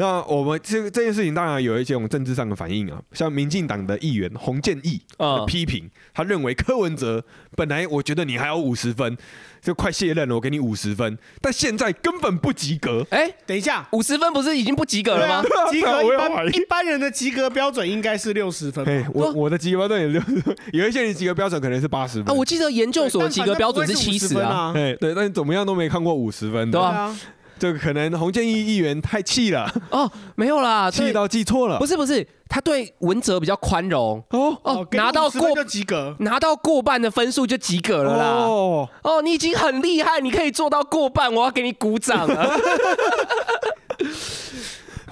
[0.00, 7.24] 那我们这个这件事情当然有一些我们政治上的反应啊，像民进党的议员洪建义的嗯，批评，他认为柯文哲
[7.56, 9.16] 本来我觉得你还有五十分，
[9.60, 13.04] 就快卸任了，我给你五十分，但现在根本不及格。
[13.10, 15.42] 哎，等一下，五十分不是已经不及格了吗？
[15.72, 19.04] 及格我一般一般人的及格标准应该是六十分哎。
[19.12, 24.72] 我我的及格标准也就是有一些人及格标准可能是八十啊，分，我记得研究所的及格标准是七十啊。
[24.72, 27.20] 对，但你怎么样都没看过五十分的，对啊啊，
[27.58, 31.86] 这个可能洪建义议员太气了，哦，没有啦， 对气到记错了不。
[31.86, 36.14] 是不是，他对文哲比较宽容哦哦，给你拿到50分过就及格。
[36.20, 38.24] 拿到过半的分数就及格了啦。
[38.44, 42.56] 哦，哦，你已经很厉害，你可以做到过半，我要给你鼓掌了。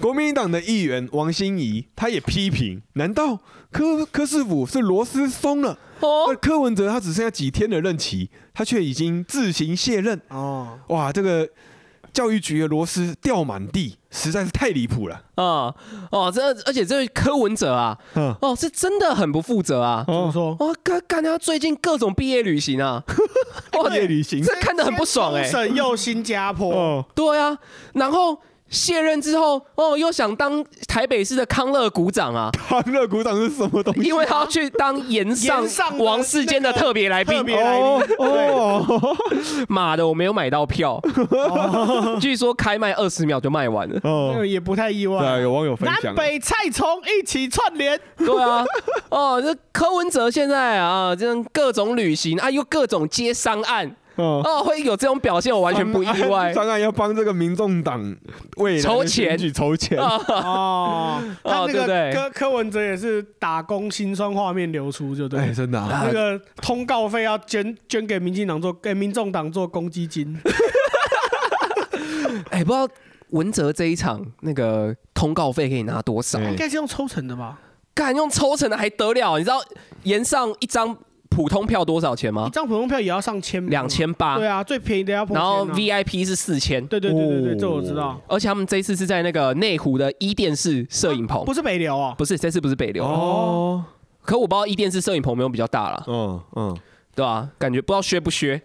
[0.01, 3.39] 国民党的议员王心怡，他也批评：难道
[3.73, 5.79] 柯柯师傅是螺丝松了？
[6.43, 10.21] 柯文哲他只剩下几天的任期，他却已经自行卸任。
[10.29, 11.49] 哦，哇，这个
[12.17, 15.21] 教育局的螺丝掉满地，实在是太离谱了。
[15.35, 15.69] 啊
[16.11, 20.03] 哦，这而且这位柯文哲啊，嗯，哦，是真的很不负责啊。
[20.07, 20.57] 怎么说？
[20.61, 23.05] 哇，干干他最近各种毕业旅行啊，
[23.79, 24.43] 哇，毕业旅行。
[24.43, 27.59] 这看得很不爽哎、省又新加坡，哦，对啊，
[27.93, 34.01] 然后卸任之后，哦，又想当台北市的康乐股长啊， 康乐股长是什么东西？
[34.03, 37.37] 因为他要去当延上上王世坚的特别来宾。
[37.37, 37.45] 特。
[37.45, 39.17] 别来哦宾，哦
[39.68, 41.01] 妈的，我没有买到票，
[42.21, 44.45] 据说开卖二十秒就卖完了。
[44.45, 45.41] 也不太意对啊，外。
[45.41, 46.13] 有网友分享。
[46.13, 48.64] 南，北菜虫一起串联，对啊，
[49.11, 54.43] 哦，这柯文哲现在啊，这样各种旅行啊，又各种接商案，哦。
[54.45, 56.53] 哦，会有这种表现，我完全不意外。
[56.57, 58.14] 当然要帮这个民众党
[58.57, 65.53] 未来的筹钱去筹钱，啊，哦，他那对不对个柯柯文哲也是打工辛酸画面流出，就对。
[65.53, 70.38] 真的啊，那个通告费要捐捐给民进党做给民众党做公积金，
[72.51, 72.87] 哎，不知道
[73.30, 76.38] 文哲这一场那个通告费可以拿多少？
[76.38, 77.59] 哎应该是用抽成的吧？
[77.95, 79.38] 敢用抽成的还得了？
[79.38, 79.63] 你知道
[80.03, 80.95] 延上一张
[81.37, 82.46] 普通票多少钱吗？
[82.49, 82.50] 一？
[82.50, 83.87] 张普通票也要上千，两。
[83.87, 84.38] 千八。
[84.38, 87.57] 对，啊，最便宜的要破然后 VIP 是四千，对对对对对，哦。
[87.61, 88.18] 这我知道。
[88.26, 93.84] 而且他们这一次是在那个内湖的一电视摄影棚，不是北流啊，不是这次不是北流，哦，
[94.22, 96.76] 可我不知道一电视摄影棚有没有比较大了，嗯嗯，
[97.14, 98.58] 对吧、感觉不知道削不削。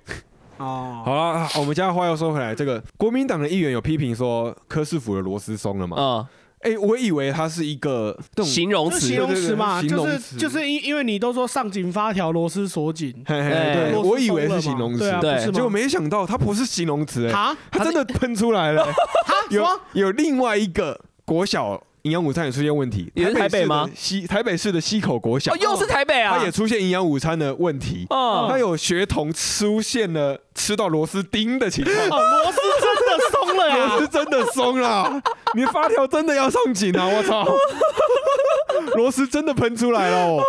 [0.58, 5.98] 哦，好了，我们家话又说回来，这个国民党的议员有批评说柯市府的螺丝松了嘛？
[6.00, 6.26] 嗯，
[6.64, 15.12] 哎，我以为它是一个形容词形容词嘛，就是形容词就是因因为你都说上紧发条，螺丝锁紧，嘿嘿，哎对，我以为是形容词
[15.52, 18.86] 结果没想到它不是形容词，哎，哈它真的喷出来了，
[19.26, 19.66] 哈有？
[19.94, 31.96] 有另外一个国小营养午餐也出现问题，也是台北吗西台北市的西口国小哦，，又是台北啊它，也出现营养午餐的问题，哦它有学童出现了吃到螺丝钉的情况。
[31.96, 33.86] 哦，螺丝真的松了呀！
[33.88, 35.22] 螺丝真的松了，
[35.54, 37.08] 你发条真的要上紧啊！
[37.08, 37.46] 我操，
[38.96, 40.44] 螺丝真的喷出来了哦！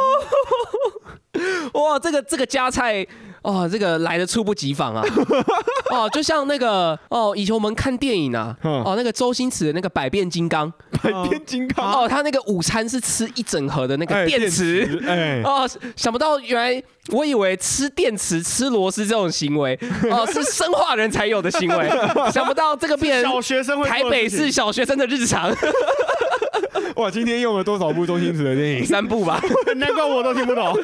[1.74, 3.06] 哇，这个这个加菜
[3.42, 5.04] 哦，这个来的猝不及防啊！
[5.90, 15.02] 哦，就像那个哦，以前我们看电影啊，嗯哦，那个周星驰的那个百变金刚百变金刚，哦，他那个午餐是吃一整盒的那个哎电池。
[15.06, 19.78] 哎，哦，想不到原来我以为吃电池、吃螺丝这种行为，
[20.10, 21.90] 哦，是生化人才有的行为。
[22.32, 25.54] 想不到这个变成小学生会台北市小学生的日常
[26.96, 28.86] 哇，今天用了多少部周星驰的电影？
[28.86, 29.42] 三部吧。
[29.76, 30.78] 难怪我都听不懂。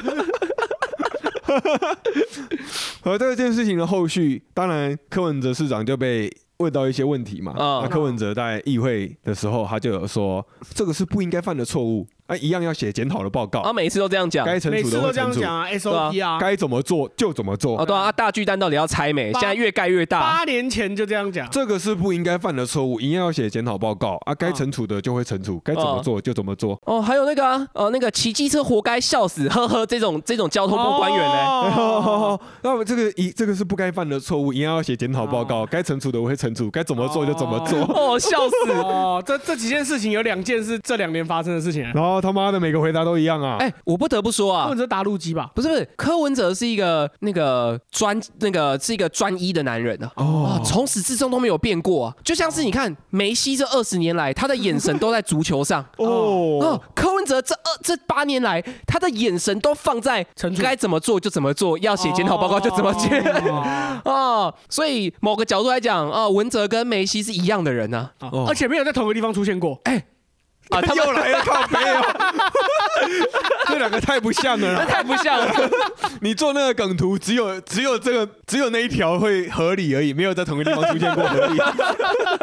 [3.03, 7.53] 而这件事情的后续，当然柯文哲市长就被问到一些问题嘛。
[7.57, 14.45] 嗯那柯文哲在议会的时候，他就有说，这个是不应该犯的错误，啊，一样要写检讨的报告啊，，每次都这样讲。
[14.45, 17.83] 该惩处的会每次都这样惩处，讲啊，SOP 啊，该怎么做就怎么做啊，。
[17.83, 19.31] 对啊，啊大巨蛋到底要拆没？
[19.31, 20.19] 八现在越盖越大。
[20.19, 21.49] 八年前就这样讲。
[21.49, 26.79] 这个是不应该犯的错误，一样要写检讨报告啊，该惩处的就会惩处，该怎么做就怎么做。
[26.85, 31.39] 哦，还有那个啊，呃，那个骑机车活该笑死，呵呵，这种这种交通部官员呢？
[31.75, 37.79] 哦 那我这个一这个是不该犯的错误，一样要写检讨报告，该惩处的我会惩处，该怎么做就怎么做。
[37.79, 38.71] 哦，笑死！
[38.73, 41.91] 哦，这这几件事情有两件是这两年发生的事情啊。
[41.95, 43.57] 然后他妈的每个回答都一样啊！
[43.59, 45.49] 哎，我不得不说啊或，者打路机吧？
[45.55, 55.83] 不是不是，柯文哲是一个那个专那个是一个专一的男人啊，哦，从始至终都没有变过啊，就像是你看梅西这二十年来，他的眼神都在足球上。
[55.97, 60.25] 哦哦，，柯文哲这二这八年来，他的眼神都放在
[60.61, 63.19] 该怎么做就怎么做，要写检讨报告就怎么写。
[63.49, 69.79] 哦哦， 所以某个角度来讲，哦，文哲跟梅西是一样的人呢、哦而且没有在同个地方出现过。
[69.83, 69.93] 啊。
[70.69, 72.01] 啊，他 们又来了，靠背哦！
[73.67, 74.85] 这两个太不像了！
[74.85, 75.51] 太不像了。
[76.21, 81.59] 你做那个梗图，只有只有这个只有那一条会合理而已，没有在同个地方出现过合理，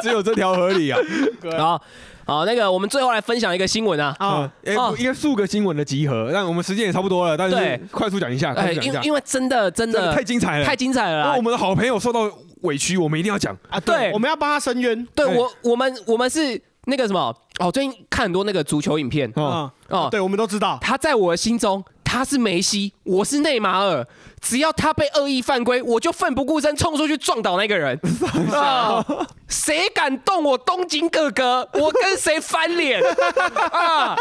[0.03, 0.99] 只有这条合理啊！
[1.43, 1.81] 然后，
[2.25, 4.15] 好，那个我们最后来分享一个新闻啊。
[4.19, 11.43] 啊啊，，哎哦，应该数个新闻的集合，但我们时间也差不多了，但是快速讲一下，快哎，速讲一下因为，因为真的真真的的太精彩了，太精彩了我。
[11.43, 12.29] 们的好朋友受到
[12.63, 13.57] 委屈，我们一定要讲。
[13.69, 15.01] 啊，对我们要帮他伸冤。
[15.01, 19.31] 哎对我，我们我们是那个什么哦，最近看很多那个足球影片。
[19.37, 19.71] 哦，
[20.11, 20.79] 对，我们都知道。
[20.81, 24.07] 他在我的心中他是梅西，我是内马尔。
[24.41, 27.99] 只要他被恶意犯规，我就奋不顾身冲出去撞倒那个人。
[28.55, 29.05] 啊！
[29.49, 33.03] 谁敢动我东京哥哥，我跟谁翻脸？
[33.73, 34.15] 啊！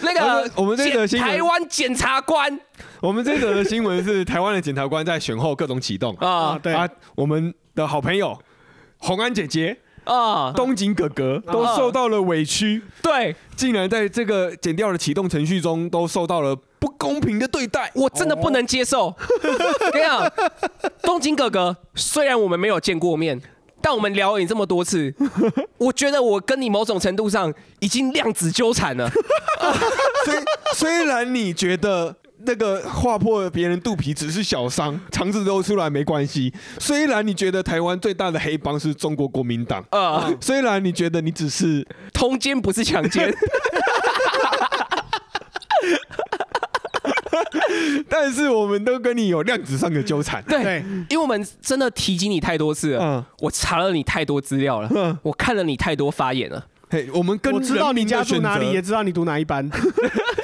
[0.00, 2.58] 那我个我们这个台湾检察官。
[3.00, 6.12] 我们这则的新闻是台湾的检察官在选后各种启动。
[6.16, 6.28] 啊。
[6.28, 8.36] 啊，对，啊，我们的好朋友
[8.96, 9.78] 红安姐姐、
[10.08, 10.52] 啊！
[10.56, 17.90] 东景哥哥都受到了委屈，对竟然在这个剪掉的启动程序中都受到了不公平的对待。
[17.94, 19.14] 我真的不能接受。
[19.92, 20.32] 跟你讲，
[21.02, 23.40] 东京哥哥，虽然我们没有见过面，
[23.82, 25.14] 但我们聊了你这么多次，
[25.76, 29.10] 我觉得我跟你某种程度上已经量子纠缠了。
[30.24, 30.34] 虽
[30.74, 32.14] 虽然你觉得
[32.44, 43.34] 那个划破别人肚皮只是小伤，肠子露出来没关系；虽然你觉得台湾最大的黑帮是中国国民党，呃，虽然你觉得你只是通奸不是强奸，
[48.08, 50.42] 但是我们都跟你有量子上的纠缠。
[50.44, 53.24] 对对，因为我们真的提及你太多次了，嗯。
[53.40, 55.16] 我查了你太多资料了，嗯。
[55.22, 56.64] 我看了你太多发言了。
[56.90, 59.68] 嘿，我们跟我知道你家住哪里，也知道你读哪一班。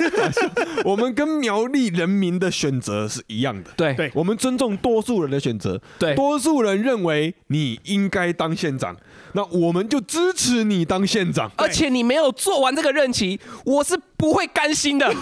[0.85, 3.71] 我们跟苗栗人民的选择是一样的。
[3.77, 8.95] 对对我们尊重多数人的选择，对多数人认为你应该当县长，
[9.33, 11.51] 那我们就支持你当县长。
[11.57, 15.15] 而且你没有做完这个任期，我是不会甘心的。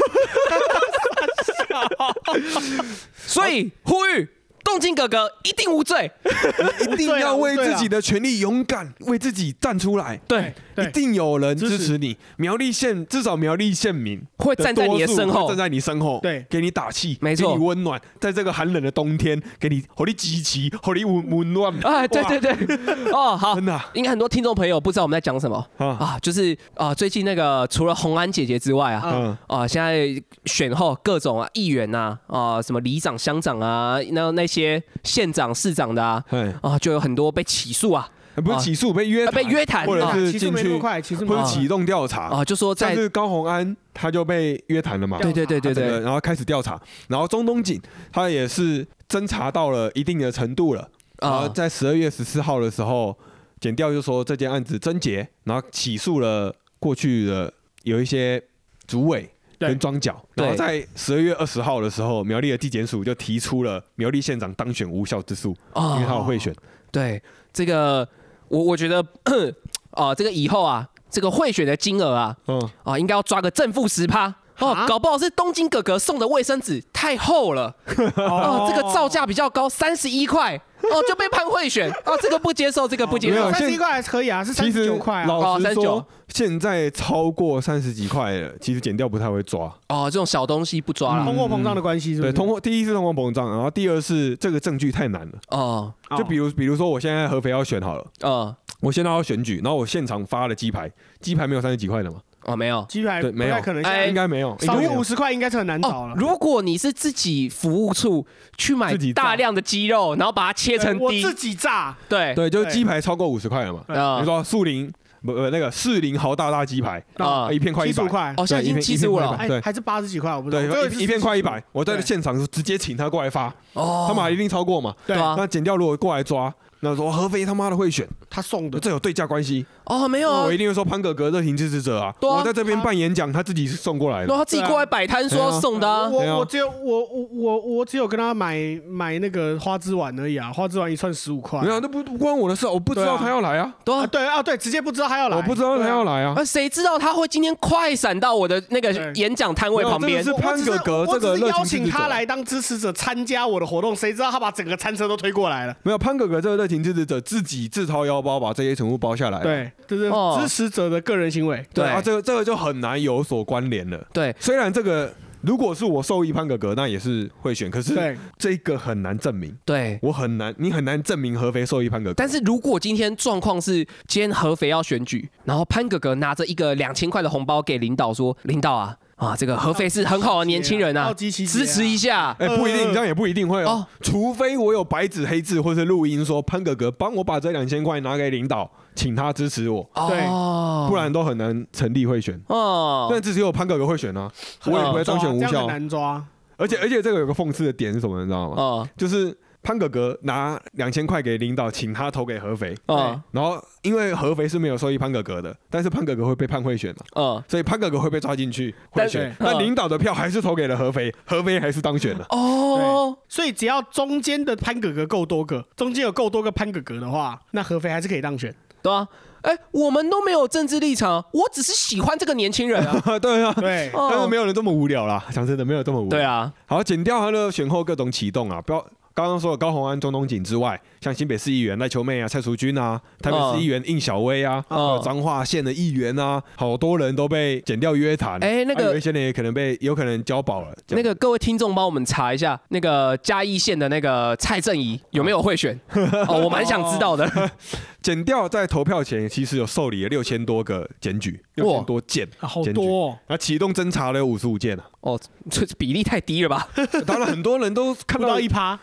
[3.27, 4.29] 所以呼吁
[4.65, 6.11] 动静哥哥一定无罪。
[6.93, 10.21] 一定要为自己的权利勇敢，为自己站出来。
[10.27, 12.17] 对，一定有人支持你。
[12.37, 15.49] 苗栗县至少苗栗县民会站在你的身后。
[15.49, 16.45] 站在你身后，对。
[16.49, 17.53] 给你打气，没错。
[17.53, 21.73] 给你温暖，在这个寒冷的冬天，给你火力集齐，火力温温暖。
[21.83, 23.55] 哎，对对对，哦，好。
[23.63, 25.65] 真的啊，应该很多听众朋友不知道我们在讲什么。
[25.79, 25.87] 啊。
[25.87, 30.09] 啊，就是啊，最近那个除了红安姐姐之外啊，嗯，啊，现在
[30.47, 42.29] 选后各种啊议员呐啊，什么里长、乡长啊，那那些县长、市长的啊，哎，啊，就有很多被起诉啊不是起诉被约被约谈或者是进去，或者启动调查。
[42.29, 47.81] 啊，就说在高红安他就被约谈了嘛，对对对对对，然后开始调查，然后中东锦
[48.11, 50.89] 他也是侦查到了一定的程度了，
[51.19, 53.15] 然后啊在十二月十四号的时候，
[53.61, 57.53] 检调就说这件案子侦结，然后起诉了过去的
[57.83, 58.43] 有一些
[58.87, 59.21] 主委。
[59.23, 59.31] 对
[59.69, 60.47] 跟庄脚，对。
[60.47, 66.55] 然后在十二月二十号的时候，苗栗的地检署就提出了苗栗县长当选无效之诉，因为他有贿选。
[66.91, 67.23] 对
[67.53, 68.07] 这个，
[68.49, 69.05] 我我觉得
[69.93, 74.35] 啊，这个以后啊，这个贿选的金额啊嗯，啊，应该要抓个正负十趴。
[74.63, 77.75] 哦啊，搞不好是东京哥哥送的卫生纸太厚了，
[78.17, 83.35] 哦，这个造价比较高，三十一块，哦，就被判贿选，哦，这个不接受，这个不接受。
[83.35, 85.27] 没有，三十一块还是可以啊，是三其实十九块啊。
[85.27, 89.73] 老实哦39说，现在超过三十几块了，其实减掉不太会抓。
[89.89, 92.33] 哦，这种小东西不抓了，通货膨胀的关系是不对，是？
[92.33, 95.33] 通货第一是通货膨胀，然后第二是这个证据太难了。
[95.49, 96.17] 哦，哦。
[96.17, 100.91] 就比如比如说我现在合肥要选好了，呃，我现在要选举，然后我现场发了鸡排，
[101.21, 102.19] 鸡排没有三十几块的嘛？
[102.45, 102.85] 哦，没有。
[102.89, 103.55] 鸡排对没有。
[103.55, 105.01] 不太可能，哎现应该没有，在少于应该没有。
[105.01, 106.15] 五十块应该是很难找了，。
[106.15, 109.23] 哦如果你是自己服务处去买自己炸。
[109.23, 113.81] 大量的鸡肉，然后把它切成丁我自，己炸，对，对，就是鸡排超过五十块了嘛？
[113.89, 114.17] 啊。
[114.17, 114.91] 比如说树林
[115.25, 117.51] 不不那个士林豪大大鸡排，啊。
[117.51, 119.37] 一片块一百七十五，块，哦，现在已经对一七十五了。
[119.47, 120.63] 对哎，还是八十几块，我不知道。
[120.63, 122.03] 这个对，一一片快一百我在对。
[122.03, 124.95] 现场是直接请他过来发，哦，他们一定超过嘛？
[125.07, 125.35] 对对啊。
[125.39, 126.53] 那减掉如果过来抓，
[126.85, 130.43] 那说合肥他妈的会选，他送的，这有对价关系，哦，没有啊。
[130.43, 132.37] 我一，定会说潘哥哥热情支持者啊，对啊。
[132.39, 136.35] 我在这边办演讲，他自己是送过来的，然后他自己过来摆摊说要送的啊，对啊。
[136.35, 141.61] 我我只有我我我我只有跟他买买那个花枝丸而已啊，花枝丸一串十五块。
[141.63, 144.07] 没有，那不不关我的事，我不知道他要来啊，啊，对啊。
[144.07, 146.13] 对啊，对，直接不知道他要来，我不知道他要来。
[146.13, 146.35] 来啊。
[146.37, 150.23] 那，，谁知道他会今天快闪到我的那个演讲摊位旁边？
[150.23, 155.75] 是潘哥哥我只是这个邀请他来当支持者参加我的活动，谁知道他把整个餐车都推过来了？
[155.83, 161.57] 没有潘哥哥这个热情支持者自己自掏腰包把这些全部包下来，对，这是哦支持者的个人行为。
[161.73, 164.07] 对对啊，这个这个就很难有所关联了。
[164.13, 165.13] 对，虽然这个
[165.43, 169.99] 如果是我受益潘哥哥，那也是会选，可是对，这个很难证明，对。
[170.01, 172.15] 我很难，你很难证明合肥受益潘哥哥。
[172.15, 182.35] 但是如果今天状况是今天合肥要选举，然后潘哥哥拿着一个两千块的红包给领导说：“领导啊，啊，这个合肥是很好的年轻人啊支持一下。
[182.41, 183.87] 哎、不一定，呃这样也不一定会哦哦。
[184.01, 192.41] 除非我有白纸黑字或是录音说潘哥哥帮我把这两千块拿给领导，请他支持我，对哦，不然都很难成立会选。
[192.49, 194.29] 哦，但只有潘哥哥会选啊，
[194.67, 195.69] 我也不会当选无效。
[195.69, 196.25] 难抓。
[196.57, 198.55] 而且而且这个有个讽刺的点是什么，你知道吗？
[198.57, 203.23] 哦就是潘哥哥拿两千块给领导，请他投给合肥，啊。
[203.31, 207.45] 然后因为合肥是没有受益潘哥哥的，但是潘哥哥会被判贿选嘛，啊。
[207.49, 212.27] 所以潘哥哥会被抓进去贿选，但但领导的票还是投给了合肥，合肥还是当选了。
[212.31, 218.53] 哦，所以只要中间的潘哥哥够多个，中间有够多个潘哥哥的话，那合肥还是可以当选。
[218.83, 219.07] 对啊，
[219.43, 223.01] 哎，我们都没有政治立场，我只是喜欢这个年轻人啊。
[223.21, 224.09] 对啊，对，哦。
[224.11, 226.11] 但是没有人这么无聊啦，讲真的，没有这么无聊。
[226.11, 228.85] 对啊，好，减掉他的选后各种启动啊，不要
[229.15, 238.43] 刚刚说的高虹安、中东锦之外，像新北市议员赖秋妹啊、蔡淑君啊，台北市议员应小薇啊，还哦有彰化县的议员啊，好多人都被减掉约谈。
[238.43, 240.75] 哎那个啊有一些人也可能被，有可能交保了。
[240.89, 245.79] 那个各位听众帮我们查一下，那个嘉义县的那个蔡正仪有没有贿选？
[246.29, 247.31] 哦，我蛮想知道的。
[248.03, 253.19] 减掉在投票前其实有受理了六千多个检举，六千多件，啊好检举多哦。
[253.29, 254.85] 那启动侦查了有五十五件啊。
[255.03, 255.21] 哦，
[255.51, 256.69] 这比例太低了吧？
[257.07, 258.79] 当然，很多人都看不到到一趴，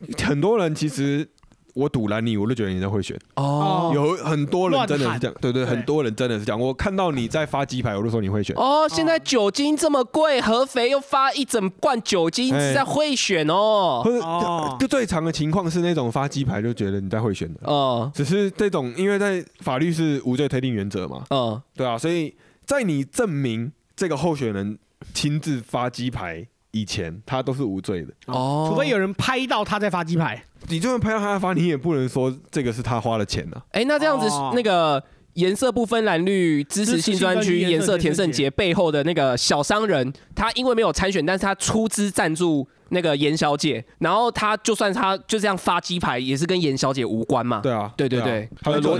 [0.24, 1.28] 很多人其实
[1.74, 3.18] 我赌蓝你，我都觉得你在贿选。
[3.36, 3.92] 哦。
[3.94, 5.66] 有很多人真的是这样，对对，对。
[5.66, 6.60] 很多人真的是这样。
[6.60, 8.54] 我看到你在发鸡排，我都说你会选。
[8.56, 14.02] 哦，现在酒精这么贵，合肥又发一整罐酒精，在贿选哦。
[14.04, 14.76] 或者哦。
[14.80, 24.78] 就最常的情况是那种发鸡排就觉得你在贿选的，哦，只是这种因为在法律是无罪推定原则嘛，嗯，对啊，所以在你证明这个候选人
[25.12, 28.12] 亲自发鸡排以前，他都是无罪的。
[28.26, 33.62] 哦，除非有人拍到他在发鸡排，你就算拍到他在发，你也不能说这个是他花了钱啊。
[33.72, 34.52] 哎，那这样子哦。
[34.54, 35.02] 那个
[35.34, 47.60] 颜色不分蓝绿支持性专区颜色田胜杰背后的那个小商人，他因为没有参选，但是他出资赞助那个严小姐，然后他就算他就这样发鸡排，也是跟严小姐无关嘛。
[47.60, 48.20] 对啊，啊对对。
[48.20, 48.48] 对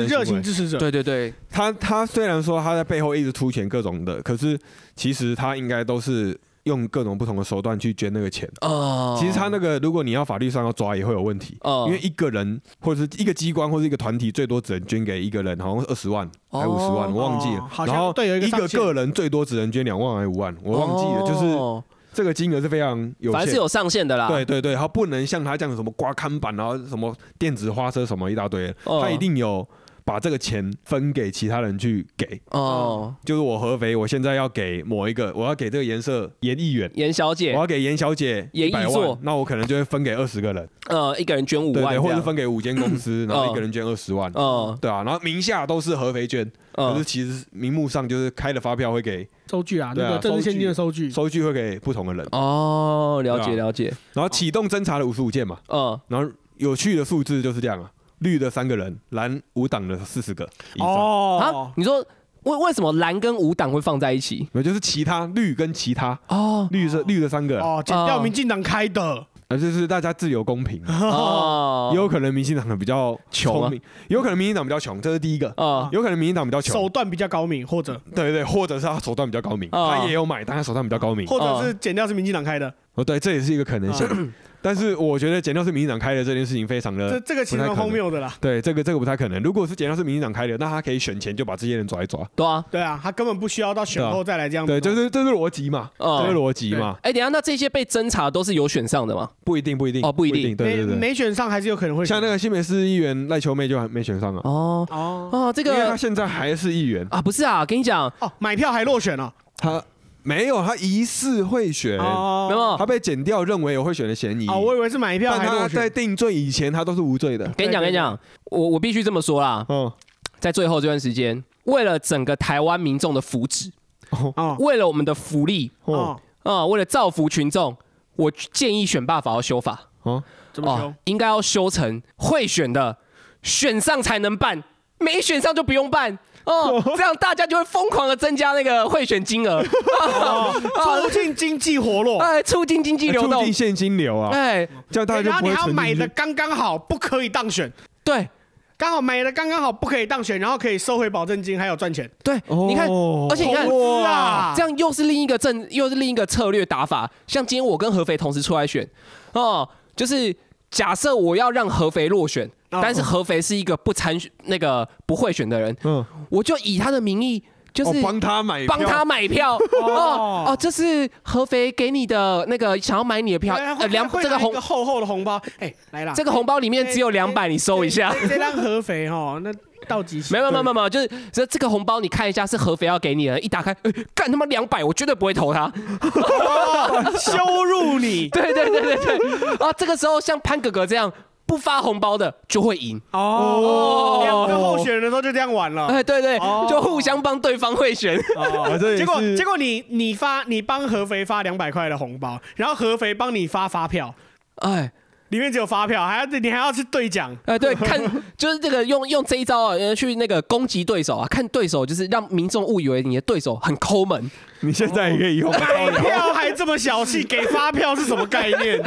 [0.07, 0.43] 热行为。
[0.43, 4.59] 情支持者，对对对，他他虽然说他在背后一直出钱各种的，可是
[4.95, 6.39] 其实他应该都是
[6.71, 8.49] 用各种不同的手段去捐那个钱。
[8.63, 11.59] 哦，其实他那个，如果你要法律上要抓，也会有问题。
[11.61, 17.87] 哦因为一个人或者是一个机关或者一个团体，最多只能捐给一个人，好像二十万还五十万，我忘记了。
[17.87, 21.27] 然后对有一个个人最多只能捐两万还是五万，我忘记了。
[21.27, 21.83] 就是哦
[22.13, 23.57] 这个金额是非常有限反正是。
[23.57, 24.29] 有上限的啦。
[24.29, 29.67] 对对对，他不能像他这样什么刮看板，然后什么电子花车什么一大堆，哦他一定有
[30.05, 32.41] 把这个钱分给其他人去给。
[32.51, 37.53] 哦，就是我合肥，我现在要给某一个，我要给这个颜色严议员，严小姐。
[37.53, 53.57] 我，要给严小姐一百万，那我可能就会分给二十个人，呃，一个人捐五万或者是分给五间公司， 然后一个人捐二十万，嗯对啊，然后名下都是合肥捐，可是嗯，其实名目上就是开的发票会给收据啊，对啊那个政治现金的收据，收据会给不同的人，哦，了解啊。
[53.57, 57.91] 了解，然后启动侦查的五十五件嘛，嗯，然后有趣的数字就是这样啊，
[58.21, 62.03] 绿的三个人，蓝五党的四十个以上，啊哦，，你说
[62.45, 64.49] 为为什么蓝跟五党会放在一起？
[64.53, 66.19] 没有就是其他绿跟其他。
[66.29, 66.67] 哦。
[66.71, 70.83] 绿是绿的三个，哦，剪掉民进党开的，呃就是大家自由公平。
[70.89, 71.91] 哦。
[71.93, 75.53] 也有可能民进党的比较穷啊聪明，也有可能民进党比较穷，这是第一个。
[75.57, 76.75] 啊有可能民进党比较穷。
[76.75, 79.95] 手，段比较高明，或者对对对，或者是他手段比较高明，哦。
[79.95, 81.27] 他也有买，但他手段比较高明。
[81.27, 84.07] 或者是剪掉是民进党开的，哦，对，这也是一个可能性。
[84.63, 88.33] 但是我觉得剪掉是民进党开的这件事情非常的，这这个其实蛮荒谬的啦。
[88.41, 89.43] 对，这个这个不太可能。
[89.43, 92.21] 如果是剪掉是民进党开的，那他可以选前就把这些人抓一抓。
[92.37, 94.95] 对啊，对啊，他根本不需要到选后再来这样子对，就。
[94.95, 99.31] 是这是逻辑嘛，哦这是逻辑嘛，哎，等一下，那这些被侦查都是有选上的吗？
[99.45, 100.95] 不一定不一定哦不一定没对对对。
[100.95, 109.83] 没选上还是有可能会选像那个新北市议员赖秋妹就还没选上啊，哦哦哦，这因为他个现在还是议员，啊，不是啊，跟你讲，哦，买票还落选了他
[110.23, 114.47] 没有他疑似贿选，哦没有他被剪掉，认为有贿选的嫌疑。
[114.49, 115.69] 哦，我以为是买票但他。
[115.69, 117.47] 在定罪以前，他都是无罪的。
[117.57, 119.91] 跟你讲，对跟你讲，我我必须这么说啦，嗯，
[120.39, 123.71] 在最后这段时间，为了整个台湾民众的福祉，
[124.11, 127.77] 哦为了我们的福利哦哦，啊、为了造福群众，
[128.17, 130.23] 我建议选罢法要修法哦，
[130.53, 132.99] 怎么修哦？，应该要修成会选的，
[133.43, 134.63] 选上才能办，
[134.99, 136.19] 没选上就不用办。
[136.45, 139.63] 哦， 这样大家就会疯狂的增加那个贿选金额，
[140.01, 140.55] 哦
[141.03, 142.19] 促进经济活络。
[142.21, 145.67] 哎，促进经济流动促进，现金流啊，哎，这样大家就然后你还要。
[145.69, 147.71] 买的刚刚好，不可以当选，
[148.03, 148.29] 对
[148.77, 152.11] 刚好买的刚刚好，不可以当选，然后可以收回保证金，还有赚钱。
[152.25, 157.11] 对，你看，哦而且你看投资啊，这样又是另一个政，又是另一个策略打法。
[157.27, 158.89] 像今天我跟合肥同时出来选，
[159.35, 160.35] 哦，就是
[160.71, 167.43] 假设我要让合肥落选，哦但是合肥是一个不参选、那个不会选的人，嗯，我就以他的名义，
[167.75, 169.05] 就是哦帮他买，帮他。
[169.05, 169.57] 买票。
[169.83, 173.57] 哦哦，这是合肥给你的那个想要买你的票，
[173.89, 178.15] 两会这个红厚厚的红包，哎，来了，这个红包里面只有两百，你收一下。
[178.23, 178.29] 这。
[178.29, 179.53] 这张合肥哦，那
[179.89, 180.33] 到几期？
[180.33, 185.65] 没有没有没有没有，就是这这个红包你看一下是合肥要给你的，一打开，呃干他妈两百，我绝对不会投他。
[185.65, 191.13] 哦羞辱你对对对对对，啊，这个时候像潘哥哥这样
[191.51, 193.01] 不发红包的就会赢。
[193.11, 195.89] 哦，两个候选人的时候就这样玩了。
[195.89, 198.17] 哎，对对哦，就互相帮对方会选。
[198.39, 204.15] 啊这也结果结果你你发你帮合肥发两百块的红包，然后合肥帮你发发票，
[204.59, 204.93] 哎
[205.31, 207.37] 里面只有发票，还要你还要去兑奖。
[207.47, 208.01] 哎，对， 看
[208.37, 214.31] 就是这个用用这一招啊，呃去那个攻击对手啊，看对手就是让民众误以为你的对手很抠门。
[214.61, 215.51] 你现在也可以用。
[215.51, 218.81] 买票还这么小气，给发票是什么概念？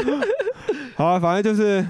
[0.95, 1.83] 好啊，反正就是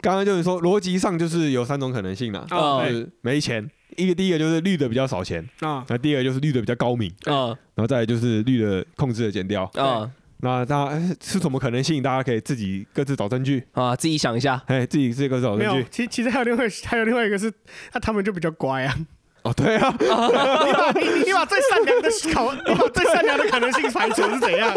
[0.00, 3.68] 刚刚就是说，逻辑上就是有三种可能性啦，哦就是没钱。
[3.96, 9.68] 一个第一个就是绿的比较少钱，啊，那第二个就是绿的比较高明，啊然后再来就是绿的控制的减掉。
[9.74, 10.08] 啊
[10.40, 12.00] 那大家哎是什么可能性？
[12.00, 14.62] 大家可以自己各自找证据，啊，自己想一下。
[14.66, 17.52] 哎，自己自己各自找没有证据。，其其实还有另外还有另外一个是，
[17.92, 18.96] 那他们就比较乖啊。
[19.42, 24.72] 哦，对啊， 你把你你你把最善良的考，你把最善良的可能性排除是怎样？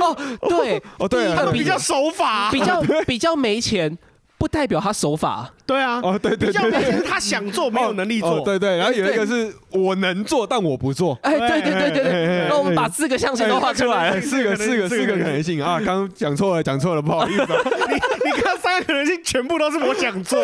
[0.00, 0.14] 哦，
[0.48, 3.96] 对，哦对比较守法，比较比较没钱，
[4.40, 5.52] 不代表他守法。
[5.66, 11.16] 对啊，哦对对对对明显是他想做没有能力做，哦对对，然后有一个是我能做，但我不做。
[11.22, 14.18] 哎，对对对对对，那我们把四个象限都画出来。
[14.18, 15.76] 四个四个四个可能性啊！
[15.84, 17.60] 刚刚讲错了，讲错了，不好意思啊。
[17.88, 17.94] 你
[18.24, 20.42] 你看三个可能性全部都是我想做，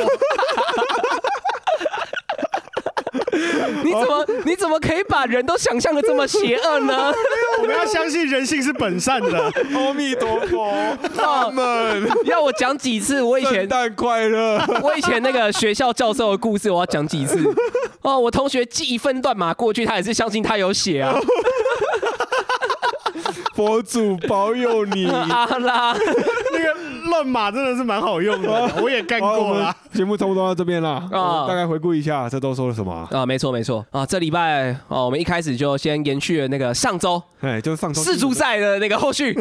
[3.85, 7.13] 你怎么你怎么可以把人都想象的这么邪恶呢？
[7.61, 9.53] 我们要相信人性是本善的。
[9.75, 13.23] 阿弥陀佛，他们要我讲几次？
[13.23, 14.61] 我以前圣诞快乐。
[14.83, 17.39] 我以前那个学校教授的故事，我要讲几次？
[18.03, 21.19] 哦，我同学寄一份乱码过去，他也是相信他有写啊。
[23.55, 25.07] 佛祖保佑你。
[25.07, 25.97] 阿拉，
[26.53, 26.77] 那个
[27.17, 28.49] 乱码真的是蛮好用的，
[28.83, 29.75] 我也干过了。
[29.93, 31.19] 节目差不多到这边了，啊。
[31.19, 32.93] 啊，大概回顾一下这都说了什么。
[32.93, 33.09] 啊？
[33.21, 33.85] 啊，没错没错。
[33.91, 39.33] 啊，这礼拜哦，我们一开始就先延续了那个上周哎，就是上周世足赛的那个后续。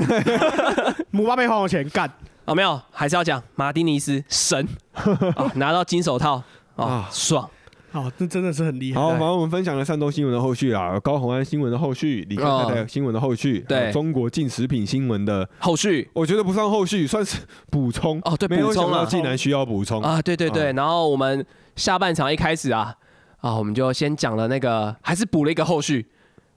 [1.11, 2.09] 姆巴佩还我钱干，
[2.45, 4.65] 啊，没有，还是要讲马丁尼斯神。
[4.93, 6.41] 啊，拿到金手套
[6.77, 7.49] 啊啊，爽
[7.95, 8.99] 哦，这真的是很厉害。
[8.99, 13.89] 好，反正我们分享了山东新闻的后续啊，高虹安新闻的后续，李克太太新闻的后续，对。
[13.93, 16.09] 中国进食品新闻的，后续。
[16.13, 17.37] 我觉得不算后续，算是
[17.71, 18.19] 补充。
[18.25, 19.05] 哦对没有补充想到了。
[19.07, 20.01] 竟然需要补充。
[20.01, 20.73] 啊，对对对，啊。
[20.73, 21.45] 然后我们
[21.77, 22.93] 下半场一开始啊
[23.39, 26.05] 啊，我们就先讲了那个，还是补了一个后续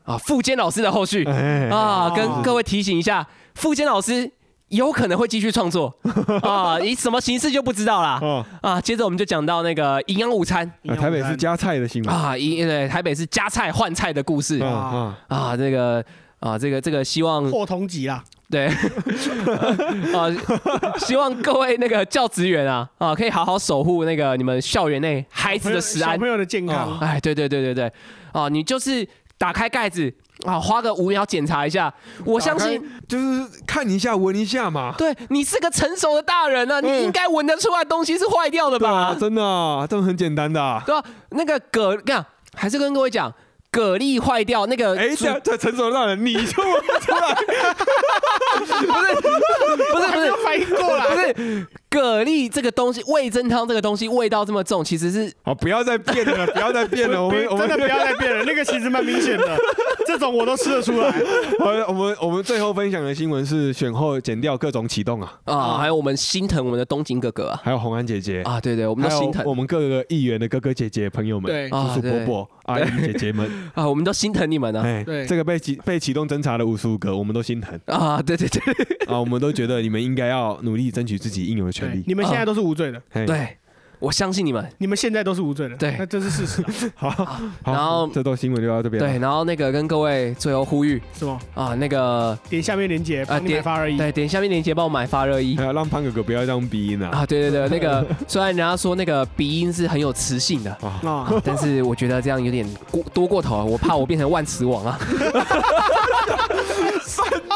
[0.03, 1.25] 啊，傅坚老师的后续。
[1.25, 1.69] 哎。
[1.69, 2.13] 啊，哦。
[2.17, 3.25] 跟各位提醒一下，
[3.55, 4.29] 傅坚老师
[4.69, 5.95] 有可能会继续创作。
[6.43, 8.19] 啊，以什么形式就不知道啦。
[8.21, 8.81] 哦，啊。
[8.81, 10.71] 接着我们就讲到那个营养午餐。
[10.87, 12.15] 啊台北是加菜的新闻。
[12.15, 14.59] 啊，一对台北是加菜换菜的故事。
[14.61, 15.17] 啊。
[15.29, 16.05] 啊，啊，这个
[16.41, 18.67] 啊，这个这个希望破同级啦，对。
[20.15, 20.29] 啊，
[20.99, 26.13] 希望各位那个教职员啊啊，可以好好守护那个你们校园内孩子的食安。
[26.13, 26.29] 小朋。
[26.29, 26.99] 友的健康。
[27.01, 27.93] 哎，对对对对对，
[28.33, 29.07] 啊，你就是
[29.39, 30.13] 打开盖子
[30.45, 31.93] 啊，花个五秒检查一下，
[32.25, 32.83] 我相信。
[33.09, 39.17] 就是看一下闻一下嘛，对你是个成熟的大人啊、你嗯应该闻得出来东西是坏掉的吧？
[39.19, 40.83] 真的啊，这种很简单的啊。
[40.85, 42.25] 对吧、那个蛤，看
[42.55, 43.33] 还是跟各位讲，
[43.73, 47.35] 蛤蜊坏掉，那个哎，煮这这成熟的大人你就闻不出来，
[48.59, 59.57] 不是不是不是反应过来，不是蛤蜊这个东西，味噌汤这个东西味道这么重，其实是哦，不要再变了， 不要再变了，我们我们真的不要再变了，那个其实蛮明显的，
[60.07, 61.11] 这种我都吃得出来。
[61.59, 67.61] 好我们我们最后分享的新闻是选后减掉各种启动啊，啊，还有我们心疼我们的东京哥哥啊。
[67.65, 69.43] 还有红安姐姐，啊，对对，我们都心疼。
[69.47, 77.79] 我们各个议员的哥哥姐姐朋友们，对叔叔伯伯、阿姨 姐姐们，啊，我们都心疼你们呢哎对，这个被启被启动侦查的五十五个，我们都心疼。
[77.87, 78.61] 啊，对对对。
[79.07, 83.57] 啊，我们都觉得你们应该要努力争取自己应有的权你们现在都是无罪的，对，
[83.99, 84.65] 我相信你们。
[84.79, 86.93] 你们现在都是无罪的，对那这是事实啊。
[86.95, 89.09] 好，好然后这段新闻就到这边了。
[89.09, 91.39] 对，然后那个跟各位最后呼吁是吗？
[91.55, 93.97] 啊，那个点下面链接，帮你买点发而已。
[93.97, 97.11] 对，点下面链接帮我买发热衣让潘哥哥不要这样鼻音啊！
[97.13, 100.71] 啊，对对对，那个 虽然人家说那个鼻音是很有磁性的。
[100.81, 104.99] 啊，啊， 但是我觉得这样有点过多过头啊，我怕我变成万磁王啊！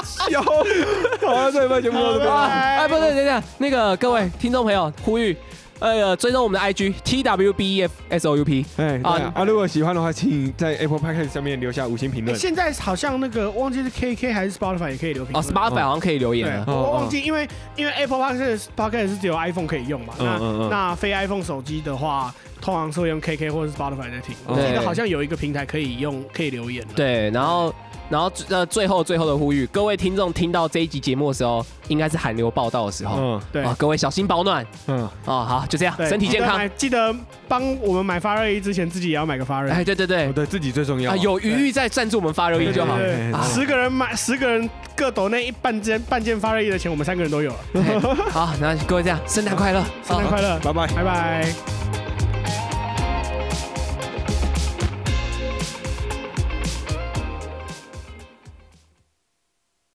[0.04, 2.48] 笑，好，这一半节目到这边啊，了。
[2.48, 5.36] 哎，不对，等一下，那个各位听众朋友，呼吁，
[5.82, 12.34] 呃，追踪我们的 IG T W B E F S O U P 哎，对啊啊，啊如果喜欢的话，请在 Apple Podcast 下面留下五星评论。
[12.34, 15.52] 哎现在好像那个忘记是 KK 还是 Spotify 也可以留评啊论。
[15.54, 20.38] ，Spotify 好像可以留言我忘记，因为因为 Apple Podcast Podcast 是只有 iPhone 可以用嘛，那
[20.70, 24.34] 那非 iPhone 手机的话，通常是会用 KK 或者是 Spotify 在听。
[24.46, 26.84] 我记对得好像有一个平台可以用，可以留言。
[26.94, 27.74] 对，然后
[28.12, 35.46] 然后呃，最后最后的呼吁，各位听众听到这一集节目的时候，应该是寒流报道的时候嗯对啊，各位小心保暖嗯，哦！
[35.48, 36.60] 好，就这样，对身体健康。
[36.76, 37.14] 记得
[37.48, 39.72] 帮我们买发热衣之前，自己也要买个发热衣。
[39.72, 41.16] 哎，对对对我，对自己最重要啊，。
[41.16, 42.98] 有余裕再赞助我们发热衣就好。
[42.98, 47.58] 对对对啊十个人买，十个人各抖那一半件半件发热衣的钱，我们三个人都有了。
[47.76, 47.98] 哎
[48.30, 50.86] 好，那各位这样，圣诞快乐，圣诞快乐，拜拜。
[50.88, 52.01] 拜拜。